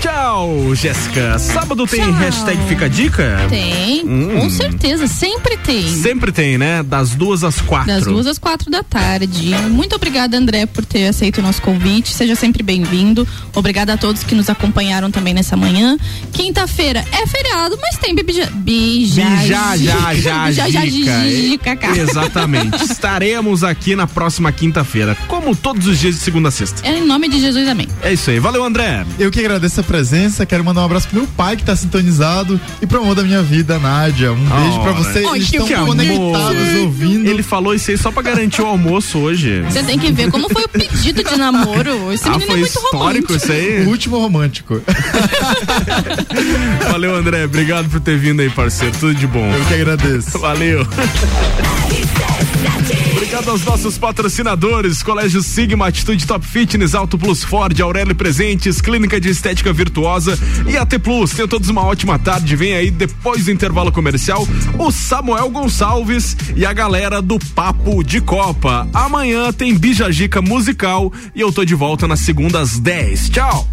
Tchau, 0.01 0.75
Jéssica. 0.75 1.39
Sábado 1.39 1.87
tem 1.87 2.11
hashtag 2.11 2.57
Fica 2.67 2.85
a 2.85 2.87
Dica? 2.87 3.37
Tem, 3.49 4.05
Hum. 4.05 4.39
com 4.41 4.49
certeza, 4.49 5.07
sempre 5.07 5.57
tem. 5.57 5.87
Sempre 5.87 6.31
tem, 6.31 6.57
né? 6.57 6.83
Das 6.83 7.11
duas 7.15 7.43
às 7.43 7.59
quatro. 7.61 7.87
Das 7.87 8.03
duas 8.05 8.27
às 8.27 8.37
quatro 8.37 8.69
da 8.69 8.83
tarde. 8.83 9.51
Muito 9.69 9.95
obrigada, 9.95 10.37
André, 10.37 10.65
por 10.65 10.85
ter 10.85 11.07
aceito 11.07 11.39
o 11.39 11.41
nosso 11.41 11.61
convite. 11.61 12.13
Seja 12.13 12.35
sempre 12.35 12.61
bem-vindo. 12.63 13.27
Obrigada 13.55 13.93
a 13.93 13.97
todos 13.97 14.23
que 14.23 14.35
nos 14.35 14.49
acompanharam 14.49 15.09
também 15.09 15.33
nessa 15.33 15.57
manhã. 15.57 15.97
Quinta-feira 16.31 17.03
é 17.11 17.25
feriado, 17.27 17.77
mas 17.81 17.97
tem 17.97 18.13
bija. 18.15 18.45
Bija. 18.53 19.25
Bija, 19.25 19.45
já, 19.47 19.77
já, 19.77 20.13
Bija, 20.47 20.69
já, 20.69 20.85
dica. 20.85 21.75
cá. 21.75 21.97
Exatamente. 21.97 22.83
Estaremos 22.85 23.63
aqui 23.63 23.95
na 23.95 24.05
próxima 24.07 24.51
quinta-feira, 24.51 25.17
como 25.27 25.55
todos 25.55 25.87
os 25.87 25.99
dias 25.99 26.15
de 26.15 26.21
segunda 26.21 26.49
a 26.49 26.51
sexta. 26.51 26.87
É 26.87 26.97
em 26.97 27.05
nome 27.05 27.27
de 27.29 27.39
Jesus, 27.39 27.67
amém. 27.67 27.87
É 28.03 28.13
isso 28.13 28.29
aí. 28.29 28.39
Valeu, 28.39 28.63
André. 28.63 29.05
Eu 29.19 29.31
que 29.31 29.39
agradeço 29.39 29.79
a 29.81 29.83
presença, 29.87 30.45
quero 30.45 30.63
mandar 30.63 30.81
um 30.81 30.85
abraço 30.85 31.07
pro 31.07 31.17
meu 31.19 31.27
pai 31.35 31.55
que 31.57 31.63
tá 31.63 31.75
sintonizado 31.75 32.59
e 32.81 32.85
pro 32.85 32.99
amor 33.01 33.15
da 33.15 33.23
minha 33.23 33.41
vida, 33.41 33.79
Nádia. 33.79 34.31
Um 34.33 34.49
beijo 34.61 34.79
pra 34.81 34.91
você. 34.91 35.19
Ai, 35.27 35.37
Eles 35.37 35.49
que 35.49 35.57
estão 35.57 35.75
amor. 35.83 35.95
conectados 35.95 36.75
ouvindo. 36.81 37.27
Ele 37.29 37.41
falou 37.41 37.73
isso 37.73 37.89
aí 37.91 37.97
só 37.97 38.11
pra 38.11 38.21
garantir 38.21 38.61
o 38.61 38.65
almoço 38.65 39.17
hoje. 39.17 39.61
Você 39.69 39.81
tem 39.83 39.97
que 39.97 40.11
ver 40.11 40.29
como 40.29 40.49
foi 40.49 40.63
o 40.63 40.69
pedido 40.69 41.23
de 41.23 41.37
namoro. 41.37 42.11
Esse 42.13 42.27
Ah, 42.27 42.31
menino 42.31 42.47
foi 42.47 42.55
é 42.55 42.59
muito 42.59 42.69
histórico 42.77 42.97
romântico. 42.97 43.33
isso 43.35 43.51
aí? 43.51 43.85
O 43.85 43.89
último 43.89 44.19
romântico. 44.19 44.81
Valeu, 46.91 47.15
André. 47.15 47.45
Obrigado 47.45 47.89
por 47.89 47.99
ter 47.99 48.17
vindo 48.17 48.41
aí, 48.41 48.49
parceiro. 48.49 48.95
Tudo 48.99 49.15
de 49.15 49.27
bom. 49.27 49.51
Eu 49.53 49.65
que 49.65 49.73
agradeço. 49.73 50.37
Valeu. 50.39 50.85
Obrigado 53.27 53.51
aos 53.51 53.65
nossos 53.65 53.97
patrocinadores: 53.97 55.03
Colégio 55.03 55.43
Sigma, 55.43 55.87
Atitude 55.87 56.25
Top 56.25 56.47
Fitness, 56.47 56.95
Auto 56.95 57.17
Plus 57.17 57.43
Ford, 57.43 57.77
Aurélio 57.81 58.15
Presentes, 58.15 58.79
Clínica 58.79 59.19
de 59.19 59.27
Estética 59.27 59.73
Virtuosa 59.73 60.39
e 60.65 60.77
AT 60.77 60.97
Plus. 60.97 61.31
Tenham 61.31 61.45
todos 61.45 61.67
uma 61.67 61.83
ótima 61.83 62.17
tarde. 62.17 62.55
Vem 62.55 62.73
aí, 62.73 62.89
depois 62.89 63.43
do 63.43 63.51
intervalo 63.51 63.91
comercial, 63.91 64.47
o 64.79 64.91
Samuel 64.91 65.49
Gonçalves 65.49 66.37
e 66.55 66.65
a 66.65 66.71
galera 66.71 67.21
do 67.21 67.37
Papo 67.53 68.01
de 68.01 68.21
Copa. 68.21 68.87
Amanhã 68.93 69.51
tem 69.51 69.77
Bijagica 69.77 70.41
musical 70.41 71.11
e 71.35 71.41
eu 71.41 71.51
tô 71.51 71.65
de 71.65 71.75
volta 71.75 72.07
na 72.07 72.15
segunda 72.15 72.61
às 72.61 72.79
10. 72.79 73.29
Tchau! 73.29 73.67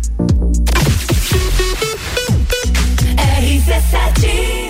RC7 3.17 4.64